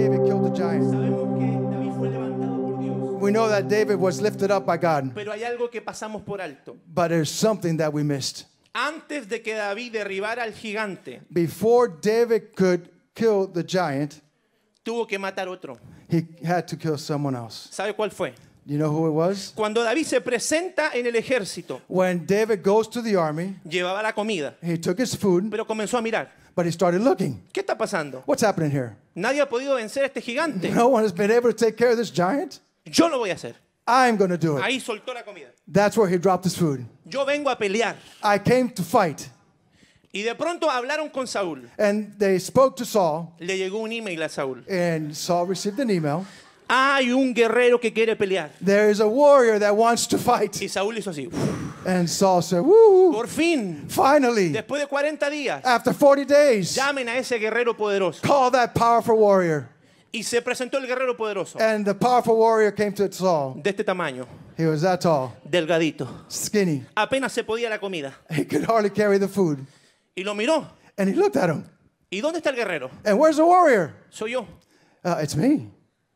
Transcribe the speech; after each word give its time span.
David 0.00 0.24
killed 0.24 0.44
the 0.44 0.50
giant. 0.58 0.90
We 3.20 3.30
know 3.30 3.48
that 3.50 3.68
David 3.68 3.96
was 4.00 4.18
lifted 4.22 4.50
up 4.50 4.64
by 4.64 4.78
God, 4.78 5.12
pero 5.14 5.32
hay 5.32 5.44
algo 5.44 5.70
que 5.70 5.82
pasamos 5.82 6.24
por 6.24 6.40
alto. 6.40 6.78
but 6.86 7.08
there's 7.08 7.30
something 7.30 7.76
that 7.76 7.92
we 7.92 8.02
missed. 8.02 8.46
Antes 8.74 9.28
de 9.28 9.42
que 9.42 9.54
David 9.54 9.92
derribara 9.92 10.42
al 10.44 10.52
gigante, 10.54 11.20
Before 11.30 11.86
David 12.00 12.54
could 12.56 12.88
kill 13.14 13.46
the 13.52 13.62
giant, 13.62 14.22
tuvo 14.82 15.06
que 15.06 15.18
matar 15.18 15.48
otro. 15.48 15.78
he 16.08 16.26
had 16.42 16.66
to 16.66 16.76
kill 16.76 16.96
someone 16.96 17.36
else. 17.36 17.68
¿Sabe 17.70 17.92
cuál 17.94 18.10
fue? 18.10 18.32
You 18.64 18.78
know 18.78 18.90
who 18.90 19.06
it 19.06 19.12
was? 19.12 19.52
Cuando 19.54 19.82
David 19.82 20.06
se 20.06 20.20
presenta 20.22 20.92
en 20.94 21.04
el 21.06 21.14
ejército, 21.16 21.82
When 21.88 22.24
David 22.24 22.62
goes 22.62 22.88
to 22.88 23.02
the 23.02 23.16
army, 23.16 23.56
llevaba 23.68 24.02
la 24.02 24.12
comida, 24.12 24.54
he 24.62 24.78
took 24.78 24.98
his 24.98 25.14
food, 25.14 25.50
pero 25.50 25.66
comenzó 25.66 25.98
a 25.98 26.00
mirar. 26.02 26.39
But 26.54 26.66
he 26.66 26.72
started 26.72 27.00
looking. 27.02 27.42
¿Qué 27.52 27.60
está 27.62 27.76
pasando? 27.76 28.22
What's 28.26 28.42
happening 28.42 28.70
here? 28.70 28.96
Nadie 29.14 29.40
ha 29.40 29.46
podido 29.48 29.74
vencer 29.76 30.02
a 30.02 30.06
este 30.06 30.20
gigante. 30.20 30.70
No 30.74 30.88
one 30.88 31.02
has 31.04 31.12
been 31.12 31.30
able 31.30 31.52
to 31.52 31.56
take 31.56 31.76
care 31.76 31.90
of 31.90 31.96
this 31.96 32.10
giant. 32.10 32.60
Yo 32.84 33.08
lo 33.08 33.18
voy 33.18 33.30
a 33.30 33.34
hacer. 33.34 33.54
I'm 33.86 34.16
going 34.16 34.30
to 34.30 34.38
do 34.38 34.56
it. 34.56 34.62
Ahí 34.62 34.80
soltó 34.80 35.12
la 35.14 35.22
comida. 35.22 35.48
That's 35.66 35.96
where 35.96 36.08
he 36.08 36.16
dropped 36.18 36.44
his 36.44 36.56
food. 36.56 36.86
Yo 37.06 37.24
vengo 37.24 37.50
a 37.50 37.56
pelear. 37.56 37.96
I 38.22 38.38
came 38.38 38.68
to 38.70 38.82
fight. 38.82 39.28
Y 40.12 40.22
de 40.22 40.34
pronto 40.34 40.68
hablaron 40.68 41.12
con 41.12 41.26
Saúl. 41.26 41.68
And 41.78 42.18
they 42.18 42.38
spoke 42.38 42.76
to 42.76 42.84
Saul, 42.84 43.32
Le 43.38 43.56
llegó 43.56 43.80
un 43.80 43.92
email 43.92 44.22
a 44.22 44.28
Saúl. 44.28 44.64
and 44.68 45.16
Saul 45.16 45.46
received 45.46 45.78
an 45.80 45.90
email. 45.90 46.24
Hay 46.72 47.10
un 47.10 47.34
guerrero 47.34 47.80
que 47.80 47.92
quiere 47.92 48.14
pelear. 48.14 48.52
There 48.64 48.90
is 48.90 49.00
a 49.00 49.06
warrior 49.08 49.58
that 49.58 49.74
wants 49.74 50.06
to 50.06 50.18
fight. 50.18 50.54
Y 50.62 50.68
Saúl 50.68 50.96
hizo 50.96 51.10
así. 51.10 51.28
And 51.84 52.08
Saul 52.08 52.42
said, 52.42 52.60
Woo, 52.60 53.10
Por 53.12 53.26
fin, 53.26 53.86
finally, 53.88 54.50
después 54.52 54.80
de 54.80 54.86
40 54.86 55.28
días, 55.30 55.64
after 55.64 55.92
40 55.92 56.26
days, 56.32 56.76
llamen 56.76 57.08
a 57.08 57.16
ese 57.18 57.38
guerrero 57.40 57.74
poderoso. 57.76 58.20
call 58.22 58.52
that 58.52 58.72
powerful 58.74 59.16
warrior. 59.16 59.68
Y 60.12 60.22
se 60.22 60.40
presentó 60.42 60.78
el 60.78 60.86
guerrero 60.86 61.16
poderoso. 61.16 61.58
And 61.60 61.84
the 61.84 61.94
powerful 61.94 62.36
warrior 62.36 62.70
came 62.70 62.92
to 62.92 63.10
Saul. 63.10 63.60
De 63.62 63.70
este 63.70 63.82
tamaño, 63.84 64.26
He 64.56 64.66
was 64.66 64.82
that 64.82 65.00
tall, 65.00 65.32
delgadito. 65.48 66.06
skinny. 66.28 66.84
Apenas 66.96 67.32
se 67.32 67.42
podía 67.42 67.68
la 67.68 67.78
comida. 67.78 68.12
He 68.30 68.44
could 68.44 68.64
hardly 68.64 68.90
carry 68.90 69.18
the 69.18 69.26
food. 69.28 69.58
Y 70.16 70.22
lo 70.22 70.34
miró. 70.34 70.66
And 70.96 71.08
he 71.08 71.16
looked 71.16 71.36
at 71.36 71.48
him. 71.50 71.64
¿Y 72.12 72.20
dónde 72.20 72.38
está 72.40 72.50
el 72.50 72.56
guerrero? 72.56 72.90
And 73.04 73.18
where's 73.18 73.38
the 73.38 73.44
warrior? 73.44 73.94
Soy 74.10 74.32
yo. 74.32 74.46
Uh, 75.04 75.16
it's 75.22 75.34
me. 75.34 75.68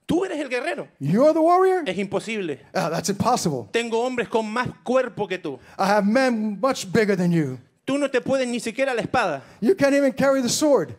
Tú 0.07 0.25
eres 0.25 0.39
el 0.39 0.49
guerrero. 0.49 0.89
You're 1.01 1.33
the 1.33 1.41
warrior? 1.41 1.83
Es 1.87 1.97
imposible. 1.97 2.61
Uh, 2.75 2.91
that's 2.91 3.09
impossible. 3.09 3.69
Tengo 3.73 4.05
hombres 4.05 4.29
con 4.29 4.47
más 4.47 4.69
cuerpo 4.85 5.27
que 5.27 5.39
tú. 5.39 5.59
I 5.79 5.87
have 5.87 6.05
men 6.05 6.59
much 6.61 6.85
bigger 6.91 7.17
than 7.17 7.33
you. 7.33 7.59
Tú 7.87 7.99
no 7.99 8.09
te 8.09 8.21
puedes 8.21 8.47
ni 8.47 8.61
siquiera 8.61 8.95
la 8.95 9.03
espada. 9.03 9.43
You 9.61 9.75
can't 9.75 9.95
even 9.95 10.13
carry 10.13 10.43
the 10.43 10.49
sword. 10.49 10.95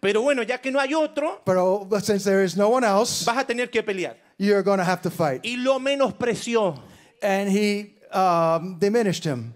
Pero 0.00 0.22
bueno, 0.22 0.42
ya 0.42 0.58
que 0.58 0.72
no 0.72 0.80
hay 0.80 0.94
otro, 0.94 1.40
But 1.44 1.56
oh, 1.56 1.88
since 2.00 2.24
there 2.24 2.42
is 2.42 2.56
no 2.56 2.68
one 2.68 2.82
else, 2.84 3.24
vas 3.24 3.38
a 3.38 3.44
tener 3.44 3.68
que 3.70 3.82
pelear. 3.82 4.16
you're 4.36 4.62
going 4.64 4.78
to 4.78 4.84
have 4.84 5.02
to 5.02 5.10
fight. 5.10 5.42
Y 5.44 5.56
lo 5.58 5.78
menospreció. 5.78 6.80
And 7.22 7.48
he 7.48 7.94
um, 8.10 8.78
diminished 8.80 9.24
him. 9.24 9.54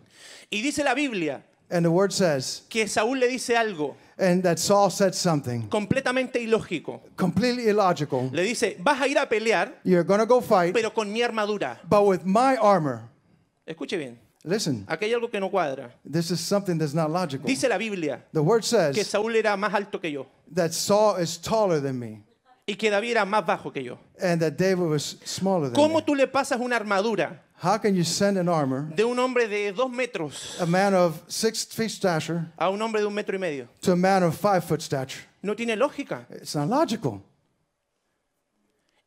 Y 0.48 0.62
dice 0.62 0.84
la 0.84 0.94
Biblia 0.94 1.42
And 1.68 1.84
the 1.84 1.90
word 1.90 2.12
says, 2.12 2.62
que 2.68 2.86
Saúl 2.86 3.18
le 3.18 3.26
dice 3.28 3.56
algo 3.56 3.96
and 4.18 4.42
that 4.42 4.58
Saul 4.58 4.90
said 4.90 5.14
something 5.14 5.68
completamente 5.68 6.40
ilógico. 6.40 7.00
completely 7.16 7.68
illogical. 7.68 8.30
Le 8.32 8.42
dice, 8.42 8.76
vas 8.80 9.00
a 9.00 9.06
ir 9.08 9.18
a 9.18 9.26
pelear, 9.28 9.74
You're 9.84 10.04
going 10.04 10.20
to 10.20 10.26
go 10.26 10.40
fight, 10.40 10.72
pero 10.74 10.90
con 10.90 11.12
mi 11.12 11.22
armadura. 11.22 11.78
but 11.88 12.02
with 12.06 12.24
my 12.24 12.56
armor. 12.56 13.02
Escuche 13.66 13.96
bien, 13.98 14.18
Listen, 14.44 14.84
aquí 14.88 15.06
hay 15.06 15.12
algo 15.12 15.28
que 15.28 15.40
no 15.40 15.50
cuadra. 15.50 15.90
this 16.08 16.30
is 16.30 16.40
something 16.40 16.78
that's 16.78 16.94
not 16.94 17.10
logical. 17.10 17.46
Dice 17.46 17.68
la 17.68 17.76
Biblia 17.78 18.22
The 18.32 18.40
word 18.42 18.60
que 18.62 18.68
says 18.94 19.06
Saúl 19.08 19.34
era 19.34 19.56
más 19.56 19.74
alto 19.74 19.98
que 20.00 20.10
yo 20.10 20.26
that 20.54 20.72
Saul 20.72 21.16
is 21.20 21.36
taller 21.36 21.80
than 21.80 21.98
me 21.98 22.22
y 22.66 22.74
que 22.74 22.90
David 22.90 23.12
era 23.12 23.24
más 23.24 23.44
bajo 23.46 23.72
que 23.72 23.82
yo. 23.84 23.98
and 24.20 24.40
that 24.40 24.56
David 24.56 24.84
was 24.88 25.16
smaller 25.24 25.68
than 25.70 25.74
¿Cómo 25.74 25.96
me. 26.00 26.02
tú 26.02 26.14
le 26.16 26.26
pasas 26.26 26.58
una 26.60 26.76
armadura 26.76 27.42
How 27.62 27.78
can 27.78 27.94
you 27.94 28.04
send 28.04 28.36
an 28.36 28.48
armor, 28.50 28.82
de 28.94 29.02
un 29.04 29.18
hombre 29.18 29.48
de 29.48 29.72
dos 29.72 29.90
metros 29.90 30.60
a 30.60 30.66
man 30.66 30.92
of 30.94 31.22
six 31.28 31.64
feet 31.64 31.90
stature, 31.90 32.44
a 32.58 32.68
un 32.70 32.80
hombre 32.82 33.00
de 33.00 33.06
un 33.06 33.14
metro 33.14 33.34
y 33.34 33.38
medio? 33.40 33.68
to 33.80 33.92
a 33.92 33.96
man 33.96 34.22
of 34.22 34.34
five 34.36 34.62
foot 34.64 34.82
stature? 34.82 35.22
No 35.42 35.54
tiene 35.54 35.76
lógica. 35.76 36.26
It's 36.30 36.54
not 36.56 36.68
logical. 36.68 37.22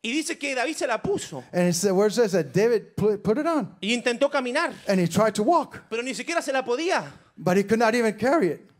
Y 0.02 0.10
dice 0.12 0.38
que 0.38 0.54
David 0.54 0.74
se 0.76 0.86
la 0.86 0.96
puso 1.02 1.44
And 1.52 1.68
it's 1.68 1.82
the 1.82 1.92
word 1.92 2.12
says 2.14 2.32
that 2.32 2.54
David 2.54 2.96
put 2.96 3.22
put 3.22 3.36
it 3.36 3.46
on 3.46 3.76
y 3.82 3.92
intentó 3.92 4.30
caminar, 4.30 4.72
and 4.88 4.98
he 4.98 5.06
tried 5.06 5.34
to 5.34 5.42
walk, 5.42 5.82
pero 5.90 6.02
ni 6.02 6.14
siquiera 6.14 6.40
se 6.42 6.52
la 6.52 6.62
podía. 6.64 7.04
but 7.36 7.56
he 7.58 7.62
could 7.62 7.78
not 7.78 7.94
even 7.94 8.14
carry 8.14 8.48
it. 8.48 8.70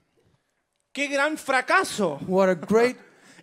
¡Qué 0.94 1.08
gran 1.08 1.36
fracaso! 1.36 2.18
What 2.26 2.48
a 2.48 2.54
great 2.54 2.96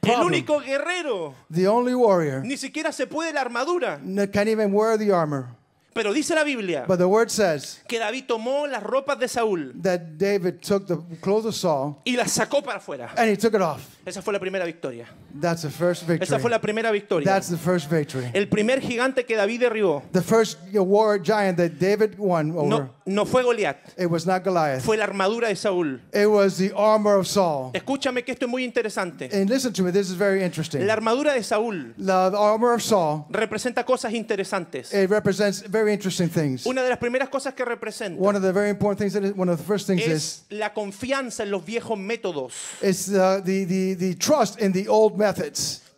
El 0.08 0.16
problem. 0.16 0.28
único 0.28 0.60
guerrero 0.60 1.34
The 1.54 1.68
only 1.68 1.94
warrior 1.96 2.44
ni 2.44 2.58
siquiera 2.58 2.92
se 2.92 3.08
puede 3.08 3.34
la 3.34 3.42
armadura. 3.42 4.00
that 4.16 4.30
can't 4.32 4.48
even 4.50 4.72
wear 4.74 4.98
the 4.98 5.12
armor. 5.12 5.46
Pero 5.94 6.14
dice 6.14 6.36
la 6.36 6.44
Biblia 6.44 6.86
But 6.88 7.00
the 7.00 7.06
word 7.08 7.30
says 7.32 7.82
que 7.88 7.98
David 7.98 8.26
tomó 8.28 8.68
las 8.68 8.84
ropas 8.84 9.18
de 9.18 9.28
Saúl 9.28 9.74
that 9.82 10.00
David 10.20 10.60
took 10.62 10.86
the 10.86 10.98
clothes 11.22 11.46
of 11.48 11.56
Saul 11.56 11.96
y 12.06 12.16
las 12.16 12.32
sacó 12.34 12.62
para 12.64 12.78
afuera. 12.78 13.10
and 13.18 13.30
he 13.32 13.36
took 13.36 13.56
it 13.56 13.62
off. 13.62 13.82
Esa 14.06 14.22
fue 14.22 14.32
la 14.34 14.40
primera 14.40 14.64
victoria. 14.66 15.08
That's 15.34 15.62
the 15.62 15.70
first 15.70 16.04
victory. 16.08 16.26
Esa 16.26 16.40
fue 16.40 16.50
la 16.50 16.60
primera 16.60 16.92
victoria. 16.92 17.26
That's 17.26 17.50
the 17.50 17.58
first 17.58 17.90
victory. 17.90 18.30
El 18.34 18.48
primer 18.48 18.82
gigante 18.82 19.26
que 19.26 19.36
David 19.36 19.60
derribó 19.62 20.04
The 20.12 20.22
first 20.22 20.58
war 20.74 21.20
giant 21.22 21.58
that 21.58 21.80
David 21.80 22.18
won 22.18 22.52
over, 22.52 22.68
no, 22.68 22.90
no 23.06 23.26
fue 23.26 23.44
Goliat, 23.44 23.78
it 23.98 24.10
was 24.10 24.26
not 24.26 24.44
Goliath. 24.44 24.84
fue 24.84 24.98
la 24.98 25.06
armadura 25.06 25.48
de 25.50 25.56
Saúl. 25.56 26.02
It 26.12 26.28
was 26.28 26.58
the 26.58 26.72
armor 26.76 27.16
of 27.20 27.28
Saul. 27.28 27.72
Escúchame 27.74 28.24
que 28.24 28.32
esto 28.32 28.46
es 28.46 28.52
muy 28.52 28.64
interesante. 28.64 29.30
And 29.32 29.50
listen 29.50 29.72
to 29.74 29.84
me, 29.84 29.92
this 29.92 30.10
is 30.10 30.16
very 30.18 30.44
interesting. 30.44 30.86
La 30.88 30.94
armadura 30.94 31.34
de 31.34 31.44
Saúl 31.44 31.94
The, 31.98 32.12
armor 32.12 32.74
of 32.74 32.82
Saul, 32.82 33.26
representa 33.30 33.86
cosas 33.86 34.14
interesantes. 34.14 34.92
it 34.92 35.10
represents 35.10 35.62
very 35.62 35.94
interesting 35.94 36.30
things. 36.30 36.66
Una 36.66 36.82
de 36.82 36.90
las 36.90 36.98
primeras 36.98 37.30
cosas 37.30 37.54
que 37.54 37.64
representa 37.64 38.20
One 38.20 38.36
of 38.36 38.42
the 38.42 38.52
very 38.52 38.70
important 38.70 39.00
things, 39.00 39.14
that 39.14 39.24
is, 39.24 39.34
one 39.36 39.50
of 39.50 39.58
the 39.58 39.64
first 39.64 39.86
things 39.88 40.02
is, 40.02 40.12
es 40.12 40.46
la 40.50 40.74
confianza 40.74 41.44
en 41.44 41.52
los 41.52 41.64
viejos 41.64 41.98
métodos. 41.98 42.54
is 42.82 43.06
the, 43.08 43.96
the 43.98 44.16
trust 44.16 44.60
in 44.60 44.72
the 44.72 44.88
old 44.88 45.18
methods. 45.18 45.27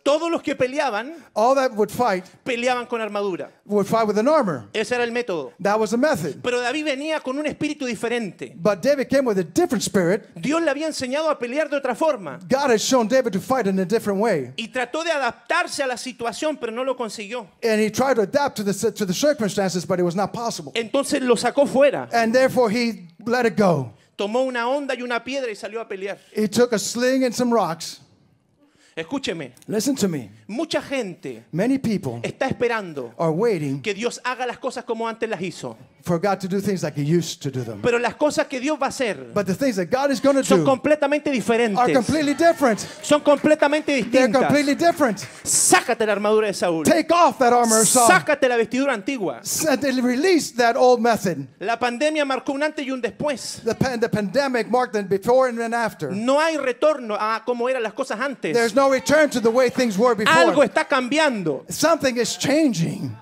Todos 0.02 0.30
los 0.30 0.40
que 0.42 0.56
peleaban, 0.56 1.14
All 1.34 1.54
that 1.54 1.72
would 1.76 1.90
fight 1.90 2.24
peleaban 2.42 2.86
con 2.88 3.02
armadura. 3.02 3.50
would 3.66 3.86
fight 3.86 4.08
with 4.08 4.16
an 4.18 4.28
armor. 4.28 4.64
Ese 4.72 4.92
era 4.92 5.04
el 5.04 5.10
método. 5.10 5.52
That 5.60 5.78
was 5.78 5.90
the 5.90 5.98
method. 5.98 6.42
Pero 6.42 6.58
David 6.58 6.86
venía 6.86 7.20
con 7.22 7.38
un 7.38 7.44
espíritu 7.44 7.84
diferente. 7.84 8.54
But 8.56 8.80
David 8.80 9.08
came 9.10 9.26
with 9.26 9.38
a 9.38 9.44
different 9.44 9.82
spirit. 9.82 10.24
Dios 10.34 10.62
le 10.62 10.70
había 10.70 10.86
enseñado 10.86 11.28
a 11.28 11.38
pelear 11.38 11.68
de 11.68 11.76
otra 11.76 11.94
forma. 11.94 12.38
God 12.48 12.70
had 12.70 12.80
shown 12.80 13.08
David 13.08 13.32
to 13.34 13.40
fight 13.40 13.66
in 13.66 13.78
a 13.78 13.84
different 13.84 14.18
way. 14.20 14.52
Y 14.56 14.68
trató 14.68 15.04
de 15.04 15.10
adaptarse 15.12 15.82
a 15.82 15.86
la 15.86 15.98
situación, 15.98 16.56
pero 16.58 16.72
no 16.72 16.82
lo 16.82 16.96
consiguió. 16.96 17.46
And 17.62 17.78
he 17.78 17.90
tried 17.90 18.14
to 18.16 18.22
adapt 18.22 18.56
to 18.56 18.64
the, 18.64 18.72
to 18.92 19.04
the 19.04 19.14
circumstances, 19.14 19.84
but 19.86 19.98
it 20.00 20.04
was 20.04 20.16
not 20.16 20.32
possible. 20.32 20.72
Entonces 20.74 21.20
lo 21.20 21.36
sacó 21.36 21.66
fuera. 21.68 22.08
And 22.10 22.34
therefore 22.34 22.70
he 22.70 23.06
let 23.26 23.44
it 23.44 23.54
go. 23.54 23.92
Tomó 24.16 24.44
una 24.46 24.66
onda 24.66 24.94
y 24.94 25.02
una 25.02 25.22
piedra 25.22 25.50
y 25.50 25.54
salió 25.56 25.78
a 25.82 25.86
pelear. 25.86 26.16
He 26.34 26.48
took 26.48 26.72
a 26.72 26.78
sling 26.78 27.24
and 27.24 27.34
some 27.34 27.52
rocks. 27.52 28.00
Escúcheme, 29.00 29.52
Listen 29.66 29.96
to 29.96 30.08
me. 30.08 30.30
Mucha 30.50 30.82
gente 30.82 31.44
Many 31.52 31.78
people 31.78 32.20
está 32.22 32.46
esperando 32.48 33.14
are 33.16 33.30
waiting 33.30 33.80
que 33.80 33.94
Dios 33.94 34.20
haga 34.24 34.46
las 34.46 34.58
cosas 34.58 34.84
como 34.84 35.06
antes 35.08 35.28
las 35.28 35.40
hizo. 35.40 35.76
for 36.02 36.18
God 36.18 36.40
to 36.40 36.48
do 36.48 36.60
things 36.62 36.82
like 36.82 36.96
he 36.98 37.04
used 37.04 37.42
to 37.42 37.50
do 37.50 37.62
them. 37.62 37.80
Pero 37.82 37.98
las 37.98 38.14
cosas 38.14 38.46
que 38.46 38.58
Dios 38.58 38.78
va 38.80 38.86
a 38.86 38.88
hacer 38.88 39.32
But 39.34 39.46
the 39.46 39.54
things 39.54 39.76
that 39.76 39.90
God 39.90 40.10
is 40.10 40.18
going 40.20 40.36
to 40.36 40.42
son 40.44 40.64
completamente 40.64 41.28
are 41.28 41.34
diferentes. 41.34 41.94
completely 41.94 42.32
different. 42.32 42.80
Son 43.02 43.20
completamente 43.20 43.92
They're 43.92 44.04
distintas. 44.28 44.42
completely 44.46 44.74
different. 44.76 45.18
Sácate 45.44 46.06
la 46.06 46.12
armadura 46.12 46.46
de 46.46 46.54
Saúl. 46.54 46.84
Take 46.84 47.12
off 47.12 47.38
that 47.38 47.52
armor 47.52 47.82
of 47.82 47.86
Saul. 47.86 48.08
Sácate 48.08 48.48
la 48.48 48.56
vestidura 48.56 48.94
antigua. 48.94 49.42
Released 50.02 50.56
that 50.56 50.74
old 50.76 51.00
method. 51.00 51.46
La 51.60 51.78
pandemia 51.78 52.24
marcó 52.24 52.52
un 52.52 52.62
antes 52.62 52.86
y 52.86 52.90
un 52.90 53.02
después. 53.02 53.60
The, 53.62 53.74
pan- 53.74 54.00
the 54.00 54.08
pandemic 54.08 54.70
marked 54.70 54.94
the 54.94 55.02
before 55.02 55.48
and 55.48 55.74
after. 55.74 56.10
No 56.10 56.40
hay 56.40 56.56
retorno 56.56 57.16
a 57.20 57.42
cómo 57.44 57.68
eran 57.68 57.82
las 57.82 57.92
cosas 57.92 58.18
antes. 58.18 58.54
There's 58.54 58.74
no 58.74 58.90
return 58.90 59.28
to 59.30 59.40
the 59.40 59.50
way 59.50 59.68
things 59.68 59.98
were 59.98 60.14
Algo 60.48 60.62
está 60.62 60.86
cambiando. 60.86 61.64
Something 61.68 62.16
is 62.16 62.36
changing. 62.36 63.16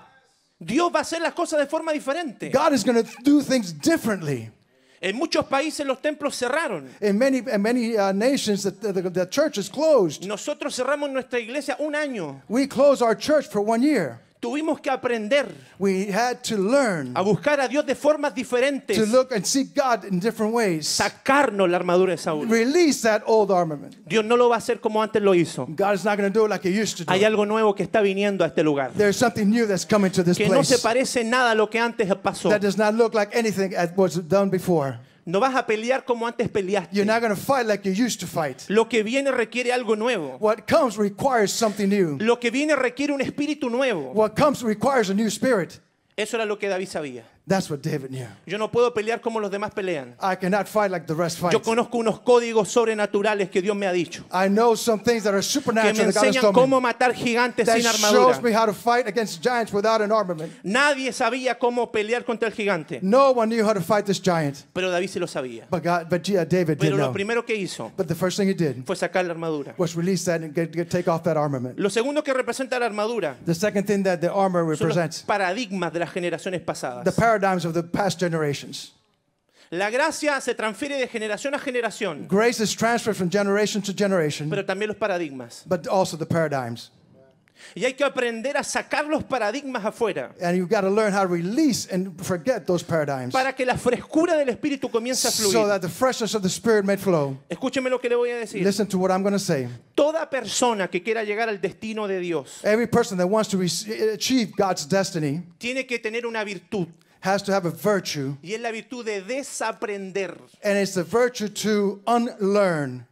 Dios 0.59 0.91
va 0.93 0.99
a 0.99 1.01
hacer 1.01 1.21
las 1.21 1.33
cosas 1.33 1.59
de 1.59 1.65
forma 1.65 1.93
diferente. 1.93 2.51
God 2.51 2.73
is 2.73 2.83
going 2.83 3.01
to 3.01 3.09
do 3.23 3.41
things 3.41 3.71
differently. 3.71 4.51
En 5.01 5.15
muchos 5.15 5.45
países 5.45 5.85
los 5.85 6.01
templos 6.01 6.35
cerraron. 6.35 6.89
In 6.99 7.17
many, 7.17 7.37
in 7.37 7.61
many 7.61 7.97
uh, 7.97 8.11
nations, 8.11 8.63
the, 8.63 8.71
the, 8.71 9.09
the 9.09 9.25
church 9.27 9.57
is 9.57 9.69
closed. 9.69 10.27
Nosotros 10.27 10.75
cerramos 10.75 11.09
nuestra 11.09 11.39
iglesia 11.39 11.77
un 11.79 11.93
año. 11.93 12.41
We 12.49 12.67
closed 12.67 13.01
our 13.01 13.15
church 13.15 13.47
for 13.47 13.61
one 13.61 13.81
year. 13.81 14.19
Tuvimos 14.39 14.79
que 14.79 14.89
aprender 14.89 15.53
We 15.77 16.09
had 16.13 16.41
to 16.43 16.55
learn 16.55 17.11
a 17.13 17.21
buscar 17.21 17.59
a 17.59 17.67
Dios 17.67 17.85
de 17.85 17.93
formas 17.93 18.33
diferentes. 18.33 18.95
to 18.97 19.05
look 19.05 19.33
and 19.33 19.45
seek 19.45 19.75
God 19.75 20.05
in 20.05 20.19
different 20.19 20.53
ways. 20.53 20.87
Sacarnos 20.87 21.69
la 21.69 21.77
armadura 21.77 22.13
de 22.13 22.17
Saúl. 22.17 22.49
Release 22.49 23.01
that 23.01 23.21
old 23.25 23.51
armament. 23.51 23.97
Dios 24.07 24.23
no 24.23 24.37
lo 24.37 24.47
va 24.47 24.55
a 24.55 24.59
hacer 24.59 24.79
como 24.79 25.01
antes 25.03 25.21
lo 25.21 25.33
hizo. 25.33 25.65
God 25.75 25.93
is 25.95 26.05
not 26.05 26.17
going 26.17 26.31
to 26.31 26.39
do 26.39 26.45
it 26.45 26.49
like 26.49 26.63
He 26.63 26.71
used 26.71 26.97
to 26.97 27.03
do. 27.03 27.11
Hay 27.11 27.25
algo 27.25 27.45
nuevo 27.45 27.75
que 27.75 27.83
está 27.83 28.01
viniendo 28.01 28.45
a 28.45 28.47
este 28.47 28.63
lugar. 28.63 28.91
There's 28.93 29.17
something 29.17 29.49
new 29.49 29.65
that's 29.67 29.85
coming 29.85 30.11
to 30.11 30.23
this 30.23 30.37
Que 30.37 30.47
no 30.47 30.63
se 30.63 30.77
parece 30.77 31.25
nada 31.25 31.51
a 31.51 31.55
lo 31.55 31.69
que 31.69 31.79
antes 31.79 32.07
pasó. 32.15 32.49
that 32.49 32.61
does 32.61 32.77
not 32.77 32.93
look 32.93 33.13
like 33.13 33.35
anything 33.35 33.71
that 33.71 33.97
was 33.97 34.15
done 34.29 34.49
before. 34.49 34.99
No 35.29 35.39
vas 35.39 35.53
a 35.55 35.65
pelear 35.67 36.03
como 36.05 36.25
antes 36.25 36.47
You're 36.47 36.53
peleaste. 36.53 37.05
not 37.05 37.21
going 37.21 37.29
to 37.35 37.39
fight 37.39 37.67
like 37.67 37.87
you 37.87 37.93
used 37.93 38.19
to 38.21 38.25
fight. 38.27 38.65
Lo 38.67 38.85
que 38.89 39.03
viene 39.03 39.31
requiere 39.31 39.71
algo 39.71 39.95
nuevo. 39.95 40.37
What 40.39 40.65
comes 40.67 40.97
requires 40.97 41.51
something 41.51 41.87
new. 41.87 42.17
Lo 42.19 42.39
que 42.39 42.49
viene 42.49 42.75
requiere 42.75 43.13
un 43.13 43.21
espíritu 43.21 43.69
nuevo. 43.69 44.11
What 44.13 44.35
comes 44.35 44.63
requires 44.63 45.09
a 45.11 45.13
new 45.13 45.27
spirit. 45.29 45.79
Eso 46.17 46.35
era 46.35 46.45
lo 46.45 46.57
que 46.57 46.67
David 46.67 46.87
sabía. 46.87 47.23
That's 47.49 47.67
what 47.67 47.81
David 47.81 48.11
knew. 48.11 48.27
Yo 48.45 48.59
no 48.59 48.69
puedo 48.69 48.93
pelear 48.93 49.21
como 49.21 49.39
los 49.39 49.49
demás 49.49 49.71
pelean. 49.73 50.13
I 50.21 50.35
cannot 50.35 50.67
fight 50.67 50.91
like 50.91 51.07
the 51.07 51.15
rest 51.15 51.39
fight. 51.39 51.51
Yo 51.51 51.61
conozco 51.63 51.97
unos 51.97 52.19
códigos 52.19 52.69
sobrenaturales 52.69 53.49
que 53.49 53.59
Dios 53.59 53.75
me 53.75 53.87
ha 53.87 53.91
dicho. 53.91 54.23
I 54.31 54.47
know 54.49 54.75
some 54.75 55.01
things 55.03 55.23
that 55.23 55.33
are 55.33 55.41
Que 55.41 55.47
me 55.47 55.51
supernatural 55.51 55.95
that 55.95 56.13
God 56.13 56.25
has 56.27 56.35
enseñan 56.35 56.53
me. 56.53 56.53
cómo 56.53 56.79
matar 56.79 57.11
gigantes 57.15 57.65
That 57.65 57.77
sin 57.77 57.83
shows 57.85 58.03
armadura. 58.37 58.41
me 58.43 58.51
how 58.53 58.65
to 58.67 58.73
fight 58.73 59.07
against 59.07 59.41
giants 59.41 59.73
without 59.73 59.99
an 60.01 60.11
armament. 60.11 60.53
Nadie 60.63 61.11
sabía 61.11 61.57
cómo 61.57 61.91
pelear 61.91 62.23
contra 62.23 62.47
el 62.49 62.53
gigante. 62.53 62.99
No 63.01 63.31
one 63.31 63.47
knew 63.49 63.65
how 63.65 63.73
to 63.73 63.81
fight 63.81 64.05
this 64.05 64.19
giant, 64.21 64.65
Pero 64.71 64.91
David 64.91 65.09
sí 65.09 65.19
lo 65.19 65.25
sabía. 65.25 65.65
but 65.71 65.81
God, 65.83 66.07
but 66.07 66.21
yeah, 66.27 66.45
David 66.45 66.77
did 66.77 66.81
Pero 66.91 66.97
lo 66.97 67.05
know. 67.05 67.13
primero 67.13 67.43
que 67.43 67.55
hizo 67.55 67.91
But 67.97 68.07
the 68.07 68.15
first 68.15 68.37
thing 68.37 68.47
he 68.47 68.53
did 68.53 68.85
fue 68.85 68.95
sacar 68.95 69.25
la 69.25 69.33
armadura. 69.33 69.73
was 69.77 69.95
release 69.95 70.23
that 70.25 70.41
and 70.43 70.53
get, 70.53 70.71
get, 70.71 70.87
take 70.91 71.09
off 71.09 71.23
that 71.23 71.35
armament. 71.35 71.79
Lo 71.79 71.89
segundo 71.89 72.23
que 72.23 72.31
representa 72.31 72.77
la 72.79 72.85
armadura 72.85 73.37
The 73.43 73.55
second 73.55 73.87
thing 73.87 74.03
that 74.03 74.19
the 74.21 74.29
armor 74.31 74.61
son 74.61 74.69
los 74.69 74.79
represents 74.79 75.23
paradigmas 75.23 75.91
de 75.91 75.99
las 75.99 76.11
generaciones 76.11 76.59
the 76.61 76.65
pasadas. 76.65 77.15
Paradigms 77.39 77.65
of 77.65 77.73
the 77.73 77.83
past 77.83 78.19
generations. 78.19 78.91
La 79.71 79.89
gracia 79.91 80.41
se 80.41 80.55
transfiere 80.55 80.97
de 80.97 81.07
generación 81.07 81.53
a 81.53 81.59
generación, 81.59 82.27
Grace 82.27 82.59
is 82.59 82.73
transferred 82.75 83.15
from 83.15 83.29
generation 83.29 83.81
to 83.83 83.93
generation, 83.93 84.49
pero 84.49 84.63
también 84.65 84.87
los 84.87 84.97
paradigmas. 84.97 85.63
but 85.67 85.87
also 85.87 86.17
the 86.17 86.25
paradigms. 86.25 86.89
Y 87.75 87.83
hay 87.83 87.93
que 87.93 88.05
aprender 88.05 88.55
a 88.55 88.63
sacar 88.63 89.05
los 89.05 89.21
paradigmas 89.25 89.83
afuera 89.83 90.31
And 90.41 90.55
you've 90.57 90.69
got 90.69 90.81
to 90.81 90.89
learn 90.89 91.11
how 91.13 91.23
to 91.23 91.27
release 91.27 91.87
and 91.91 92.17
forget 92.19 92.65
those 92.65 92.81
paradigms 92.83 93.33
para 93.33 93.53
que 93.53 93.65
la 93.65 93.75
frescura 93.75 94.37
del 94.37 94.47
espíritu 94.47 94.89
comience 94.89 95.27
a 95.27 95.29
so 95.31 95.51
fluir. 95.51 95.67
that 95.67 95.81
the 95.81 95.89
freshness 95.89 96.33
of 96.33 96.41
the 96.41 96.49
Spirit 96.49 96.83
may 96.85 96.95
flow. 96.95 97.37
Escúcheme 97.49 97.89
lo 97.89 97.99
que 97.99 98.09
le 98.09 98.15
voy 98.15 98.31
a 98.31 98.37
decir. 98.37 98.63
Listen 98.63 98.87
to 98.87 98.97
what 98.97 99.11
I'm 99.11 99.21
going 99.21 99.33
to 99.33 99.39
say. 99.39 99.67
Toda 99.93 100.27
persona 100.29 100.87
que 100.87 101.03
quiera 101.03 101.23
llegar 101.25 101.49
al 101.49 101.59
destino 101.59 102.07
de 102.07 102.19
Dios 102.21 102.61
Every 102.63 102.87
person 102.87 103.17
that 103.19 103.27
wants 103.27 103.49
to 103.49 103.57
re- 103.57 104.13
achieve 104.13 104.53
God's 104.57 104.87
destiny 104.87 105.43
tiene 105.59 105.85
que 105.85 105.99
tener 105.99 106.25
una 106.25 106.43
virtud 106.45 106.87
has 107.21 107.41
to 107.43 107.51
have 107.51 107.65
a 107.65 107.71
virtue, 107.71 108.37
y 108.43 108.53
es 108.53 108.61
la 108.61 108.71
virtud 108.71 109.05
de 109.05 109.21
desaprender. 109.21 110.37
and 110.63 110.77
it's 110.77 110.93
the 110.93 111.03
virtue 111.03 111.47
to 111.49 112.01
unlearn. 112.07 113.05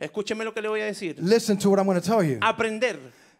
Escúcheme 0.00 0.44
lo 0.44 0.52
que 0.52 0.60
le 0.62 0.68
voy 0.68 0.80
a 0.80 0.86
decir. 0.86 1.16
Listen 1.18 1.56
to 1.56 1.70
what 1.70 1.78
I'm 1.78 1.86
going 1.86 2.00
to 2.00 2.06
tell 2.06 2.22
you. 2.22 2.38
Aprender 2.42 2.98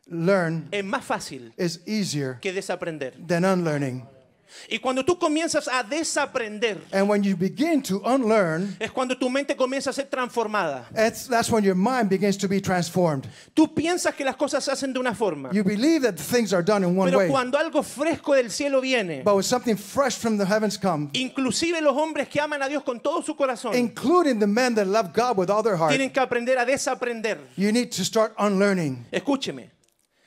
Learn 0.08 0.68
es 0.72 0.84
más 0.84 1.04
fácil 1.04 1.52
is 1.56 1.80
easier 1.86 2.38
que 2.40 2.52
desaprender. 2.52 3.14
than 3.26 3.44
unlearning. 3.44 4.06
Y 4.70 4.78
cuando 4.78 5.04
tú 5.04 5.18
comienzas 5.18 5.68
a 5.68 5.82
desaprender, 5.82 6.78
And 6.92 7.08
when 7.08 7.22
you 7.22 7.36
begin 7.36 7.82
to 7.82 8.00
unlearn, 8.04 8.76
es 8.80 8.90
cuando 8.90 9.16
tu 9.16 9.28
mente 9.28 9.56
comienza 9.56 9.90
a 9.90 9.92
ser 9.92 10.06
transformada. 10.08 10.86
that's, 10.92 11.26
that's 11.26 11.50
when 11.50 11.64
your 11.64 11.74
mind 11.74 12.08
begins 12.08 12.36
to 12.36 12.48
be 12.48 12.60
transformed. 12.60 13.26
Tú 13.54 13.74
piensas 13.74 14.14
que 14.14 14.24
las 14.24 14.36
cosas 14.36 14.64
se 14.64 14.70
hacen 14.72 14.92
de 14.92 15.00
una 15.00 15.14
forma, 15.14 15.50
You 15.52 15.64
believe 15.64 16.02
that 16.02 16.16
things 16.16 16.52
are 16.52 16.62
done 16.62 16.84
in 16.84 16.96
one 16.96 17.10
pero 17.10 17.18
way, 17.18 17.28
cuando 17.28 17.58
algo 17.58 17.82
fresco 17.82 18.34
del 18.34 18.50
cielo 18.50 18.80
viene, 18.80 19.22
but 19.24 19.34
when 19.34 19.42
something 19.42 19.76
fresh 19.76 20.16
from 20.16 20.36
the 20.38 20.44
heavens 20.44 20.76
comes, 20.78 21.10
inclusive 21.14 21.80
los 21.82 21.96
hombres 21.96 22.28
que 22.28 22.40
aman 22.40 22.62
a 22.62 22.68
Dios 22.68 22.82
con 22.84 23.00
todo 23.00 23.22
su 23.22 23.34
corazón, 23.34 23.74
including 23.74 24.38
the 24.38 24.46
men 24.46 24.74
that 24.74 24.86
love 24.86 25.12
God 25.12 25.36
with 25.36 25.50
all 25.50 25.62
their 25.62 25.76
heart, 25.76 25.90
tienen 25.92 26.10
que 26.12 26.20
aprender 26.20 26.58
a 26.58 26.64
desaprender. 26.64 27.38
you 27.56 27.72
need 27.72 27.90
to 27.90 28.04
start 28.04 28.32
unlearning. 28.38 29.04
Escúcheme, 29.10 29.70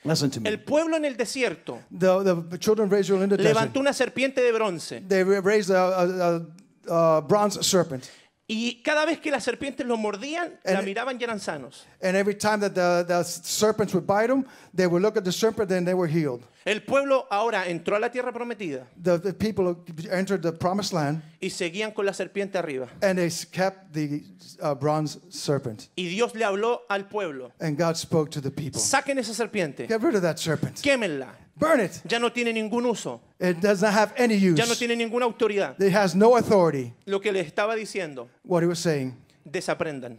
Listen 0.06 0.30
to 0.30 0.40
me. 0.40 0.50
el 0.50 0.60
pueblo 0.60 0.96
en 0.98 1.06
el 1.06 1.18
desierto 1.18 1.80
The, 1.90 2.44
the 2.50 2.58
children 2.60 2.92
of 2.92 3.00
Israel 3.00 3.24
in 3.24 3.30
the 3.30 3.38
desert, 3.38 3.56
levantó 3.56 3.80
una 3.80 3.92
serpiente 3.94 4.42
de 4.42 4.52
bronce 4.52 5.02
they 5.08 5.24
raised 5.24 5.70
a, 5.72 6.02
a, 6.02 6.42
a, 6.90 7.18
a 7.18 7.22
bronze 7.22 7.62
serpent. 7.64 8.10
Y 8.48 8.82
cada 8.84 9.06
vez 9.06 9.20
que 9.20 9.32
las 9.32 9.44
serpientes 9.44 9.86
lo 9.88 9.98
mordían, 9.98 10.60
la 10.64 10.80
And- 10.80 10.86
miraban 10.88 11.18
y 11.20 11.24
eran 11.24 11.40
sanos. 11.40 11.86
And 12.02 12.16
every 12.16 12.36
time 12.36 12.60
that 12.60 12.74
the, 12.76 13.04
the 13.08 13.24
serpents 13.24 13.94
would 13.96 14.06
bite 14.06 14.28
them, 14.28 14.46
they 14.74 14.86
would 14.86 15.02
look 15.02 15.18
at 15.18 15.24
the 15.24 15.32
serpent 15.32 15.72
and 15.72 15.86
they 15.88 15.96
were 15.96 16.08
healed. 16.08 16.44
El 16.64 16.82
pueblo 16.82 17.28
ahora 17.32 17.68
entró 17.68 17.96
a 17.96 18.00
la 18.00 18.10
tierra 18.10 18.32
prometida 18.32 18.88
The, 19.02 19.20
the 19.20 19.34
people 19.34 19.76
entered 20.12 20.42
the 20.42 20.52
promised 20.52 20.94
land 20.94 21.22
y 21.40 21.50
seguían 21.50 21.92
con 21.94 22.06
la 22.06 22.12
serpiente 22.14 22.58
arriba. 22.58 22.88
and 23.02 23.18
they 23.20 23.30
kept 23.52 23.94
the 23.94 24.24
uh, 24.62 24.74
bronze 24.76 25.20
serpent. 25.30 25.90
Y 25.96 26.08
Dios 26.08 26.34
le 26.36 26.44
habló 26.46 26.82
al 26.90 27.06
pueblo, 27.08 27.52
And 27.60 27.78
God 27.78 27.96
spoke 27.98 28.30
to 28.32 28.42
the 28.42 28.52
people 28.52 28.80
saquen 28.82 29.18
esa 29.20 29.34
serpiente, 29.34 29.88
Get 29.88 30.02
rid 30.02 30.16
of 30.16 30.22
that 30.24 30.38
serpent. 30.40 30.82
quémenla, 30.82 31.30
Burn 31.58 31.80
it. 31.80 32.02
ya 32.08 32.20
no 32.20 32.32
tiene 32.32 32.52
ningún 32.54 32.86
uso, 32.86 33.22
It 33.40 33.58
does 33.62 33.82
not 33.82 33.94
have 33.94 34.14
any 34.18 34.36
use. 34.36 34.58
ya 34.62 34.66
no 34.66 34.76
tiene 34.76 34.96
ninguna 34.96 35.26
autoridad. 35.26 35.80
It 35.82 35.94
has 35.94 36.14
no 36.16 36.36
authority. 36.36 36.94
Lo 37.06 37.20
que 37.22 37.32
le 37.32 37.40
estaba 37.40 37.76
diciendo, 37.76 38.28
What 38.44 38.62
he 38.64 38.68
was 38.68 38.80
saying, 38.80 39.16
desaprendan. 39.46 40.18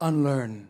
unlearn. 0.00 0.68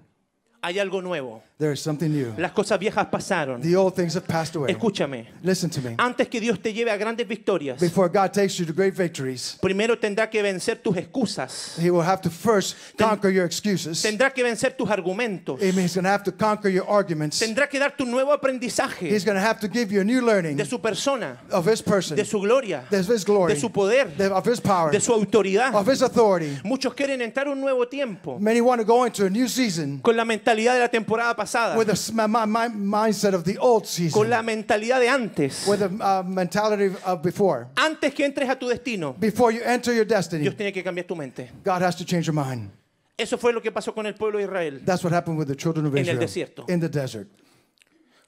Hay 0.63 0.79
algo 0.79 1.03
nuevo. 1.03 1.43
There 1.57 1.71
is 1.71 1.81
something 1.81 2.09
new. 2.13 2.35
Las 2.37 2.51
cosas 2.51 2.81
viejas 2.81 3.07
pasaron. 3.07 3.63
The 3.63 3.77
old 3.77 3.95
things 3.95 4.15
have 4.17 4.27
passed 4.27 4.57
away. 4.57 4.73
Escúchame, 4.73 5.29
Listen 5.41 5.71
to 5.71 5.81
me. 5.81 5.95
antes 5.99 6.27
que 6.27 6.41
Dios 6.41 6.59
te 6.61 6.73
lleve 6.73 6.91
a 6.91 6.97
grandes 6.97 7.29
victorias, 7.29 7.79
Before 7.81 8.09
God 8.09 8.33
takes 8.33 8.59
you 8.59 8.67
to 8.67 8.73
great 8.73 8.93
victories, 8.93 9.57
primero 9.63 9.97
tendrá 9.97 10.29
que 10.29 10.43
vencer 10.43 10.83
tus 10.83 10.97
excusas, 10.97 11.79
He 11.79 11.93
will 11.93 12.03
have 12.03 12.21
to 12.23 12.29
first 12.29 12.75
conquer 12.99 13.31
your 13.31 13.45
excuses. 13.47 14.03
tendrá 14.03 14.33
que 14.35 14.43
vencer 14.43 14.77
tus 14.77 14.91
argumentos, 14.91 15.61
He's 15.63 15.73
going 15.95 16.03
to 16.03 16.09
have 16.11 16.25
to 16.25 16.33
conquer 16.33 16.71
your 16.71 16.89
arguments. 16.91 17.39
tendrá 17.39 17.69
que 17.69 17.79
darte 17.79 18.03
un 18.03 18.11
nuevo 18.11 18.33
aprendizaje 18.33 19.09
He's 19.09 19.25
going 19.25 19.37
to 19.37 19.41
have 19.41 19.61
to 19.61 19.69
give 19.69 19.93
you 19.95 20.01
a 20.01 20.05
new 20.05 20.23
learning 20.23 20.57
de 20.57 20.65
su 20.65 20.81
persona, 20.81 21.39
of 21.53 21.69
His 21.69 21.81
person, 21.81 22.17
de 22.17 22.25
su 22.25 22.41
gloria, 22.41 22.83
of 22.91 23.09
His 23.09 23.25
glory, 23.25 23.55
de 23.55 23.61
su 23.61 23.71
poder, 23.71 24.09
of 24.33 24.45
His 24.45 24.61
power, 24.61 24.91
de 24.91 24.99
su 25.01 25.13
autoridad. 25.13 25.73
of 25.73 25.87
His 25.89 26.03
authority. 26.03 26.59
Muchos 26.65 26.95
quieren 26.95 27.23
entrar 27.23 27.47
a 27.47 27.51
un 27.53 27.61
nuevo 27.61 27.87
tiempo 27.87 28.41
Many 28.41 28.61
want 28.61 28.81
to 28.81 28.85
go 28.85 29.05
into 29.07 29.25
a 29.25 29.31
new 29.31 29.47
season 29.47 30.01
con 30.01 30.17
la 30.17 30.25
mentalidad 30.25 30.75
de 30.75 30.81
la 30.81 30.89
temporada 30.89 31.33
pasada, 31.37 31.44
with 31.77 31.87
the 31.89 32.13
mi- 32.13 32.27
mi- 32.47 32.87
mindset 32.91 33.35
of 33.35 33.45
the 33.45 33.57
old 33.59 33.83
con 33.83 33.89
season, 33.89 34.31
la 34.31 34.43
mentalidad 34.43 35.01
de 35.01 35.09
antes. 35.09 35.67
with 35.67 35.81
the 35.81 35.87
uh, 36.05 36.23
mentality 36.25 36.95
of 37.05 37.23
before. 37.23 37.69
Antes 37.77 38.13
que 38.15 38.25
entres 38.25 38.49
a 38.49 38.57
tu 38.59 38.69
destino, 38.69 39.13
Before 39.19 39.53
you 39.53 39.63
enter 39.65 39.93
your 39.95 40.05
destiny, 40.07 40.43
Dios 40.43 40.55
tiene 40.57 40.73
que 40.73 40.83
cambiar 40.83 41.07
tu 41.07 41.15
mente. 41.17 41.51
God 41.65 41.83
has 41.83 41.97
to 41.97 42.05
change 42.05 42.27
your 42.27 42.35
mind. 42.35 42.71
Eso 43.17 43.37
fue 43.39 43.53
lo 43.53 43.61
que 43.61 43.71
pasó 43.71 43.95
con 43.95 44.07
el 44.07 44.15
pueblo 44.15 44.39
de 44.39 44.45
Israel. 44.45 44.81
That's 44.85 45.05
what 45.05 45.13
happened 45.13 45.39
with 45.39 45.47
the 45.49 45.55
children 45.57 45.87
of 45.87 45.93
En 45.95 45.99
el 45.99 46.03
Israel 46.03 46.19
desierto. 46.21 46.65
in 46.69 46.81
the 46.81 46.89
desert. 46.89 47.29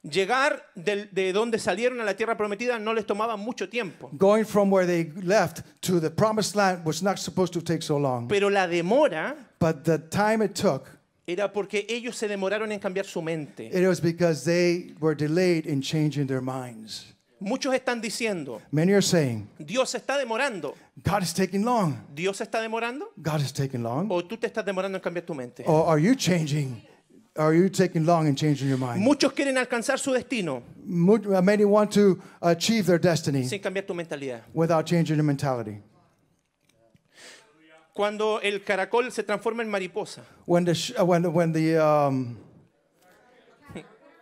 Llegar 0.02 0.62
del- 0.76 1.08
de 1.10 1.32
donde 1.32 1.58
salieron 1.58 2.00
a 2.00 2.04
la 2.04 2.14
tierra 2.14 2.36
prometida 2.36 2.78
no 2.78 2.92
les 2.94 3.04
tomaba 3.06 3.36
mucho 3.36 3.68
tiempo, 3.68 4.08
Going 4.16 4.44
from 4.44 4.70
where 4.70 4.86
they 4.86 5.10
left 5.24 5.62
to 5.80 5.98
the 5.98 6.10
promised 6.10 6.54
land 6.54 6.84
was 6.84 7.02
not 7.02 7.18
supposed 7.18 7.52
to 7.52 7.60
take 7.60 7.82
so 7.82 7.98
long. 7.98 8.28
pero 8.28 8.48
la 8.48 8.68
demora 8.68 9.34
But 9.58 9.82
the 9.84 9.98
time 9.98 10.42
it 10.44 10.54
took, 10.54 10.95
era 11.26 11.52
porque 11.52 11.86
ellos 11.88 12.16
se 12.16 12.28
demoraron 12.28 12.70
en 12.72 12.78
cambiar 12.78 13.06
su 13.06 13.20
mente. 13.20 13.66
it 13.72 13.86
was 13.86 14.00
because 14.00 14.44
they 14.44 14.94
were 15.00 15.14
delayed 15.14 15.66
in 15.66 15.80
changing 15.80 16.26
their 16.26 16.40
minds. 16.42 17.12
Muchos 17.38 17.74
están 17.74 18.00
diciendo, 18.00 18.62
Many 18.72 18.92
are 18.92 19.02
saying, 19.02 19.46
Dios 19.58 19.90
se 19.90 19.98
está 19.98 20.16
demorando. 20.16 20.74
God 21.04 21.22
is 21.22 21.34
taking 21.34 21.64
long. 21.64 21.98
¿Dios 22.14 22.38
se 22.38 22.44
está 22.44 22.60
demorando? 22.62 23.08
God 23.22 23.40
is 23.42 23.52
taking 23.52 23.82
long. 23.82 24.10
¿O 24.10 24.22
tú 24.24 24.38
te 24.38 24.46
estás 24.46 24.64
demorando 24.64 24.96
en 24.96 25.02
cambiar 25.02 25.26
tu 25.26 25.34
mente? 25.34 25.62
Or 25.66 25.86
are 25.88 26.00
you 26.00 26.14
changing? 26.14 26.80
Are 27.36 27.54
you 27.54 27.68
taking 27.68 28.06
long 28.06 28.26
in 28.26 28.34
changing 28.34 28.66
your 28.66 28.78
mind? 28.78 29.02
Muchos 29.02 29.32
quieren 29.34 29.58
alcanzar 29.58 29.98
su 29.98 30.12
destino 30.12 30.62
Many 30.86 31.66
want 31.66 31.92
to 31.92 32.18
achieve 32.40 32.86
their 32.86 32.98
destiny 32.98 33.44
sin 33.44 33.60
cambiar 33.60 33.84
tu 33.86 33.92
mentalidad. 33.92 34.40
without 34.54 34.86
changing 34.86 35.16
their 35.16 35.24
mentality. 35.26 35.82
Cuando 37.96 38.40
el 38.42 38.62
caracol 38.62 39.10
se 39.10 39.22
transforma 39.22 39.62
en 39.62 39.70
mariposa, 39.70 40.22
When 40.44 40.64
the 40.66 40.74
sh- 40.74 40.92
uh, 40.98 41.04
when 41.04 41.24
when 41.32 41.52
the 41.52 41.78
um, 41.78 42.36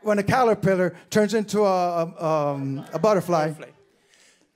when 0.02 0.18
a 0.18 0.22
caterpillar 0.22 0.94
turns 1.10 1.34
into 1.34 1.64
a 1.64 2.04
a, 2.04 2.52
um, 2.54 2.84
a 2.92 2.98
butterfly, 3.00 3.48
butterfly, 3.48 3.72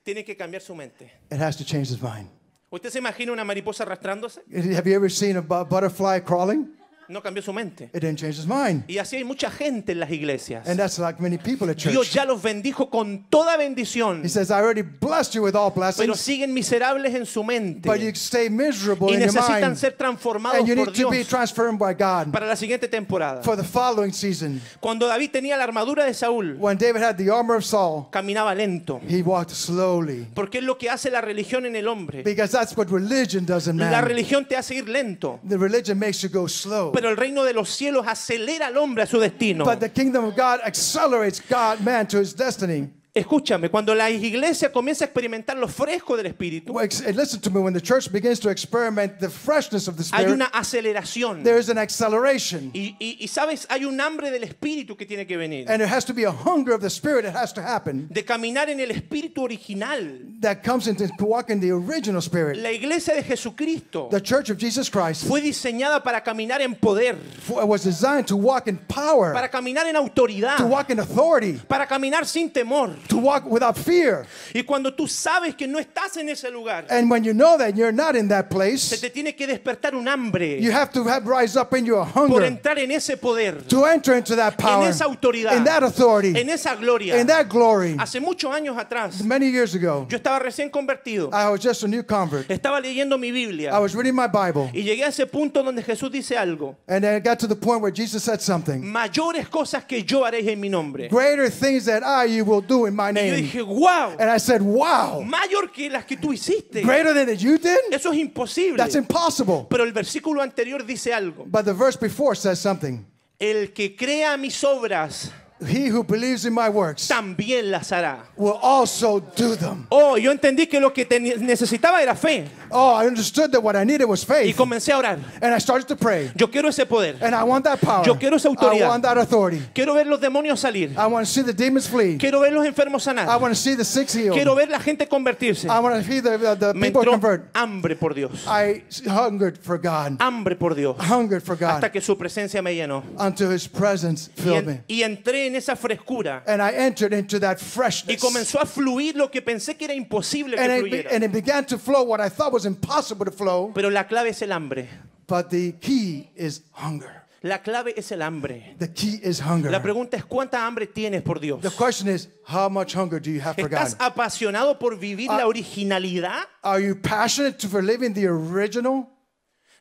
tiene 0.05 0.23
que 0.23 0.35
cambiar 0.37 0.61
su 0.61 0.73
mente. 0.73 1.11
it 1.29 1.37
has 1.39 1.57
to 1.57 1.65
change 1.65 1.91
its 1.91 2.01
mind. 2.01 2.29
¿Usted 2.71 2.91
se 2.91 2.99
imagina 2.99 3.33
una 3.33 3.43
mariposa 3.43 3.83
arrastrándose? 3.83 4.41
Have 4.75 4.87
you 4.87 4.95
ever 4.95 5.09
seen 5.11 5.35
a 5.37 5.41
bu- 5.41 5.65
butterfly 5.65 6.19
crawling? 6.21 6.69
No 7.09 7.21
cambió 7.23 7.41
su 7.41 7.51
mente. 7.51 7.85
It 7.85 8.01
didn't 8.01 8.17
change 8.19 8.37
its 8.37 8.45
mind. 8.47 8.83
Y 8.87 8.99
así 8.99 9.15
hay 9.15 9.23
mucha 9.23 9.49
gente 9.49 9.93
en 9.93 9.99
las 9.99 10.11
iglesias. 10.11 10.67
And 10.67 10.77
that's 10.79 10.99
like 10.99 11.19
many 11.19 11.37
people 11.39 11.67
at 11.69 11.75
Dios 11.77 12.05
church. 12.05 12.13
ya 12.13 12.23
los 12.23 12.39
bendijo 12.41 12.89
con 12.91 13.25
toda 13.31 13.57
bendición, 13.57 14.23
He 14.23 14.29
says, 14.29 14.51
I 14.51 14.55
already 14.61 14.83
blessed 14.83 15.33
you 15.33 15.41
with 15.43 15.55
all 15.55 15.71
pero 15.71 15.81
blessings, 15.87 16.19
siguen 16.19 16.53
miserables 16.53 17.15
en 17.15 17.25
su 17.25 17.43
mente 17.43 17.89
but 17.89 17.99
you 17.99 18.11
stay 18.13 18.47
miserable 18.49 19.07
y 19.09 19.15
in 19.15 19.21
your 19.21 19.33
necesitan 19.33 19.61
mind. 19.71 19.77
ser 19.77 19.93
transformados 19.97 20.59
And 20.59 20.67
you 20.67 20.75
por 20.75 20.85
need 20.87 20.95
to 21.01 21.09
be 21.09 21.17
Dios 21.17 21.27
transformed 21.27 21.79
by 21.79 21.93
God 21.95 22.31
para 22.31 22.45
la 22.45 22.55
siguiente 22.55 22.87
temporada. 22.87 23.41
for 23.43 23.55
the 23.57 23.63
following 23.63 24.13
season. 24.13 24.61
Cuando 24.79 25.07
David 25.07 25.31
tenía 25.31 25.57
la 25.57 25.63
armadura 25.63 26.05
de 26.05 26.13
Saúl, 26.13 26.57
When 26.59 26.77
David 26.77 27.01
had 27.01 27.15
the 27.17 27.31
armor 27.31 27.55
of 27.57 27.65
Saul, 27.65 28.07
caminaba 28.11 28.53
lento, 28.53 29.01
he 29.07 29.23
walked 29.23 29.49
slowly. 29.55 30.27
porque 30.35 30.59
es 30.59 30.63
lo 30.63 30.77
que 30.77 30.89
hace 30.91 31.09
la 31.09 31.21
religión 31.21 31.65
en 31.65 31.75
el 31.75 31.87
hombre. 31.87 32.21
Because 32.21 32.51
that's 32.51 32.77
what 32.77 32.87
religion 32.91 33.45
does 33.45 33.67
in 33.67 33.77
La 33.79 33.89
man. 33.89 34.05
religión 34.05 34.45
te 34.47 34.55
hace 34.55 34.75
ir 34.75 34.87
lento, 34.87 35.39
The 35.47 35.57
religion 35.57 35.97
makes 35.97 36.21
you 36.21 36.29
go 36.29 36.47
slow. 36.47 36.91
Pero 36.99 37.11
el 37.11 37.17
reino 37.17 37.45
de 37.45 37.53
los 37.53 37.69
cielos 37.69 38.05
acelera 38.05 38.67
al 38.67 38.77
hombre 38.77 39.03
a 39.03 39.05
su 39.05 39.19
destino. 39.19 39.63
But 39.63 39.79
the 39.79 39.89
kingdom 39.89 40.25
of 40.25 40.35
God 40.35 40.59
accelerates 40.65 41.39
God, 41.39 41.79
man, 41.79 42.07
to 42.07 42.19
his 42.19 42.35
destiny. 42.35 42.89
Escúchame, 43.11 43.69
cuando 43.71 43.95
la 43.95 44.07
iglesia 44.11 44.71
comienza 44.71 45.03
a 45.03 45.07
experimentar 45.07 45.57
lo 45.57 45.67
fresco 45.67 46.15
del 46.15 46.27
Espíritu, 46.27 46.73
Well, 46.73 46.85
ex- 46.85 47.01
listen 47.15 47.41
to 47.41 47.49
me. 47.49 47.59
When 47.59 47.73
the 47.73 47.81
church 47.81 48.11
begins 48.11 48.39
to 48.41 48.49
experiment 48.49 49.19
the 49.19 49.29
freshness 49.29 49.87
of 49.87 49.95
the 49.97 50.03
hay 50.15 50.21
Spirit, 50.25 50.33
una 50.35 50.45
aceleración. 50.53 51.43
there 51.43 51.57
is 51.57 51.69
an 51.69 51.79
acceleration. 51.79 52.69
Y, 52.73 52.95
y- 53.01 53.17
y, 53.21 53.27
sabes, 53.27 53.65
hay 53.67 53.83
un 53.85 53.99
hambre 53.99 54.29
del 54.29 54.43
Espíritu 54.43 54.95
que 54.95 55.07
tiene 55.07 55.25
que 55.25 55.37
venir. 55.37 55.65
And 55.67 55.79
there 55.81 55.87
has 55.87 56.05
to 56.05 56.13
be 56.13 56.23
a 56.25 56.31
hunger 56.31 56.71
of 56.73 56.81
the 56.81 56.89
Spirit 56.89 57.23
that 57.23 57.35
has 57.35 57.51
to 57.53 57.61
happen 57.63 58.07
De 58.11 58.23
caminar 58.23 58.69
en 58.69 58.79
el 58.79 58.89
Espíritu 58.91 59.43
original. 59.43 60.19
that 60.41 60.63
comes 60.63 60.87
into 60.87 61.07
to 61.17 61.25
walk 61.25 61.49
in 61.49 61.59
the 61.59 61.71
original 61.71 62.21
Spirit. 62.21 62.57
La 62.57 62.69
iglesia 62.69 63.15
de 63.15 63.23
Jesucristo 63.23 64.07
The 64.11 64.21
church 64.21 64.51
of 64.51 64.57
Jesus 64.59 64.87
Christ 64.87 65.25
fue 65.27 65.41
diseñada 65.41 66.03
para 66.03 66.21
caminar 66.23 66.61
en 66.61 66.75
poder, 66.75 67.15
f- 67.37 67.49
was 67.65 67.83
designed 67.83 68.27
to 68.27 68.37
walk 68.37 68.67
in 68.67 68.77
power, 68.77 69.33
para 69.33 69.49
caminar 69.49 69.87
en 69.87 69.95
autoridad, 69.95 70.57
to 70.57 70.67
walk 70.67 70.91
in 70.91 70.99
authority, 70.99 71.59
para 71.67 71.87
caminar 71.87 72.25
sin 72.27 72.51
temor. 72.51 72.98
To 73.07 73.17
walk 73.17 73.45
without 73.45 73.77
fear. 73.77 74.25
Y 74.53 74.63
cuando 74.63 74.93
tú 74.93 75.07
sabes 75.07 75.55
que 75.55 75.67
no 75.67 75.79
estás 75.79 76.17
en 76.17 76.29
ese 76.29 76.49
lugar, 76.51 76.85
And 76.89 77.09
when 77.09 77.23
you 77.23 77.33
know 77.33 77.57
that 77.57 77.75
you're 77.75 77.91
not 77.91 78.15
in 78.15 78.27
that 78.29 78.45
se 78.49 78.55
place, 78.55 79.01
te 79.01 79.09
tiene 79.09 79.35
que 79.35 79.47
despertar 79.47 79.95
un 79.95 80.07
hambre 80.07 80.59
you 80.59 80.71
have 80.71 80.91
to 80.91 81.03
have 81.03 81.25
rise 81.27 81.55
up 81.55 81.73
in 81.73 81.85
you 81.85 81.97
a 81.97 82.05
por 82.05 82.27
hunger 82.29 82.43
entrar 82.43 82.77
en 82.79 82.91
ese 82.91 83.17
poder, 83.17 83.61
to 83.67 83.85
enter 83.85 84.15
into 84.15 84.35
that 84.35 84.53
en 84.53 84.57
power, 84.57 84.89
esa 84.89 85.05
autoridad, 85.05 85.55
in 85.55 85.63
that 85.63 85.83
authority, 85.83 86.37
en 86.37 86.49
esa 86.49 86.75
gloria. 86.75 87.17
in 87.19 87.27
that 87.27 87.47
glory. 87.47 87.95
Hace 87.97 88.19
muchos 88.19 88.53
años 88.53 88.77
atrás, 88.77 89.23
Many 89.23 89.49
years 89.49 89.75
ago, 89.75 90.05
yo 90.09 90.17
estaba 90.17 90.39
recién 90.39 90.69
convertido, 90.69 91.29
I 91.33 91.49
was 91.49 91.61
just 91.61 91.83
a 91.83 91.87
new 91.87 92.03
convert. 92.03 92.47
estaba 92.49 92.79
leyendo 92.81 93.17
mi 93.19 93.29
I 93.29 93.31
Biblia 93.31 93.79
was 93.79 93.95
reading 93.95 94.15
my 94.15 94.27
Bible, 94.27 94.69
y 94.73 94.83
llegué 94.83 95.03
a 95.03 95.09
ese 95.09 95.25
punto 95.25 95.63
donde 95.63 95.83
Jesús 95.83 96.11
dice 96.11 96.35
algo. 96.37 96.75
and 96.87 97.03
then 97.03 97.15
it 97.15 97.23
got 97.23 97.39
to 97.39 97.47
the 97.47 97.55
point 97.55 97.81
where 97.81 97.91
Jesus 97.91 98.23
said 98.23 98.41
something. 98.41 98.81
Mayores 98.83 99.47
cosas 99.49 99.85
que 99.85 100.03
yo 100.03 100.23
haréis 100.23 100.47
en 100.47 100.59
mi 100.59 100.69
nombre. 100.69 101.07
Greater 101.09 101.49
things 101.49 101.85
that 101.85 102.03
I 102.03 102.25
you 102.25 102.43
will 102.45 102.61
do 102.61 102.85
in 102.89 102.95
my 102.95 103.09
Y 103.11 103.13
yo 103.13 103.13
name. 103.13 103.41
dije, 103.41 103.61
wow, 103.65 104.15
And 104.19 104.29
I 104.29 104.37
said, 104.39 104.61
Wow, 104.61 105.21
mayor 105.23 105.71
que 105.71 105.89
las 105.89 106.03
que 106.05 106.17
tú 106.17 106.33
hiciste. 106.33 106.81
greater 106.83 107.13
than 107.13 107.27
that 107.27 107.37
you 107.39 107.57
did? 107.57 107.77
Eso 107.91 108.11
es 108.11 108.17
imposible. 108.17 108.75
That's 108.77 108.95
impossible. 108.95 109.67
Pero 109.69 109.83
el 109.85 109.93
versículo 109.93 110.41
anterior 110.41 110.85
dice 110.85 111.13
algo. 111.13 111.45
But 111.45 111.63
the 111.65 111.73
verse 111.73 111.95
before 111.97 112.35
says 112.35 112.59
something. 112.59 113.05
El 113.39 113.71
que 113.73 113.95
crea 113.95 114.35
mis 114.37 114.61
obras 114.65 115.31
He 115.61 115.89
who 115.89 116.03
believes 116.03 116.45
in 116.45 116.53
my 116.53 116.69
works 116.69 117.07
también 117.07 117.69
las 117.69 117.91
hará. 117.91 118.19
will 118.37 118.57
also 118.61 119.19
do 119.19 119.55
them. 119.57 119.87
Oh, 119.89 120.15
yo 120.17 120.31
entendí 120.31 120.67
que 120.67 120.79
lo 120.79 120.93
que 120.93 121.05
necesitaba 121.39 122.01
era 122.01 122.15
fe 122.15 122.45
Oh, 122.71 122.93
I 122.93 123.07
understood 123.07 123.51
that 123.51 123.61
what 123.63 123.75
I 123.75 123.83
needed 123.83 124.05
was 124.05 124.23
y 124.23 124.27
faith. 124.27 124.55
comencé 124.55 124.91
a 124.93 124.97
orar. 124.99 125.17
And 125.41 125.53
I 125.53 125.57
started 125.59 125.87
to 125.87 125.95
pray. 125.95 126.31
Yo 126.35 126.47
quiero 126.51 126.69
ese 126.69 126.85
poder. 126.85 127.17
And 127.19 127.33
I 127.35 127.43
want 127.43 127.65
that 127.65 127.81
power. 127.81 128.05
Yo 128.05 128.15
quiero 128.15 128.37
esa 128.37 128.47
I 128.47 128.51
autoridad. 128.51 128.87
want 128.89 129.03
that 129.03 129.17
authority. 129.17 129.59
Quiero 129.73 129.95
ver 129.95 130.05
los 130.05 130.21
demonios 130.21 130.59
salir. 130.59 130.91
I 130.95 131.07
want 131.07 131.25
to 131.25 131.31
see 131.31 131.41
the 131.41 131.51
demons 131.53 131.87
flee. 131.89 132.17
Quiero 132.17 132.39
ver 132.41 132.53
los 132.53 132.65
enfermos 132.65 133.01
I 133.07 133.09
sanar. 133.11 133.41
want 133.41 133.53
to 133.53 133.59
see 133.59 133.75
the 133.75 133.83
sick 133.83 134.07
Quiero 134.07 134.35
healed. 134.35 134.55
ver 134.55 134.69
la 134.69 134.79
gente 134.79 135.07
convertirse. 135.07 135.65
I 135.67 135.79
want 135.79 135.95
to 135.95 136.03
see 136.03 136.19
the, 136.21 136.37
the, 136.37 136.55
the 136.55 136.73
Me 136.75 136.87
people 136.87 137.01
entró 137.01 137.11
convert. 137.13 137.49
hambre 137.55 137.95
por 137.95 138.13
Dios. 138.13 138.45
I 138.47 138.83
hungered 139.07 139.57
for 139.57 139.79
God. 139.79 140.17
Hambre 140.19 140.55
por 140.55 140.75
Dios. 140.75 140.95
Hungered 140.99 141.41
for 141.41 141.55
Hasta 141.55 141.87
God 141.87 141.91
que 141.91 142.01
su 142.01 142.15
presencia 142.17 142.61
me 142.61 142.75
llenó. 142.75 143.03
until 143.17 143.51
His 143.51 143.67
presence 143.67 144.29
Y, 144.37 144.41
filled 144.43 144.57
en- 144.59 144.65
me. 144.67 144.83
y 144.87 145.01
entré 145.01 145.48
en 145.49 145.55
esa 145.55 145.75
frescura. 145.75 146.43
And 146.47 146.61
I 146.61 146.71
entered 146.75 147.13
into 147.13 147.39
that 147.39 147.57
Y 147.59 147.63
freshness. 147.65 148.21
comenzó 148.21 148.59
a 148.61 148.65
fluir 148.65 149.15
lo 149.15 149.29
que 149.29 149.41
pensé 149.41 149.75
que 149.77 149.85
era 149.85 149.93
imposible 149.93 150.55
que 150.55 150.63
And 150.63 150.87
it, 150.93 151.07
and 151.11 151.31
began 151.33 151.65
to 151.65 151.77
flow 151.77 152.03
what 152.03 152.19
I 152.21 152.29
thought 152.29 152.53
was 152.53 152.65
impossible 152.65 153.25
to 153.25 153.31
flow. 153.31 153.71
Pero 153.73 153.89
la 153.89 154.05
clave 154.07 154.29
es 154.29 154.41
el 154.41 154.51
hambre. 154.51 154.87
But 155.27 155.49
the 155.49 155.73
key 155.81 156.29
is 156.35 156.61
hunger. 156.73 157.11
La 157.41 157.59
clave 157.59 157.93
es 157.95 158.11
el 158.11 158.21
hambre. 158.21 158.75
The 158.79 158.89
key 158.91 159.19
is 159.23 159.39
hunger. 159.39 159.71
La 159.71 159.81
pregunta 159.81 160.17
es 160.17 160.25
cuánta 160.25 160.65
hambre 160.65 160.87
tienes 160.87 161.21
por 161.21 161.39
Dios. 161.39 161.61
The 161.61 161.69
question 161.71 162.09
is, 162.09 162.27
how 162.43 162.67
much 162.67 162.93
hunger 162.93 163.19
do 163.21 163.29
you 163.31 163.39
have 163.39 163.55
for 163.55 163.69
God? 163.69 163.79
¿Estás 163.79 163.95
apasionado 163.99 164.77
por 164.77 164.97
vivir 164.97 165.27
la 165.29 165.45
originalidad? 165.47 166.43
Are 166.63 166.81
you 166.81 166.95
passionate 166.95 167.57
to- 167.59 167.69
for 167.69 167.81
living 167.81 168.13
the 168.13 168.27
original? 168.27 169.07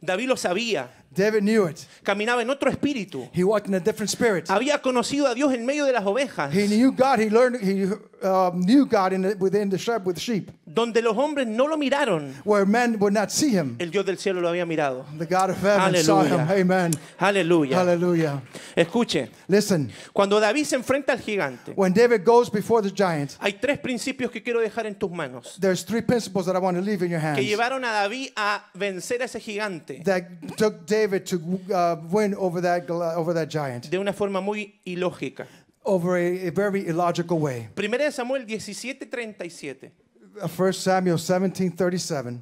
David 0.01 0.29
lo 0.29 0.37
sabía. 0.37 0.89
David 1.11 1.43
knew 1.43 1.67
it. 1.67 1.79
Caminaba 2.03 2.43
en 2.43 2.50
otro 2.50 2.71
espíritu. 2.71 3.29
He 3.33 3.43
walked 3.43 3.69
in 3.69 3.75
a 3.75 3.81
different 3.81 4.11
spirit. 4.11 4.49
Había 4.49 4.81
conocido 4.81 5.27
a 5.27 5.35
Dios 5.35 5.53
en 5.53 5.65
medio 5.65 5.85
de 5.85 5.93
las 5.93 6.05
ovejas, 6.05 6.55
He 6.55 6.67
knew 6.67 6.93
God. 6.93 7.19
He 7.19 7.31
learned. 7.31 7.61
He 7.62 7.88
um, 8.23 8.61
knew 8.61 8.87
God 8.87 9.13
in 9.13 9.23
the, 9.23 9.37
within 9.39 9.69
the 9.69 9.79
sheep 9.79 10.05
with 10.05 10.17
the 10.17 10.21
sheep, 10.21 10.51
donde 10.67 11.03
los 11.03 11.17
hombres 11.17 11.47
no 11.47 11.67
lo 11.67 11.77
miraron. 11.77 12.33
where 12.45 12.67
men 12.67 12.99
would 12.99 13.13
not 13.13 13.31
see 13.31 13.51
him. 13.51 13.77
El 13.79 13.91
Dios 13.91 14.05
del 14.05 14.17
cielo 14.17 14.41
lo 14.41 14.49
había 14.49 14.67
mirado. 14.67 15.05
The 15.19 15.27
God 15.27 15.51
of 15.51 15.63
heaven 15.63 15.97
saw 16.03 16.23
him. 16.23 16.41
Aleluya. 16.41 16.61
Amen. 16.61 16.93
Aleluya. 17.19 17.77
Hallelujah. 17.77 18.43
Escuche, 18.77 19.31
Listen, 19.49 19.91
cuando 20.13 20.41
David 20.41 20.65
se 20.65 20.77
enfrenta 20.77 21.13
al 21.13 21.21
gigante, 21.21 21.73
when 21.75 21.93
David 21.93 22.25
goes 22.25 22.51
before 22.51 22.83
the 22.83 22.91
giant, 22.91 23.37
hay 23.41 23.55
tres 23.55 23.79
principios 23.79 24.31
que 24.31 24.43
quiero 24.43 24.61
dejar 24.61 24.87
en 24.87 24.95
tus 24.95 25.11
manos 25.11 25.57
there's 25.61 25.85
three 25.85 26.03
principles 26.03 26.47
that 26.47 26.57
I 26.57 26.59
want 26.59 26.77
to 26.77 26.83
leave 26.83 27.03
in 27.03 27.11
your 27.11 27.21
que 27.21 27.29
hands 27.29 27.41
llevaron 27.41 27.85
a 27.85 27.93
David 27.93 28.31
a 28.37 28.63
vencer 28.75 29.21
a 29.21 29.25
ese 29.25 29.41
gigante 29.41 30.03
that 30.05 30.25
took 30.57 30.87
David 30.87 31.25
to 31.27 31.37
uh, 31.73 31.97
win 32.11 32.35
over 32.35 32.61
that 32.61 32.89
over 32.91 33.35
that 33.35 33.49
giant 33.49 33.91
de 33.91 33.99
una 33.99 34.13
forma 34.13 34.41
muy 34.41 34.81
ilógica. 34.85 35.47
Over 35.88 36.16
a, 36.18 36.49
a 36.49 36.50
very 36.50 36.87
illogical 36.87 37.38
way. 37.38 37.68
Primera 37.75 38.04
de 38.04 38.12
Samuel 38.12 38.45
17:37. 38.47 39.90
Uh, 40.40 40.47
1 40.47 40.73
Samuel 40.75 41.16
17:37. 41.18 42.40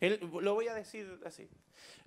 Él- 0.00 0.18
lo 0.40 0.54
voy 0.54 0.68
a 0.68 0.74
decir 0.74 1.06
así. 1.26 1.48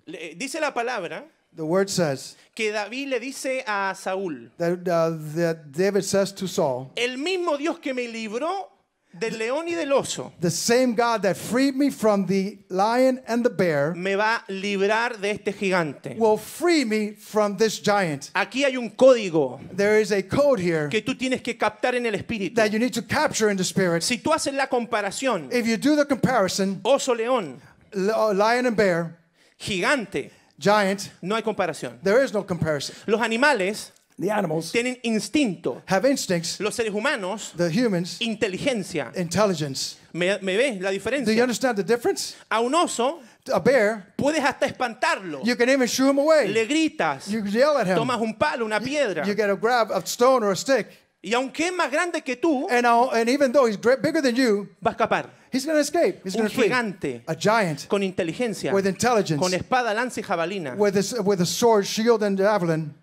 Le- 0.06 0.34
Dice 0.34 0.58
la 0.60 0.72
palabra 0.72 1.24
The 1.54 1.62
word 1.64 1.88
says 1.88 2.36
que 2.54 2.72
David 2.72 3.08
le 3.10 3.20
dice 3.20 3.62
a 3.64 3.94
Saúl, 3.94 4.50
that, 4.58 4.72
uh, 4.88 5.10
that 5.36 5.70
David 5.70 6.02
says 6.04 6.32
to 6.34 6.48
Saul, 6.48 6.90
el 6.96 7.16
mismo 7.16 7.56
Dios 7.56 7.78
que 7.78 7.94
me 7.94 8.08
libró 8.08 8.70
del 9.18 9.38
león 9.38 9.68
y 9.68 9.74
del 9.74 9.92
oso, 9.92 10.32
"The 10.40 10.50
same 10.50 10.94
God 10.94 11.22
that 11.22 11.36
freed 11.36 11.74
me 11.76 11.90
from 11.90 12.26
the 12.26 12.58
lion 12.68 13.20
and 13.26 13.44
the 13.44 13.50
bear 13.50 13.94
me 13.94 14.14
va 14.16 14.44
a 14.46 14.52
librar 14.52 15.18
de 15.20 15.30
este 15.30 15.52
gigante. 15.52 16.16
will 16.18 16.36
free 16.36 16.84
me 16.84 17.12
from 17.12 17.56
this 17.56 17.78
giant." 17.80 18.30
Aquí 18.34 18.64
hay 18.64 18.76
un 18.76 18.90
código 18.90 19.60
There 19.76 20.00
is 20.00 20.10
a 20.12 20.22
code 20.22 20.60
here 20.60 20.88
que 20.90 21.00
tú 21.02 21.14
tienes 21.16 21.42
que 21.42 21.56
captar 21.56 21.94
en 21.94 22.06
el 22.06 22.14
espíritu. 22.14 22.56
that 22.56 22.72
you 22.72 22.78
need 22.78 22.92
to 22.92 23.02
capture 23.02 23.48
in 23.50 23.56
the 23.56 23.64
spirit. 23.64 24.02
Si 24.02 24.18
tú 24.18 24.32
haces 24.32 24.52
la 24.54 24.66
comparación, 24.66 25.48
If 25.52 25.66
you 25.66 25.76
do 25.76 25.94
the 25.96 26.04
comparison, 26.06 26.80
oso, 26.84 27.14
león, 27.14 27.60
uh, 27.94 28.32
lion 28.34 28.66
and 28.66 28.76
bear, 28.76 29.16
gigante, 29.58 30.30
giant, 30.58 31.10
no 31.22 31.36
hay 31.36 31.42
comparación. 31.42 31.98
there 32.02 32.22
is 32.22 32.32
no 32.32 32.42
comparison. 32.42 32.94
Los 33.06 33.20
animales 33.20 33.92
The 34.16 34.30
animals 34.30 34.70
tienen 34.70 34.98
instinto, 35.02 35.82
have 35.86 36.08
instincts, 36.08 36.60
los 36.60 36.74
seres 36.76 36.92
humanos, 36.94 37.52
the 37.56 37.68
humans, 37.68 38.18
inteligencia. 38.20 39.10
intelligence. 39.16 39.96
¿Me, 40.12 40.38
me 40.40 40.56
ves 40.56 40.80
la 40.80 40.90
Do 40.90 40.94
you 40.94 41.00
diferencia? 41.00 41.42
understand 41.42 41.76
the 41.76 41.82
difference? 41.82 42.36
A 42.48 42.60
un 42.60 42.72
oso 42.74 43.20
A 43.52 43.58
bear, 43.58 44.14
puedes 44.16 44.40
hasta 44.42 44.66
espantarlo. 44.66 45.40
you 45.44 45.56
can 45.56 45.68
even 45.68 45.88
shoo 45.88 46.08
him 46.08 46.18
away. 46.18 46.46
Le 46.48 46.64
gritas, 46.66 47.26
You 47.28 47.42
yell 47.44 47.76
at 47.78 47.88
him. 47.88 47.96
tomas 47.96 48.20
un 48.20 48.34
palo, 48.34 48.64
una 48.64 48.78
piedra. 48.80 49.26
You 49.26 49.34
get 49.34 49.50
a 49.50 49.56
grab 49.56 49.90
a 49.90 50.00
stone 50.06 50.44
or 50.44 50.52
a 50.52 50.56
stick, 50.56 50.86
Y 51.20 51.32
aunque 51.34 51.66
es 51.68 51.72
más 51.72 51.90
grande 51.90 52.22
que 52.22 52.36
tú, 52.36 52.68
and, 52.70 52.86
and 52.86 53.28
even 53.28 53.50
though 53.50 53.66
he's 53.66 53.76
great, 53.78 54.00
bigger 54.00 54.20
than 54.22 54.36
you, 54.36 54.68
va 54.80 54.90
a 54.90 54.94
escapar. 54.94 55.28
he's 55.50 55.64
going 55.66 55.74
to 55.76 55.80
escape. 55.80 56.20
He's 56.22 56.34
going 56.36 56.46
Un 56.46 56.52
gigante 56.52 57.22
A 57.26 57.34
giant 57.34 57.88
con 57.88 58.02
inteligencia, 58.02 58.72
with 58.72 58.86
intelligence, 58.86 59.40
con 59.40 59.52
espada, 59.52 59.92
lanza 59.92 60.20
y 60.20 60.22
jabalina, 60.22 60.76
with 60.76 60.96
a, 60.96 61.22
with 61.22 61.40
a 61.40 61.46
sword, 61.46 61.84
shield, 61.84 62.22
and 62.22 62.38
javelin, 62.38 62.94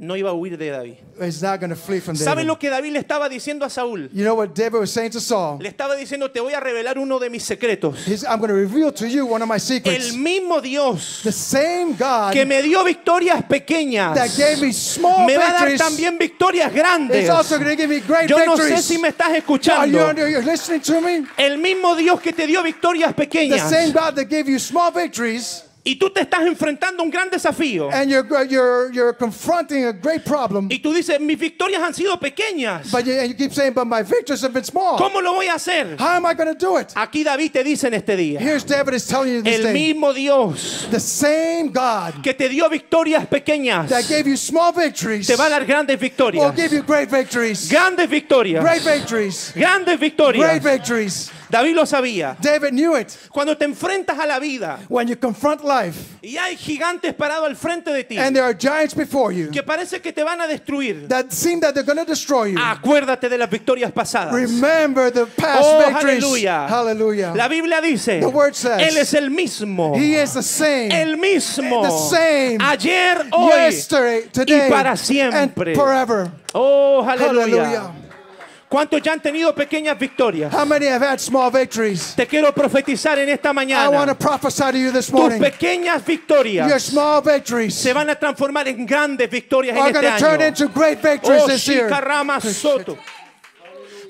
no 0.00 0.16
iba 0.16 0.30
a 0.30 0.32
huir 0.32 0.56
de 0.56 0.70
David. 0.70 0.96
not 1.42 1.60
going 1.60 1.68
to 1.68 1.76
flee 1.76 2.00
from 2.00 2.16
¿Saben 2.16 2.36
David. 2.44 2.46
lo 2.46 2.58
que 2.58 2.70
David 2.70 2.92
le 2.92 2.98
estaba 3.00 3.28
diciendo 3.28 3.66
a 3.66 3.68
Saúl? 3.70 4.08
You 4.14 4.24
know 4.24 4.34
what 4.34 4.54
David 4.54 4.80
was 4.80 4.90
saying 4.90 5.10
to 5.10 5.20
Saul? 5.20 5.58
Le 5.60 5.68
estaba 5.68 5.94
diciendo, 5.94 6.30
te 6.30 6.40
voy 6.40 6.54
a 6.54 6.60
revelar 6.60 6.98
uno 6.98 7.18
de 7.18 7.28
mis 7.28 7.44
secretos. 7.44 8.06
He's, 8.06 8.24
I'm 8.24 8.38
going 8.38 8.48
to 8.48 8.54
reveal 8.54 8.90
to 8.94 9.06
you 9.06 9.26
one 9.26 9.42
of 9.42 9.48
my 9.48 9.58
secrets. 9.58 10.10
El 10.12 10.16
mismo 10.18 10.62
Dios 10.62 11.20
The 11.22 11.32
same 11.32 11.94
God 11.98 12.32
que 12.32 12.46
me 12.46 12.62
dio 12.62 12.82
victorias 12.82 13.44
pequeñas 13.44 14.14
that 14.14 14.30
gave 14.36 14.62
me 14.62 14.72
small 14.72 15.26
me 15.26 15.36
va 15.36 15.48
a 15.48 15.52
dar 15.52 15.68
victories 15.68 15.80
también 15.82 16.18
victorias 16.18 16.72
grandes. 16.72 17.28
also 17.28 17.58
going 17.58 17.68
to 17.68 17.76
give 17.76 17.90
me 17.90 18.00
great 18.00 18.28
Yo 18.30 18.38
no 18.38 18.56
sé 18.56 18.62
victories. 18.64 18.84
si 18.86 18.96
me 18.98 19.08
estás 19.08 19.28
Are 19.28 19.34
you, 19.36 19.40
escuchando. 19.42 20.26
you're 20.30 20.42
listening 20.42 20.80
to 20.80 21.00
me? 21.02 21.26
El 21.36 21.58
mismo 21.58 21.94
Dios 21.94 22.18
que 22.22 22.32
te 22.32 22.46
dio 22.46 22.62
victorias 22.62 23.14
The 23.14 23.26
pequeñas 23.26 23.68
same 23.68 23.92
God 23.92 24.14
that 24.16 24.30
gave 24.30 24.48
you 24.48 24.58
small 24.58 24.90
victories, 24.90 25.64
y 25.82 25.96
tú 25.96 26.10
te 26.10 26.20
estás 26.20 26.42
enfrentando 26.42 27.02
a 27.02 27.04
un 27.04 27.10
gran 27.10 27.30
desafío 27.30 27.90
and 27.90 28.10
you're, 28.10 28.26
you're, 28.46 28.92
you're 28.92 29.14
confronting 29.16 29.86
a 29.86 29.92
great 29.92 30.24
problem, 30.24 30.68
y 30.70 30.78
tú 30.78 30.92
dices, 30.92 31.18
mis 31.20 31.38
victorias 31.38 31.82
han 31.82 31.94
sido 31.94 32.18
pequeñas. 32.18 32.90
but 32.90 33.04
you, 33.06 33.12
and 33.14 33.30
you 33.30 33.34
keep 33.34 33.52
saying, 33.52 33.72
but 33.72 33.86
my 33.86 34.02
victories 34.02 34.42
have 34.42 34.52
been 34.52 34.64
small. 34.64 34.98
¿Cómo 34.98 35.22
lo 35.22 35.32
voy 35.34 35.46
a 35.48 35.54
hacer? 35.54 35.96
How 35.98 36.16
am 36.16 36.26
I 36.26 36.34
going 36.34 36.52
to 36.52 36.58
do 36.58 36.76
it? 36.76 36.92
Aquí 36.94 37.24
David 37.24 37.52
te 37.52 37.64
dice 37.64 37.86
en 37.86 37.94
este 37.94 38.16
día, 38.16 38.40
Here's 38.40 38.64
David 38.64 38.94
is 38.94 39.06
telling 39.06 39.32
you 39.32 39.42
this 39.42 39.64
el 39.64 39.72
mismo 39.72 40.12
Dios 40.12 40.86
The 40.90 41.00
same 41.00 41.70
God 41.72 42.22
que 42.22 42.34
te 42.34 42.48
dio 42.48 42.68
victorias 42.68 43.26
pequeñas 43.26 43.88
that 43.88 44.04
gave 44.08 44.26
you 44.26 44.36
small 44.36 44.72
victories 44.72 45.26
te 45.26 45.36
va 45.36 45.46
a 45.46 45.50
dar 45.50 45.64
grandes 45.64 45.96
will 45.96 46.08
victorias. 46.08 46.54
give 46.56 46.72
you 46.72 46.82
great 46.82 47.08
victories. 47.10 47.68
Grandes 47.70 48.08
victorias. 48.08 48.62
Great 48.62 48.82
victories. 48.82 49.52
Grandes 49.54 49.98
Great 49.98 50.00
victorias. 50.00 50.62
victories. 50.62 51.30
David 51.50 51.74
lo 51.74 51.84
sabía. 51.86 52.36
David 52.40 52.70
knew 52.70 52.96
it. 52.96 53.08
Cuando 53.30 53.56
te 53.56 53.64
enfrentas 53.64 54.18
a 54.18 54.26
la 54.26 54.38
vida 54.38 54.78
When 54.88 55.08
you 55.08 55.16
confront 55.16 55.62
life 55.64 56.18
y 56.22 56.36
hay 56.36 56.56
gigantes 56.56 57.14
parados 57.14 57.46
al 57.48 57.56
frente 57.56 57.90
de 57.92 58.04
ti 58.04 58.18
and 58.18 58.34
there 58.36 58.44
are 58.44 58.54
giants 58.54 58.94
before 58.94 59.32
you 59.34 59.50
que 59.50 59.62
parece 59.62 60.00
que 60.00 60.12
te 60.12 60.22
van 60.22 60.40
a 60.40 60.46
destruir, 60.46 61.08
that 61.08 61.30
seem 61.32 61.60
that 61.60 61.72
they're 61.74 61.84
going 61.84 61.98
to 61.98 62.04
destroy 62.04 62.52
you, 62.52 62.58
acuérdate 62.58 63.28
de 63.28 63.38
las 63.38 63.48
victorias 63.50 63.90
pasadas. 63.92 64.32
remember 64.34 65.10
the 65.10 65.26
past 65.26 65.62
Oh, 65.64 65.78
victories. 65.78 66.22
aleluya. 66.24 66.68
Hallelujah. 66.68 67.32
La 67.34 67.48
Biblia 67.48 67.80
dice, 67.80 68.20
The 68.20 68.28
word 68.28 68.54
says, 68.54 68.80
Él 68.80 68.96
es 68.98 69.14
el 69.14 69.30
mismo. 69.30 69.94
He 69.96 70.14
is 70.16 70.34
the 70.34 70.42
same 70.42 70.90
El 70.92 71.16
mismo. 71.16 71.82
The 71.82 71.90
same. 72.16 72.58
Ayer, 72.60 73.26
hoy 73.32 73.50
yesterday, 73.72 74.28
today, 74.32 74.66
y 74.66 74.70
para 74.70 74.90
and 74.90 74.98
siempre. 74.98 75.74
forever. 75.74 76.30
Oh, 76.54 77.02
aleluya. 77.06 77.92
¿Cuántos 78.70 79.02
ya 79.02 79.12
han 79.14 79.20
tenido 79.20 79.52
pequeñas 79.52 79.98
victorias? 79.98 80.54
How 80.54 80.64
many 80.64 80.86
have 80.86 81.02
had 81.04 81.18
small 81.18 81.50
victories? 81.50 82.14
Te 82.14 82.24
quiero 82.28 82.52
profetizar 82.54 83.18
en 83.18 83.28
esta 83.28 83.48
I 83.50 83.52
want 83.52 83.68
to 83.68 84.14
mañana. 84.14 84.16
prophesy 84.16 84.70
to 84.70 84.78
you 84.78 84.92
this 84.92 85.06
Tus 85.06 85.12
morning. 85.14 85.40
pequeñas 85.40 85.96
Your 86.06 86.16
victorias 86.16 86.82
small 86.84 87.20
victories 87.20 87.74
se 87.74 87.92
van 87.92 88.08
a 88.10 88.14
transformar 88.14 88.68
en 88.68 88.86
grandes 88.86 89.28
victorias 89.28 89.76
en 89.76 89.82
are 89.82 89.88
este 89.90 90.00
going 90.00 90.12
to 90.14 90.18
turn 90.20 90.40
año. 90.40 90.46
into 90.46 90.68
great 90.68 91.02
victories 91.02 91.42
Oh, 91.42 91.46
this 91.48 91.66
year. 91.66 91.90
Soto. 92.40 92.96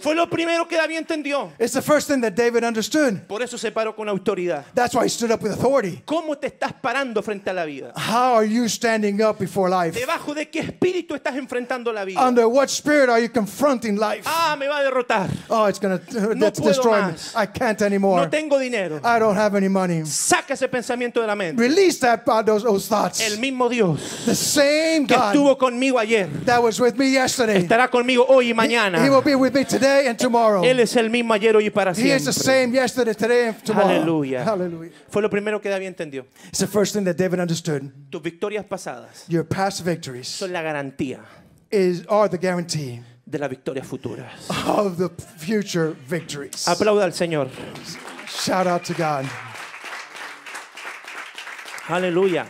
Fue 0.00 0.14
lo 0.14 0.28
primero 0.28 0.66
que 0.66 0.76
David 0.76 0.96
entendió. 0.98 1.52
It's 1.58 1.72
the 1.72 1.82
first 1.82 2.08
thing 2.08 2.20
that 2.22 2.32
David 2.34 2.64
understood. 2.64 3.26
Por 3.28 3.42
eso 3.42 3.58
se 3.58 3.70
paró 3.70 3.94
con 3.94 4.08
autoridad. 4.08 4.64
That's 4.74 4.94
why 4.94 5.04
he 5.04 5.08
stood 5.10 5.30
up 5.30 5.42
with 5.42 5.52
authority. 5.52 6.02
¿Cómo 6.06 6.36
te 6.38 6.46
estás 6.48 6.72
parando 6.72 7.22
frente 7.22 7.50
a 7.50 7.52
la 7.52 7.64
vida? 7.64 7.92
How 7.96 8.34
are 8.36 8.46
you 8.48 8.68
standing 8.68 9.20
up 9.22 9.38
before 9.38 9.68
life? 9.68 9.98
¿Debajo 9.98 10.34
de 10.34 10.48
qué 10.48 10.60
espíritu 10.60 11.14
estás 11.14 11.36
enfrentando 11.36 11.92
la 11.92 12.04
vida? 12.04 12.20
Under 12.26 12.46
what 12.48 12.68
spirit 12.68 13.08
are 13.10 13.20
you 13.20 13.28
confronting 13.30 13.96
life? 13.98 14.22
Ah, 14.26 14.56
me 14.58 14.66
va 14.68 14.78
a 14.78 14.82
derrotar. 14.82 15.28
Oh, 15.48 15.66
it's 15.66 15.78
going 15.78 15.98
to 15.98 16.34
No 16.34 16.50
puedo 16.50 16.68
destroy 16.68 16.96
me. 17.02 17.12
más. 17.12 17.34
I 17.36 17.46
can't 17.46 17.82
anymore. 17.82 18.22
No 18.22 18.30
tengo 18.30 18.58
dinero. 18.58 19.00
I 19.04 19.18
don't 19.18 19.36
have 19.36 19.54
any 19.56 19.68
money. 19.68 20.04
Saca 20.06 20.54
ese 20.54 20.68
pensamiento 20.68 21.20
de 21.20 21.26
la 21.26 21.34
mente. 21.34 21.60
Release 21.60 21.98
that 22.00 22.22
uh, 22.26 22.42
those, 22.42 22.62
those 22.64 22.88
thoughts. 22.88 23.20
El 23.20 23.38
mismo 23.38 23.68
Dios 23.68 24.00
The 24.24 24.34
same 24.34 25.06
que 25.06 25.14
God 25.16 25.34
estuvo 25.34 25.58
conmigo 25.58 25.98
ayer 25.98 26.28
that 26.46 26.62
was 26.62 26.80
with 26.80 26.94
me 26.96 27.10
yesterday. 27.12 27.58
estará 27.58 27.88
conmigo 27.90 28.24
hoy 28.28 28.46
y 28.46 28.50
He 28.50 28.54
mañana. 28.54 28.98
will 29.10 29.22
be 29.22 29.34
with 29.34 29.52
me 29.52 29.64
today 29.64 29.89
and 30.08 30.18
tomorrow. 30.18 30.62
Él 30.64 30.80
es 30.80 30.94
el 30.96 31.10
mismo 31.10 31.32
ayer, 31.34 31.54
hoy 31.56 31.66
y 31.66 31.70
para 31.70 31.92
He 31.92 32.10
is 32.14 32.24
the 32.24 32.32
siempre. 32.32 32.42
same 32.42 32.72
yesterday, 32.74 33.14
today, 33.14 33.48
and 33.48 33.62
tomorrow. 33.64 33.88
Aleluya. 33.88 34.44
Hallelujah. 34.44 34.92
Fue 35.08 35.20
lo 35.22 35.28
primero 35.28 35.60
que 35.60 35.68
David 35.70 35.86
entendió. 35.88 36.26
It's 36.48 36.58
the 36.58 36.66
first 36.66 36.94
thing 36.94 37.04
that 37.04 37.16
David 37.16 37.40
understood. 37.40 37.90
Tus 38.10 38.22
victorias 38.22 38.64
pasadas 38.64 39.24
Your 39.28 39.44
past 39.44 39.84
victories 39.84 40.28
son 40.28 40.52
la 40.52 40.62
garantía 40.62 41.20
is 41.70 42.04
are 42.08 42.28
the 42.28 42.38
guarantee 42.38 43.00
de 43.26 43.38
las 43.38 43.48
victorias 43.50 43.86
futuras. 43.86 44.48
of 44.66 44.96
the 44.98 45.08
future 45.38 45.94
victories. 46.08 46.66
Aplauda 46.66 47.04
al 47.04 47.12
Señor. 47.12 47.48
Shout 48.26 48.66
out 48.66 48.84
to 48.84 48.94
God. 48.94 49.24
Aleluya. 51.88 52.46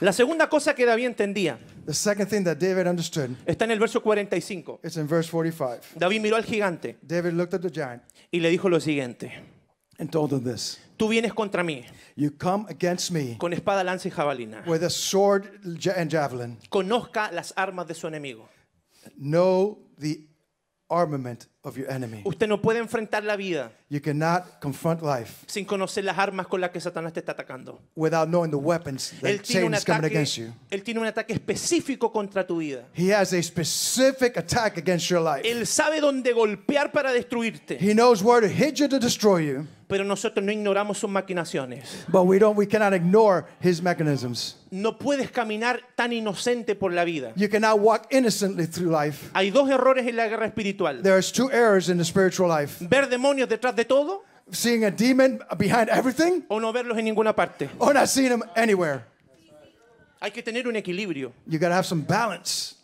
La 0.00 0.12
segunda 0.12 0.48
cosa 0.48 0.74
que 0.74 0.84
David 0.84 1.06
entendía 1.06 1.58
The 1.86 1.94
second 1.94 2.28
thing 2.28 2.42
that 2.44 2.56
David 2.58 2.86
understood 2.88 3.36
está 3.46 3.64
en 3.64 3.70
el 3.70 3.78
verso 3.78 4.00
45. 4.00 4.80
is 4.82 4.96
in 4.96 5.06
verse 5.06 5.28
45. 5.30 5.96
David 5.98 6.20
miró 6.20 6.36
al 6.36 6.44
gigante 6.44 6.96
David 7.00 7.34
looked 7.34 7.54
at 7.54 7.60
the 7.62 7.70
giant 7.70 8.02
y 8.32 8.40
le 8.40 8.50
dijo 8.50 8.68
lo 8.68 8.78
siguiente. 8.80 9.32
and 9.98 10.10
told 10.10 10.32
him 10.32 10.42
this 10.44 10.78
Tú 10.98 11.08
vienes 11.08 11.32
contra 11.32 11.62
mí 11.62 11.84
You 12.16 12.30
come 12.32 12.66
against 12.68 13.10
me 13.12 13.36
con 13.38 13.52
espada, 13.52 13.84
lanza 13.84 14.08
y 14.08 14.10
jabalina. 14.10 14.64
with 14.66 14.82
a 14.82 14.90
sword 14.90 15.46
and 15.96 16.10
javelin. 16.10 16.58
Conozca 16.70 17.30
las 17.32 17.52
armas 17.56 17.86
de 17.86 17.94
su 17.94 18.06
enemigo. 18.08 18.48
Know 19.16 19.78
the 19.98 20.26
armament 20.88 21.46
of 21.64 21.76
your 21.76 21.90
enemy. 21.90 22.22
Usted 22.24 22.46
no 22.48 22.60
puede 22.62 22.78
enfrentar 22.78 23.24
la 23.24 23.34
vida 23.36 23.72
You 23.88 24.00
cannot 24.00 24.60
confront 24.60 25.02
life 25.02 25.44
sin 25.46 25.64
conocer 25.64 26.04
las 26.04 26.16
armas 26.18 26.46
con 26.46 26.60
las 26.60 26.70
que 26.70 26.80
Satanás 26.80 27.12
te 27.12 27.20
está 27.20 27.32
atacando. 27.32 27.80
without 27.96 28.28
knowing 28.28 28.50
the 28.50 28.56
weapons 28.56 29.12
Él 29.22 29.38
that 29.38 29.44
tiene, 29.44 29.66
un 29.66 29.74
Satan 29.74 29.78
is 29.78 29.84
coming 29.84 29.98
ataque, 29.98 30.12
against 30.14 30.36
you. 30.38 30.52
él 30.70 30.82
tiene 30.84 31.00
un 31.00 31.06
ataque 31.06 31.32
específico 31.32 32.12
contra 32.12 32.46
tu 32.46 32.58
vida. 32.58 32.84
He 32.94 33.12
has 33.12 33.32
a 33.32 33.42
specific 33.42 34.36
attack 34.36 34.76
against 34.78 35.10
your 35.10 35.20
life. 35.20 35.42
Él 35.48 35.66
sabe 35.66 36.00
dónde 36.00 36.32
golpear 36.32 36.92
para 36.92 37.12
destruirte, 37.12 37.78
He 37.80 37.92
knows 37.94 38.22
where 38.22 38.40
to 38.40 38.48
hit 38.52 38.76
you 38.78 38.88
to 38.88 38.98
destroy 38.98 39.38
you, 39.44 39.66
pero 39.88 40.04
nosotros 40.04 40.44
no 40.44 40.52
ignoramos 40.52 40.98
sus 40.98 41.10
maquinaciones. 41.10 42.04
but 42.08 42.24
we 42.24 42.38
don't 42.38 42.56
we 42.56 42.66
cannot 42.66 42.92
ignore 42.92 43.46
his 43.60 43.80
mechanisms. 43.82 44.56
No 44.70 44.98
puedes 44.98 45.30
caminar 45.30 45.80
tan 45.94 46.12
inocente 46.12 46.74
por 46.74 46.92
la 46.92 47.04
vida. 47.04 47.32
You 47.36 47.48
cannot 47.48 47.80
walk 47.80 48.06
innocently 48.10 48.66
through 48.66 48.90
life. 48.90 49.30
Hay 49.34 49.50
dos 49.50 49.68
errores 49.70 50.06
en 50.06 50.16
la 50.16 50.28
guerra 50.28 50.46
espiritual. 50.46 51.02
There's 51.02 51.30
two 51.32 51.50
errors 51.50 51.88
in 51.88 51.98
the 51.98 52.04
spiritual 52.04 52.48
life. 52.48 52.78
Ver 52.88 53.08
demonios 53.08 53.48
detrás 53.48 53.74
de 53.74 53.84
todo 53.84 54.22
Seeing 54.52 54.84
a 54.84 54.92
demon 54.92 55.40
behind 55.58 55.88
everything 55.90 56.44
o 56.48 56.60
no 56.60 56.72
verlos 56.72 56.96
en 56.96 57.04
ninguna 57.04 57.34
parte. 57.34 57.68
or 57.80 57.92
not 57.92 58.08
seeing 58.08 58.30
him 58.30 58.42
anywhere. 58.54 59.02
Hay 60.20 60.30
que 60.30 60.40
tener 60.42 60.66
un 60.68 60.76
equilibrio. 60.76 61.32
You 61.48 61.58
got 61.58 61.68
to 61.70 61.74
have 61.74 61.84
some 61.86 62.02
balance. 62.02 62.75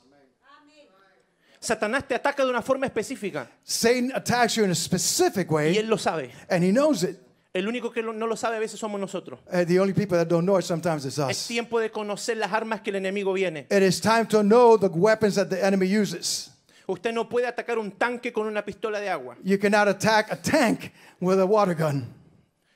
Satanás 1.62 2.06
te 2.08 2.14
ataca 2.14 2.44
de 2.44 2.50
una 2.50 2.60
forma 2.60 2.86
específica 2.86 3.48
Satan 3.62 4.10
attacks 4.14 4.56
you 4.56 4.64
in 4.64 4.70
a 4.70 4.74
specific 4.74 5.48
y 5.50 5.54
way 5.54 5.78
él 5.78 5.86
lo 5.88 5.96
sabe. 5.96 6.30
and 6.50 6.64
he 6.64 6.72
knows 6.72 7.04
it. 7.04 7.16
El 7.54 7.68
único 7.68 7.92
que 7.92 8.02
no 8.02 8.26
lo 8.26 8.34
sabe 8.34 8.56
a 8.56 8.60
veces 8.60 8.80
somos 8.80 8.98
nosotros. 8.98 9.38
Uh, 9.52 9.62
the 9.66 9.78
only 9.78 9.92
people 9.92 10.16
that 10.16 10.26
don't 10.26 10.44
know 10.46 10.56
it 10.58 10.64
sometimes 10.64 11.04
is 11.04 11.18
Es 11.18 11.28
us. 11.42 11.46
tiempo 11.46 11.78
de 11.80 11.90
conocer 11.90 12.38
las 12.38 12.50
armas 12.50 12.80
que 12.80 12.90
el 12.90 12.96
enemigo 12.96 13.32
viene. 13.34 13.66
It 13.70 13.82
is 13.82 14.00
time 14.00 14.24
to 14.26 14.42
know 14.42 14.78
the 14.78 14.88
weapons 14.88 15.34
that 15.34 15.48
the 15.50 15.62
enemy 15.62 15.86
uses. 15.86 16.50
Usted 16.88 17.12
no 17.12 17.28
puede 17.28 17.46
atacar 17.46 17.78
un 17.78 17.92
tanque 17.92 18.32
con 18.32 18.46
una 18.46 18.64
pistola 18.64 18.98
de 19.00 19.10
agua. 19.10 19.36
You 19.44 19.58
cannot 19.58 19.86
attack 19.86 20.32
a 20.32 20.36
tank 20.36 20.92
with 21.20 21.38
a 21.38 21.46
water 21.46 21.74
gun. 21.74 22.06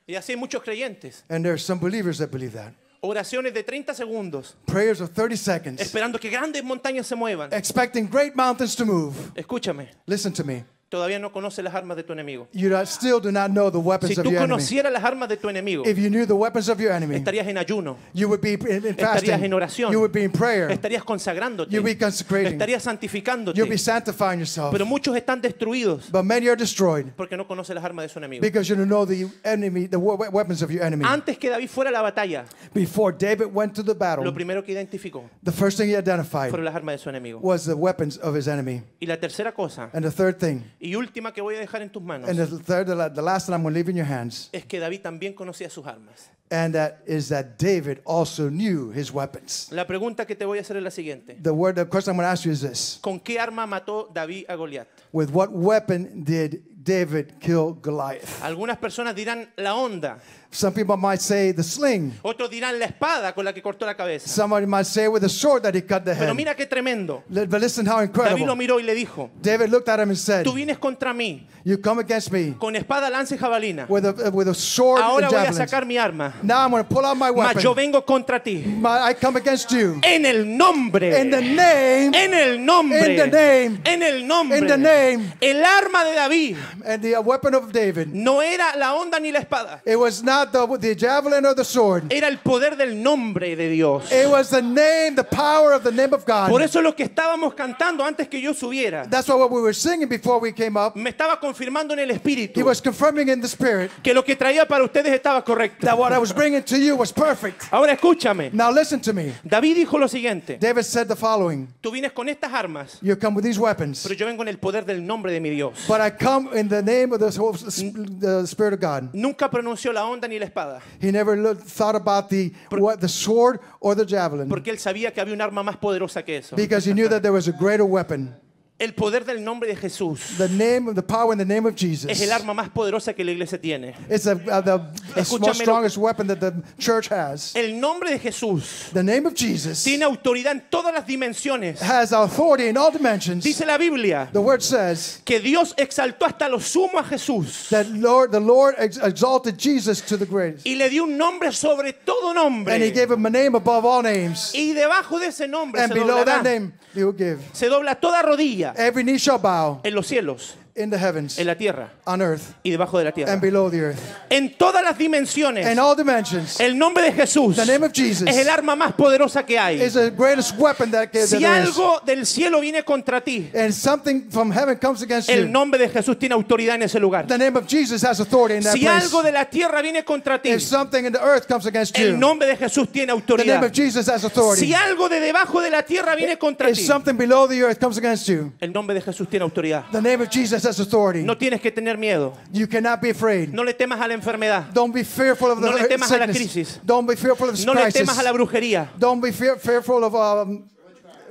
Y 0.07 0.15
así 0.15 0.33
hay 0.33 0.37
muchos 0.39 0.63
creyentes. 0.63 1.25
And 1.31 1.43
there's 1.45 1.65
some 1.65 1.81
believers 1.81 2.19
that 2.19 2.31
believe 2.31 2.53
that. 2.53 2.75
Oraciones 3.07 3.55
de 3.55 3.63
30 3.63 3.95
segundos, 3.95 4.57
Prayers 4.67 5.01
of 5.01 5.11
30 5.13 5.37
seconds, 5.37 5.81
esperando 5.81 6.19
que 6.19 6.29
grandes 6.29 6.63
montañas 6.65 7.07
se 7.07 7.15
muevan. 7.15 7.53
expecting 7.53 8.09
great 8.11 8.35
mountains 8.35 8.75
to 8.75 8.85
move. 8.85 9.15
Escúchame, 9.35 9.91
Listen 10.07 10.33
to 10.33 10.45
me. 10.45 10.65
Todavía 10.89 11.19
no 11.19 11.33
conoce 11.33 11.63
las 11.63 11.75
armas 11.75 11.97
de 11.97 12.03
tu 12.05 12.13
enemigo. 12.13 12.49
You 12.53 12.69
not- 12.71 12.87
still 12.87 13.21
do 13.21 13.33
not 13.33 13.51
know 13.51 13.71
the 13.71 13.79
weapons 13.79 14.15
Si 14.15 14.21
of 14.21 14.25
tú 14.25 14.31
your 14.31 14.39
enemy. 14.43 14.53
conocieras 14.55 14.93
las 14.93 15.03
armas 15.05 15.29
de 15.29 15.37
tu 15.37 15.49
enemigo, 15.49 15.85
If 15.87 15.99
you 15.99 16.09
knew 16.09 16.27
the 16.27 16.35
weapons 16.35 16.69
of 16.69 16.79
your 16.81 16.93
enemy, 16.93 17.17
estarías 17.17 17.47
en 17.49 17.59
ayuno, 17.59 17.97
you 18.15 18.29
would 18.29 18.41
be 18.41 18.53
in, 18.55 18.61
in 18.67 18.85
estarías 18.95 19.13
fasting. 19.15 19.45
en 19.45 19.53
oración, 19.53 19.93
You 19.93 19.99
would 20.01 20.13
be 20.13 20.23
in 20.23 20.31
prayer. 20.31 20.71
estarías 20.71 21.03
consagrándote, 21.05 21.71
You'll 21.73 21.83
be 21.85 21.97
consecrating. 21.99 22.53
estarías 22.53 22.83
santificándote. 22.83 23.57
You'll 23.59 23.69
be 23.69 23.79
sanctifying 23.79 24.39
yourself. 24.39 24.71
Pero 24.73 24.87
muchos 24.87 25.17
están 25.17 25.41
destruidos 25.41 26.11
But 26.11 26.25
many 26.25 26.47
are 26.49 26.57
destroyed 26.57 27.07
porque 27.17 27.37
no 27.37 27.47
conocen 27.47 27.75
las 27.75 27.85
armas 27.85 28.05
de 28.05 28.09
su 28.09 28.19
enemigo. 28.19 28.41
because 28.43 28.69
you 28.69 28.77
don't 28.77 28.89
know 28.89 29.05
the 29.05 29.27
enemy, 29.45 29.87
the 29.89 29.99
we- 29.99 30.29
weapons 30.31 30.63
of 30.63 30.71
your 30.71 30.83
enemy. 30.85 31.05
Antes 31.07 31.37
que 31.39 31.51
David 31.51 31.69
fuera 31.69 31.91
a 31.91 31.93
la 31.93 32.03
batalla, 32.03 32.45
Before 32.73 33.13
David 33.17 33.47
went 33.53 33.75
to 33.75 33.83
the 33.83 33.93
lo 33.93 33.99
battle, 33.99 34.33
primero 34.33 34.63
que 34.65 34.73
identificó 34.73 35.25
the 35.43 35.53
first 35.53 35.79
thing 35.79 35.89
he 35.89 35.97
identified 35.97 36.51
fueron 36.51 36.65
las 36.65 36.75
armas 36.75 36.95
de 36.95 36.99
su 36.99 37.09
enemigo. 37.11 37.41
was 37.41 37.65
the 37.65 37.75
weapons 37.75 38.19
of 38.19 38.37
his 38.37 38.47
enemy. 38.47 38.83
Y 39.01 39.07
la 39.07 39.17
tercera 39.17 39.53
cosa, 39.53 39.91
And 39.93 40.05
the 40.05 40.11
third 40.11 40.39
thing, 40.39 40.63
y 40.81 40.95
última 40.95 41.33
que 41.33 41.41
voy 41.41 41.55
a 41.57 41.59
dejar 41.61 41.83
en 41.83 41.91
tus 41.91 42.03
manos, 42.03 42.29
and 42.29 42.39
the 42.39 42.47
third, 42.59 42.87
the 42.87 42.95
la- 42.95 43.09
the 43.09 43.23
last 43.23 43.47
that 43.47 43.55
I'm 43.55 43.63
going 43.63 43.73
to 43.73 43.79
leave 43.79 43.89
in 43.91 43.97
your 43.97 44.07
hands, 44.07 44.49
es 44.53 44.65
que 44.65 44.79
David 44.81 45.01
también 45.03 45.35
conocía 45.35 45.71
sus 45.71 45.87
armas. 45.87 46.31
and 46.51 46.75
that 46.75 46.99
is 47.07 47.29
that 47.31 47.59
David 47.59 48.01
also 48.05 48.49
knew 48.49 48.93
his 48.93 49.11
weapons. 49.13 49.69
La 49.73 49.85
pregunta 49.87 50.27
que 50.27 50.37
te 50.37 50.45
voy 50.45 50.59
a 50.59 50.61
hacer 50.61 50.77
es 50.77 50.83
la 50.83 50.91
siguiente. 50.91 51.37
The 51.43 51.51
word, 51.53 51.75
the 51.75 51.87
question 51.87 52.13
I'm 52.13 52.17
going 52.19 52.27
to 52.27 52.31
ask 52.33 52.45
you 52.45 52.53
is 52.53 52.61
this: 52.61 52.99
¿Con 53.03 53.19
qué 53.19 53.39
arma 53.41 53.67
mató 53.67 54.09
David 54.15 54.45
a 54.49 54.55
Goliat? 54.55 54.87
With 55.13 55.31
what 55.31 55.51
weapon 55.51 56.23
did 56.25 56.63
David 56.87 57.33
kill 57.41 57.75
Goliath? 57.83 58.43
Algunas 58.43 58.79
personas 58.79 59.15
dirán 59.15 59.49
la 59.57 59.75
onda, 59.75 60.19
Some 60.49 60.73
people 60.73 60.97
might 60.97 61.21
say 61.21 61.53
the 61.53 61.63
sling. 61.63 62.13
otros 62.23 62.49
dirán 62.49 62.79
la 62.79 62.87
espada 62.87 63.35
con 63.35 63.45
la 63.45 63.53
que 63.53 63.61
cortó 63.61 63.85
la 63.85 63.95
cabeza. 63.95 64.27
Somebody 64.29 64.65
might 64.65 64.87
say 64.87 65.09
with 65.09 65.21
the 65.21 65.29
sword 65.29 65.63
that 65.65 65.75
he 65.75 65.83
cut 65.83 66.05
the 66.05 66.15
Pero 66.15 66.29
head. 66.29 66.35
mira 66.35 66.55
qué 66.55 66.65
tremendo. 66.67 67.25
But 67.29 67.61
listen 67.61 67.85
how 67.85 67.97
David 67.99 68.15
lo 68.17 68.23
incredible. 68.23 68.57
miró 68.57 68.81
y 68.81 68.85
le 68.85 68.95
dijo, 68.95 69.29
David 69.43 69.69
looked 69.71 69.89
at 69.91 69.99
him 70.01 70.09
and 70.11 70.17
said, 70.19 70.45
tú 70.47 70.53
vienes 70.55 70.79
contra 70.79 71.13
mí 71.13 71.47
"You 71.65 71.79
come 71.83 72.01
against 72.01 72.31
me 72.31 72.55
con 72.59 72.75
espada, 72.77 73.11
lanza 73.11 73.35
y 73.35 73.39
jabalina. 73.39 73.87
with 73.89 74.05
a 74.07 74.31
with 74.31 74.49
a 74.49 74.55
sword 74.55 75.03
Ahora 75.03 75.27
and 75.27 75.37
voy 75.37 75.47
a 75.47 75.53
sacar 75.53 75.85
mi 75.85 75.99
arma, 75.99 76.33
Now 76.43 76.65
I'm 76.65 76.71
going 76.71 76.85
to 76.85 76.89
pull 76.89 77.05
out 77.05 77.17
my 77.19 77.31
mas 77.33 77.61
yo 77.63 77.71
weapon. 77.73 77.75
vengo 77.75 78.07
contra 78.07 78.41
ti. 78.43 78.65
My, 78.65 79.11
I 79.11 79.15
come 79.15 79.37
against 79.37 79.71
you 79.73 80.01
En 80.05 80.25
el 80.25 80.45
nombre. 80.57 81.21
in 81.21 81.29
the 81.31 81.41
name 81.43 82.15
En 82.15 82.33
el 82.33 82.65
nombre. 82.65 82.99
In 83.11 83.17
the 83.17 83.27
name. 83.27 83.81
En 83.85 84.03
el 84.03 84.27
nombre. 84.27 84.59
In 84.59 84.67
the 84.69 84.79
name. 84.79 85.33
El 85.41 85.63
arma 85.65 86.05
de 86.05 86.15
David 86.15 86.57
and 86.85 87.03
the 87.03 87.17
weapon 87.21 87.55
of 87.55 87.73
David. 87.73 88.13
no 88.15 88.41
era 88.41 88.77
la 88.77 88.95
onda 88.95 89.19
ni 89.21 89.33
la 89.33 89.41
espada. 89.41 89.81
It 89.85 89.97
was 89.99 90.23
not 90.23 90.53
the 90.53 90.67
the 90.79 90.95
javelin 90.95 91.45
or 91.47 91.55
the 91.55 91.65
sword. 91.65 92.13
Era 92.13 92.29
el 92.29 92.39
poder 92.39 92.77
del 92.77 92.95
nombre 93.03 93.55
de 93.57 93.69
Dios. 93.71 94.11
It 94.13 94.29
was 94.29 94.51
the 94.51 94.63
name, 94.63 95.15
the 95.15 95.25
power 95.25 95.73
of 95.73 95.83
the 95.83 95.93
name 95.93 96.13
of 96.15 96.25
God. 96.27 96.51
Por 96.51 96.63
eso 96.63 96.81
lo 96.81 96.93
que 96.95 97.05
estábamos 97.05 97.55
cantando 97.55 98.05
antes 98.05 98.29
que 98.29 98.41
yo 98.41 98.53
subiera, 98.53 99.09
That's 99.09 99.29
what 99.29 99.51
we 99.51 99.61
were 99.61 99.75
singing 99.75 100.09
before 100.09 100.39
we 100.41 100.53
came 100.53 100.77
up. 100.77 100.97
me 100.97 101.11
estaba 101.11 101.39
confirmando 101.41 101.93
en 101.95 102.01
el 102.01 102.11
He 102.11 102.15
espíritu 102.15 102.65
was 102.65 102.81
confirming 102.81 103.29
in 103.29 103.41
the 103.41 103.49
spirit 103.49 103.91
que 104.03 104.13
lo 104.15 104.23
que 104.25 104.37
traía 104.37 104.67
para 104.67 104.85
ustedes 104.85 105.13
estaba 105.13 105.45
correcto. 105.45 105.87
that 105.87 105.97
what 105.99 106.13
I 106.13 106.19
was 106.19 106.33
bringing 106.33 106.63
to 106.63 106.77
you 106.79 106.97
was 106.97 107.13
perfect. 107.13 107.63
Ahora 107.71 107.93
escúchame. 107.97 108.53
Now 108.53 108.71
listen 108.71 109.01
to 109.01 109.13
me. 109.13 109.33
David 109.45 109.77
dijo 109.77 109.99
lo 109.99 110.07
siguiente. 110.09 110.59
David 110.59 110.85
said 110.85 111.09
the 111.09 111.17
following 111.17 111.69
Tú 111.81 111.91
vienes 111.93 112.13
con 112.13 112.29
estas 112.29 112.53
armas, 112.53 112.99
You 113.03 113.17
come 113.17 113.35
with 113.37 113.45
these 113.45 113.59
weapons, 113.59 114.03
pero 114.03 114.15
yo 114.15 114.27
vengo 114.27 114.43
en 114.43 114.49
el 114.49 114.59
poder 114.59 114.85
del 114.85 115.05
nombre 115.07 115.33
de 115.33 115.41
mi 115.41 115.51
Dios. 115.51 115.85
but 115.87 116.01
I 116.01 116.11
come 116.11 116.49
in 116.57 116.66
in 116.67 116.69
the 116.69 116.83
name 116.83 117.13
of 117.13 117.21
the, 117.21 117.31
whole- 117.31 117.53
the 117.53 118.47
Spirit 118.47 118.75
of 118.75 118.81
God. 118.81 119.11
Nunca 119.15 119.49
pronunció 119.49 119.93
la 119.93 120.05
onda 120.07 120.29
ni 120.29 120.39
la 120.39 120.47
espada, 120.47 120.81
He 121.01 121.11
never 121.13 121.37
looked, 121.37 121.63
thought 121.63 121.95
about 121.95 122.29
the 122.29 122.53
what 122.71 123.01
the 123.01 123.09
sword 123.09 123.61
or 123.81 123.95
the 123.95 124.05
javelin 124.05 124.49
porque 124.49 124.71
él 124.71 124.79
sabía 124.79 125.13
que 125.13 125.21
había 125.21 125.35
un 125.35 125.41
arma 125.41 125.63
más 125.63 125.77
poderosa 125.77 126.25
que 126.25 126.39
eso. 126.39 126.57
because 126.57 126.85
he 126.85 126.93
knew 126.93 127.09
that 127.09 127.23
there 127.23 127.33
was 127.33 127.49
a 127.49 127.53
greater 127.53 127.85
weapon. 127.85 128.35
El 128.79 128.93
poder 128.93 129.25
del 129.25 129.43
nombre 129.43 129.71
de 129.71 129.75
Jesús 129.77 130.37
The 130.37 130.51
name 130.51 130.87
of 130.91 130.97
the 130.97 131.03
power 131.03 131.33
in 131.33 131.39
the 131.39 131.47
name 131.47 131.65
of 131.67 131.75
es 131.77 131.81
Jesus. 131.81 132.21
el 132.21 132.31
arma 132.31 132.53
más 132.53 132.69
poderosa 132.69 133.15
que 133.15 133.25
la 133.25 133.31
iglesia 133.33 133.59
tiene. 133.59 133.95
It's 134.11 134.27
a, 134.27 134.33
uh, 134.35 134.61
the 134.61 134.79
most 135.17 135.33
lo- 135.41 135.53
strongest 135.55 135.97
weapon 135.97 136.27
that 136.27 136.41
the 136.41 136.53
church 136.79 137.09
has. 137.09 137.57
El 137.57 137.81
nombre 137.81 138.11
de 138.11 138.19
Jesús 138.19 138.91
The 138.93 139.03
name 139.03 139.25
of 139.25 139.35
Jesus 139.35 139.83
tiene 139.83 140.05
autoridad 140.05 140.53
en 140.53 140.63
todas 140.69 140.93
las 140.93 141.07
dimensiones. 141.07 141.81
has 141.81 142.13
authority 142.13 142.69
in 142.69 142.77
all 142.77 142.91
dimensions. 142.91 143.43
Dice 143.45 143.65
la 143.65 143.79
Biblia 143.79 144.29
The 144.31 144.41
word 144.43 144.61
says 144.63 145.23
que 145.25 145.41
Dios 145.41 145.73
exaltó 145.79 146.27
hasta 146.27 146.47
lo 146.51 146.59
sumo 146.59 146.99
a 146.99 147.03
Jesús 147.05 147.71
that 147.71 147.87
Lord, 147.89 148.31
the 148.31 148.41
Lord 148.41 148.75
ex- 148.77 148.99
exalted 148.99 149.57
Jesus 149.59 150.03
to 150.03 150.19
the 150.19 150.27
greatest, 150.27 150.67
y 150.67 150.75
le 150.75 150.91
dio 150.91 151.05
un 151.05 151.17
nombre 151.17 151.51
sobre 151.53 151.95
todo 151.95 152.29
and 152.33 152.39
He 152.39 152.43
nombre. 152.43 152.91
gave 152.91 153.11
him 153.11 153.25
a 153.25 153.31
name 153.31 153.55
above 153.55 153.87
all 153.87 154.03
names, 154.03 154.51
Y 154.55 154.75
debajo 154.75 155.19
de 155.19 155.29
ese 155.29 155.49
nombre 155.49 155.81
and 155.81 155.91
se 155.95 155.99
below 155.99 156.23
that 156.27 156.43
name 156.43 156.75
He 156.95 157.03
will 157.03 157.15
give. 157.17 157.41
se 157.55 157.69
dobla 157.71 157.95
toda 157.99 158.21
rodilla 158.21 158.66
Every 158.77 159.05
knee 159.05 159.19
shall 159.19 159.39
bow 159.39 159.81
en 159.85 159.95
los 159.95 160.07
cielos, 160.07 160.57
in 160.77 160.91
the 160.91 160.99
heavens, 160.99 161.39
en 161.39 161.47
la 161.47 161.55
tierra 161.57 161.91
on 162.05 162.21
earth, 162.21 162.55
y 162.63 162.71
debajo 162.71 162.99
de 162.99 163.05
la 163.05 163.13
tierra. 163.13 163.33
and 163.33 163.41
below 163.41 163.71
the 163.71 163.79
earth, 163.81 163.99
En 164.31 164.55
todas 164.57 164.83
las 164.85 164.97
dimensiones, 164.99 165.67
in 165.71 165.79
all 165.79 165.97
dimensions. 165.97 166.61
el 166.61 166.77
nombre 166.77 167.03
de 167.05 167.13
Jesús 167.13 167.57
The 167.57 167.65
name 167.67 167.85
of 167.87 167.93
Jesus 167.93 168.29
es 168.29 168.37
el 168.37 168.49
arma 168.49 168.77
más 168.77 168.93
poderosa 168.95 169.45
que 169.47 169.59
hay. 169.59 169.81
is 169.81 169.95
the 169.95 170.11
greatest 170.11 170.57
weapon 170.59 170.91
that, 170.91 171.11
that 171.13 171.27
Si 171.29 171.39
there 171.39 171.63
is. 171.63 171.69
algo 171.71 172.01
del 172.05 172.27
cielo 172.27 172.61
viene 172.61 172.83
contra 172.85 173.21
ti, 173.23 173.51
And 173.55 173.73
something 173.73 174.31
from 174.31 174.51
heaven 174.53 174.77
comes 174.79 175.03
against 175.03 175.31
el 175.31 175.45
you. 175.45 175.49
nombre 175.49 175.79
de 175.81 175.89
Jesús 175.89 176.19
tiene 176.19 176.35
autoridad 176.35 176.75
en 176.77 176.83
ese 176.83 177.01
lugar. 177.01 177.27
The 177.27 177.39
name 177.39 177.57
of 177.57 177.67
Jesus 177.67 178.03
has 178.05 178.21
authority 178.21 178.57
in 178.57 178.63
that 178.65 178.75
Si 178.75 178.81
place. 178.81 179.05
algo 179.07 179.23
de 179.23 179.33
la 179.33 179.47
tierra 179.47 179.81
viene 179.81 180.05
contra 180.05 180.41
ti, 180.43 180.51
If 180.51 180.63
something 180.63 181.05
in 181.07 181.13
the 181.13 181.21
earth 181.23 181.47
comes 181.49 181.65
against 181.67 181.99
el 181.99 182.13
you, 182.13 182.17
nombre 182.19 182.47
de 182.49 182.57
Jesús 182.57 182.89
tiene 182.93 183.07
the 183.07 183.13
name 183.15 183.23
autoridad. 183.23 183.65
of 183.65 183.73
Jesus 183.73 184.09
has 184.09 184.25
authority. 184.25 184.67
Si 184.67 184.75
algo 184.75 185.09
de 185.09 185.21
debajo 185.21 185.61
de 185.61 185.71
la 185.71 185.83
tierra 185.83 186.15
viene 186.15 186.37
contra 186.37 186.69
If 186.71 186.77
ti, 186.79 186.85
something 186.85 187.17
below 187.17 187.47
the 187.49 187.63
earth 187.63 187.79
comes 187.81 187.97
against 187.97 188.29
you, 188.29 188.53
el 188.61 188.73
nombre 188.73 188.95
de 188.95 189.01
Jesús 189.01 189.29
tiene 189.29 189.43
autoridad. 189.45 189.85
the 189.93 190.03
name 190.03 190.21
of 190.23 190.29
Jesus 190.31 190.66
has 190.67 190.79
authority. 190.81 191.23
No 191.23 191.37
tienes 191.37 191.61
que 191.61 191.71
tener 191.71 191.97
miedo. 191.97 192.35
You 192.53 192.67
cannot 192.67 193.01
be 193.01 193.11
afraid. 193.11 193.53
No 193.53 193.63
le 193.63 193.73
temas 193.75 194.01
a 194.01 194.07
la 194.09 194.15
enfermedad. 194.15 194.73
Don't 194.73 194.93
be 194.93 195.03
fearful 195.05 195.51
of 195.51 195.61
the 195.61 195.71
No 195.71 195.77
le 195.77 195.89
temas 195.89 196.11
a 196.11 196.19
la 196.19 196.27
sickness. 196.27 196.37
crisis. 196.53 196.81
Don't 196.85 197.07
be 197.07 197.17
fearful 197.17 197.49
of 197.49 197.65
No 197.65 197.73
le 197.73 197.83
crisis. 197.83 198.01
temas 198.03 198.19
a 198.19 198.23
la 198.23 198.33
brujería. 198.33 198.89
Don't 198.99 199.21
be 199.23 199.33
fear, 199.33 199.57
fearful 199.57 200.05
of 200.05 200.15
um, 200.15 200.65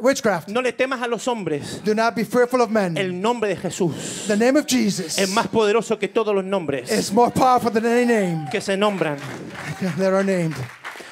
witchcraft. 0.01 0.49
No 0.49 0.61
le 0.61 0.71
temas 0.73 1.01
a 1.01 1.07
los 1.07 1.25
hombres. 1.27 1.81
Do 1.83 1.93
not 1.93 2.15
be 2.15 2.23
fearful 2.23 2.61
of 2.61 2.69
men. 2.69 2.97
El 2.97 3.13
nombre 3.21 3.49
de 3.49 3.55
Jesús 3.55 4.25
The 4.27 4.35
name 4.35 4.57
of 4.57 4.65
Jesus 4.67 5.17
es 5.17 5.29
más 5.31 5.47
poderoso 5.47 5.97
que 5.99 6.07
todos 6.07 6.33
los 6.35 6.43
nombres 6.43 6.91
is 6.91 7.11
more 7.13 7.31
powerful 7.31 7.71
than 7.71 7.85
any 7.85 8.05
name 8.05 8.47
que 8.51 8.61
se 8.61 8.75
nombran. 8.75 9.17
that 9.97 10.13
are 10.13 10.23
named. 10.23 10.55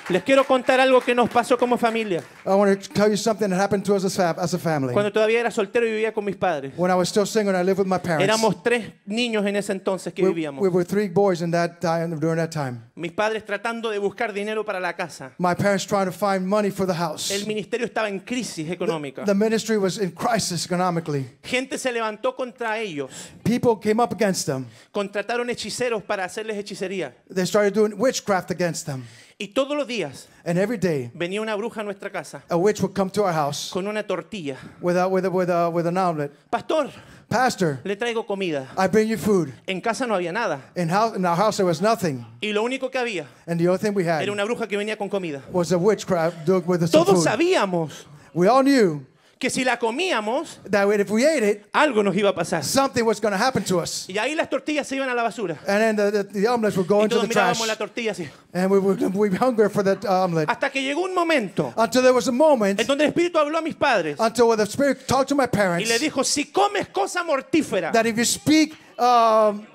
Les 0.09 0.21
quiero 0.21 0.43
contar 0.43 0.81
algo 0.81 0.99
que 0.99 1.15
nos 1.15 1.29
pasó 1.29 1.57
como 1.57 1.77
familia. 1.77 2.21
I 2.45 2.49
want 2.49 2.77
to 2.77 2.89
tell 2.93 3.09
you 3.09 3.15
something 3.15 3.49
that 3.49 3.57
happened 3.57 3.85
to 3.85 3.95
us 3.95 4.03
as, 4.03 4.13
fam- 4.13 4.35
as 4.37 4.53
a 4.53 4.59
family. 4.59 4.91
Cuando 4.91 5.13
todavía 5.13 5.39
era 5.39 5.49
soltero 5.49 5.87
y 5.87 5.91
vivía 5.91 6.13
con 6.13 6.25
mis 6.25 6.35
padres. 6.35 6.73
When 6.75 6.91
I 6.91 6.95
was 6.95 7.07
still 7.07 7.25
single 7.25 7.55
and 7.55 7.57
I 7.57 7.63
lived 7.63 7.79
with 7.79 7.87
my 7.87 7.99
parents, 7.99 8.23
Éramos 8.25 8.61
tres 8.61 8.91
niños 9.05 9.45
en 9.45 9.55
ese 9.55 9.71
entonces 9.71 10.13
que 10.13 10.21
we, 10.21 10.29
vivíamos. 10.33 10.61
we 10.61 10.67
were 10.67 10.83
three 10.83 11.07
boys 11.07 11.41
in 11.41 11.51
that 11.51 11.79
time, 11.79 12.19
during 12.19 12.35
that 12.35 12.51
time. 12.51 12.81
Mis 12.95 13.13
padres 13.13 13.45
tratando 13.45 13.89
de 13.91 13.97
buscar 13.97 14.33
dinero 14.33 14.65
para 14.65 14.81
la 14.81 14.91
casa. 14.91 15.31
My 15.37 15.55
parents 15.55 15.85
trying 15.85 16.05
to 16.07 16.11
find 16.11 16.45
money 16.45 16.69
for 16.69 16.85
the 16.85 16.93
house. 16.93 17.31
El 17.31 17.47
ministerio 17.47 17.85
estaba 17.85 18.09
en 18.09 18.19
crisis 18.19 18.69
económica. 18.69 19.23
The 19.23 19.33
ministry 19.33 19.77
was 19.77 19.97
in 19.99 20.11
crisis 20.11 20.65
economically. 20.65 21.25
Gente 21.43 21.77
se 21.77 21.93
levantó 21.93 22.35
contra 22.35 22.77
ellos. 22.77 23.09
People 23.45 23.77
came 23.81 24.01
up 24.03 24.11
against 24.11 24.47
them. 24.47 24.65
Contrataron 24.91 25.49
hechiceros 25.49 26.03
para 26.03 26.25
hacerles 26.25 26.57
hechicería. 26.57 27.13
They 27.33 27.45
started 27.45 27.73
doing 27.73 27.93
witchcraft 27.97 28.51
against 28.51 28.85
them. 28.85 29.05
Y 29.43 29.47
todos 29.47 29.75
los 29.75 29.85
días 29.85 30.29
And 30.45 30.57
every 30.57 30.77
day, 30.77 31.11
venía 31.13 31.41
una 31.41 31.53
bruja 31.55 31.81
a 31.81 31.83
nuestra 31.83 32.09
casa 32.09 32.43
a 32.49 32.55
witch 32.55 32.81
would 32.81 32.95
come 32.95 33.11
to 33.11 33.23
our 33.23 33.33
house 33.33 33.69
con 33.73 33.85
una 33.87 34.01
tortilla. 34.03 34.55
with, 34.79 34.95
a, 34.97 35.05
with, 35.05 35.25
a, 35.25 35.29
with, 35.29 35.49
a, 35.49 35.69
with 35.69 35.85
an 35.85 35.97
omelet. 35.97 36.31
Pastor, 36.49 36.89
Pastor, 37.27 37.79
le 37.83 37.97
traigo 37.97 38.25
comida. 38.25 38.69
I 38.77 38.87
bring 38.87 39.09
you 39.09 39.17
food. 39.17 39.51
En 39.67 39.81
casa 39.81 40.07
no 40.07 40.15
había 40.15 40.31
nada. 40.31 40.61
In, 40.77 40.87
house, 40.87 41.17
in 41.17 41.25
our 41.25 41.35
house, 41.35 41.57
there 41.57 41.65
was 41.65 41.81
nothing. 41.81 42.25
Y 42.41 42.53
lo 42.53 42.63
único 42.63 42.89
que 42.89 42.99
había 42.99 43.25
And 43.45 43.59
the 43.59 43.67
only 43.67 43.79
thing 43.79 43.93
we 43.93 44.05
had 44.05 44.21
era 44.21 44.31
una 44.31 44.45
bruja 44.45 44.65
que 44.65 44.77
venía 44.77 44.97
con 44.97 45.09
comida. 45.09 45.41
was 45.51 45.73
a 45.73 45.77
witchcraft 45.77 46.47
with 46.47 46.79
some 46.87 47.03
Todos 47.03 47.15
food. 47.15 47.23
sabíamos 47.25 48.05
We 48.33 48.47
all 48.47 48.63
knew 48.63 49.05
que 49.43 49.49
si 49.49 49.65
la 49.65 49.77
comíamos, 49.77 50.57
that 50.71 50.87
if 50.97 51.11
we 51.11 51.25
ate 51.25 51.43
it, 51.43 51.65
algo 51.73 52.01
nos 52.01 52.15
iba 52.15 52.29
a 52.29 52.33
pasar. 52.33 52.63
something 52.63 53.03
was 53.03 53.19
going 53.19 53.33
to 53.33 53.37
happen 53.37 53.61
to 53.61 53.77
us. 53.81 54.07
Y 54.07 54.17
ahí 54.17 54.35
las 54.35 54.49
tortillas 54.49 54.87
se 54.87 54.95
iban 54.95 55.09
a 55.09 55.13
la 55.13 55.21
basura. 55.21 55.57
And 55.67 55.81
then 55.81 55.95
the, 55.97 56.11
the, 56.11 56.23
the 56.23 56.47
omelets 56.47 56.77
would 56.77 56.87
go 56.87 56.99
Y 56.99 57.03
into 57.03 57.19
the 57.19 57.27
trash. 57.27 57.59
la 57.67 57.75
tortilla 57.75 58.13
así. 58.13 58.29
And 58.53 58.71
we 58.71 58.79
were, 58.79 58.95
we 59.09 59.29
hungry 59.35 59.67
for 59.69 59.83
that 59.83 60.05
omelet. 60.05 60.49
Hasta 60.49 60.69
que 60.69 60.81
llegó 60.81 61.03
un 61.03 61.13
momento 61.13 61.73
Until 61.75 62.01
there 62.01 62.13
was 62.13 62.29
a 62.29 62.31
moment, 62.31 62.79
en 62.79 62.87
donde 62.87 63.03
el 63.03 63.11
Espíritu 63.11 63.37
habló 63.37 63.57
a 63.57 63.61
mis 63.61 63.75
padres 63.75 64.17
until 64.17 64.55
the 64.55 64.65
Spirit 64.65 65.05
talked 65.05 65.27
to 65.27 65.35
my 65.35 65.43
y 65.43 65.47
parents, 65.47 65.89
le 65.89 65.99
dijo, 65.99 66.23
si 66.23 66.45
comes 66.45 66.87
cosa 66.87 67.21
mortífera, 67.21 67.91
that 67.91 68.05
if 68.05 68.15
you 68.15 68.23
speak, 68.23 68.77
um, 68.97 69.67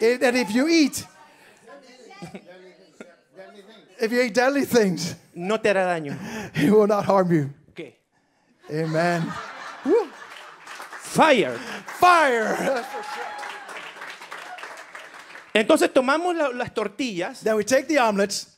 it, 0.00 0.18
that 0.18 0.34
if 0.34 0.52
you 0.52 0.66
eat, 0.66 1.06
if 4.00 4.10
you 4.10 4.20
eat 4.22 4.34
deadly 4.34 4.64
things, 4.64 5.14
no 5.32 5.58
te 5.58 5.68
hará 5.68 5.86
daño. 5.86 6.18
it 6.56 6.72
will 6.72 6.88
not 6.88 7.04
harm 7.04 7.30
you. 7.30 7.50
Amen. 8.70 9.22
Woo. 9.84 10.08
Fire. 11.00 11.56
Fire. 11.98 12.82
Entonces 15.54 15.90
tomamos 15.92 16.34
la- 16.36 16.50
las 16.50 16.72
tortillas, 16.74 17.40
then 17.42 17.54
we 17.56 17.64
take 17.64 17.84
the 17.86 17.98
omelets. 17.98 18.48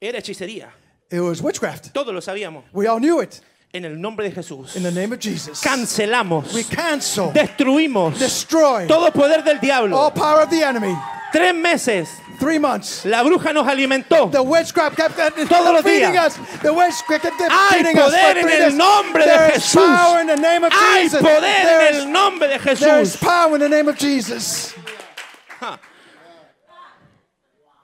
era 0.00 0.18
hechicería. 0.18 0.70
It 1.10 1.20
was 1.20 1.40
witchcraft. 1.42 1.92
Todos 1.92 2.12
lo 2.14 2.20
sabíamos. 2.20 2.64
We 2.72 2.86
all 2.88 2.98
knew 2.98 3.20
it. 3.20 3.40
En 3.72 3.84
el 3.84 4.00
nombre 4.00 4.28
de 4.28 4.34
Jesús. 4.34 4.74
In 4.76 4.82
the 4.82 4.90
name 4.90 5.12
of 5.14 5.20
Jesus. 5.20 5.60
Cancelamos. 5.60 6.52
We 6.54 6.64
cancel, 6.64 7.30
Destruimos. 7.32 8.18
destroy 8.18 8.86
Todo 8.86 9.10
poder 9.12 9.42
del 9.44 9.56
all 9.56 9.60
diablo. 9.60 10.10
power 10.14 10.42
of 10.44 10.50
the 10.50 10.62
enemy. 10.62 10.94
Tres 11.32 11.54
meses. 11.54 12.08
Three 12.38 12.58
months. 12.58 13.04
La 13.04 13.22
bruja 13.22 13.52
nos 13.52 13.66
alimentó. 13.66 14.30
The 14.30 14.42
witchcraft 14.42 14.96
kept 14.96 15.18
uh, 15.18 15.30
Todos 15.46 15.72
los 15.72 15.82
feeding 15.82 16.12
días. 16.12 16.38
us. 16.38 16.60
The 16.60 16.72
witchcraft 16.72 17.22
kept 17.24 17.40
Hay 17.52 17.78
feeding 17.82 17.98
us 17.98 18.14
for 18.14 18.34
poder 18.34 18.38
en 18.38 18.62
el 18.62 18.76
nombre 18.76 19.22
de 19.24 19.28
There 19.28 19.50
is 19.56 19.62
Jesús. 19.62 19.96
power 19.96 20.20
in 20.20 20.26
the 20.26 20.36
name 20.36 20.64
of 20.64 20.72
Hay 20.72 21.02
Jesus. 21.04 21.22
poder 21.22 21.44
en 21.44 21.94
el 21.96 22.06
nombre 22.12 22.48
de 22.48 22.58
there 22.76 23.00
is 23.00 23.16
power 23.16 23.54
in 23.54 23.60
the 23.60 23.68
name 23.68 23.88
of 23.88 23.96
Jesus. 23.98 24.74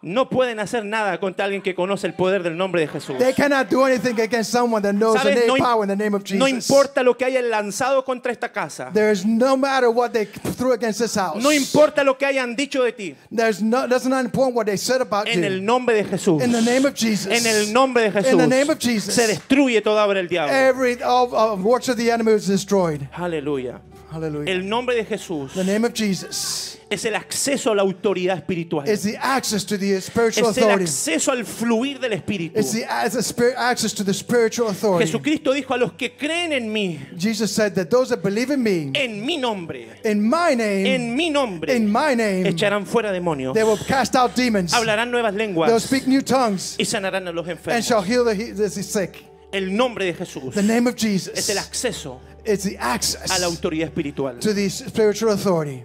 No 0.02 0.28
pueden 0.28 0.58
hacer 0.58 0.84
nada 0.84 1.20
contra 1.20 1.44
alguien 1.44 1.62
que 1.62 1.76
conoce 1.76 2.08
el 2.08 2.14
poder 2.14 2.42
del 2.42 2.56
nombre 2.56 2.80
de 2.80 2.88
Jesús. 2.88 3.16
They 3.18 3.32
cannot 3.32 3.70
do 3.70 3.84
anything 3.86 4.20
against 4.20 4.50
someone 4.50 4.82
that 4.82 4.94
knows 4.94 5.22
the 5.22 5.46
No, 5.46 5.54
power 5.56 5.84
in 5.84 5.88
the 5.88 5.96
name 5.96 6.16
of 6.16 6.24
Jesus. 6.24 6.40
no 6.40 6.48
importa 6.48 7.04
lo 7.04 7.16
que 7.16 7.24
hayan 7.24 7.48
lanzado 7.48 8.04
contra 8.04 8.32
esta 8.32 8.50
casa. 8.50 8.90
There 8.92 9.12
is 9.12 9.24
no 9.24 9.56
matter 9.56 9.88
what 9.90 10.10
they 10.12 10.26
threw 10.26 10.72
against 10.72 10.98
this 11.00 11.14
house. 11.14 11.40
No 11.40 11.52
importa 11.52 12.02
lo 12.02 12.18
que 12.18 12.26
hayan 12.26 12.56
dicho 12.56 12.82
de 12.82 12.90
ti. 12.92 13.14
There's 13.30 13.62
no, 13.62 13.86
that's 13.86 14.06
not 14.06 14.24
important 14.24 14.56
what 14.56 14.66
they 14.66 14.76
said 14.76 15.00
about 15.00 15.28
En 15.28 15.38
you. 15.40 15.46
el 15.46 15.64
nombre 15.64 15.94
de 15.94 16.04
Jesús. 16.04 16.42
in 16.42 16.50
the 16.50 16.62
name 16.62 16.84
of 16.84 16.94
Jesus. 16.94 17.28
En 17.32 17.46
el 17.46 17.72
nombre 17.72 18.02
de 18.02 18.10
Jesús. 18.10 18.32
In 18.32 18.38
the 18.38 18.48
name 18.48 18.70
of 18.70 18.78
Jesus. 18.80 19.14
Se 19.14 19.28
destruye 19.28 19.80
toda 19.82 20.04
obra 20.04 20.14
del 20.16 20.26
diablo. 20.26 20.52
Every 20.52 21.00
all, 21.00 21.32
all 21.32 21.56
works 21.58 21.88
of 21.88 21.96
the 21.96 22.10
enemy 22.10 22.32
is 22.32 22.48
destroyed. 22.48 23.08
Aleluya. 23.12 23.80
Hallelujah. 24.12 24.50
El 24.52 24.68
nombre 24.68 24.94
de 24.94 25.04
Jesús 25.04 25.52
the 25.54 25.64
name 25.64 25.84
of 25.86 25.94
Jesus 25.94 26.78
es 26.92 27.06
el 27.06 27.14
acceso 27.14 27.72
a 27.72 27.74
la 27.74 27.82
autoridad 27.82 28.36
espiritual. 28.36 28.86
is 28.86 29.02
the 29.02 29.16
access 29.16 29.64
to 29.64 29.78
the 29.78 29.98
spiritual 30.00 30.50
Es 30.50 30.58
el 30.58 30.64
authority. 30.64 30.84
acceso 30.84 31.32
al 31.32 31.44
fluir 31.44 31.98
del 31.98 32.12
Espíritu. 32.12 32.58
It's 32.58 32.72
the, 32.72 32.82
it's 32.82 33.32
access 33.56 33.94
to 33.94 34.04
the 34.04 34.12
spiritual 34.12 34.68
authority. 34.68 35.06
Jesucristo 35.06 35.52
dijo 35.54 35.72
a 35.72 35.78
los 35.78 35.92
que 35.94 36.10
creen 36.16 36.52
en 36.52 36.70
mí, 36.70 37.00
Jesus 37.16 37.50
said 37.50 37.74
that 37.74 37.88
those 37.88 38.10
that 38.10 38.22
believe 38.22 38.50
in 38.50 38.62
me, 38.62 38.90
en 38.94 39.24
mi 39.24 39.38
nombre, 39.38 39.88
in 40.04 40.22
my 40.22 40.54
name, 40.54 40.86
en 40.86 41.16
mi 41.16 41.30
nombre, 41.30 41.74
in 41.74 41.90
my 41.90 42.14
name, 42.14 42.44
echarán 42.44 42.86
fuera 42.86 43.10
demonios, 43.10 43.54
they 43.54 43.64
will 43.64 43.78
cast 43.86 44.14
out 44.14 44.34
demons. 44.34 44.74
hablarán 44.74 45.10
nuevas 45.10 45.32
They'll 45.32 45.38
lenguas 45.54 45.82
speak 45.84 46.06
new 46.06 46.20
tongues 46.20 46.76
y 46.78 46.84
sanarán 46.84 47.26
a 47.26 47.32
los 47.32 47.48
and 47.48 47.58
enfermos. 47.58 47.86
shall 47.86 48.02
heal 48.02 48.24
the, 48.24 48.52
the 48.52 48.68
sick. 48.68 49.31
El 49.52 49.76
nombre 49.76 50.06
de 50.06 50.14
Jesús 50.14 50.54
The 50.54 50.62
name 50.62 50.86
of 50.88 50.94
es 50.96 51.04
el 51.04 51.10
Jesus. 51.36 51.56
acceso 51.58 52.20
It's 52.44 52.64
the 52.64 52.76
a 52.76 52.80
la 52.80 52.92
access 52.94 53.42
autoridad 53.42 53.88
espiritual. 53.88 54.38
to 54.40 54.52
the 54.54 54.68
spiritual 54.68 55.32
authority. 55.32 55.84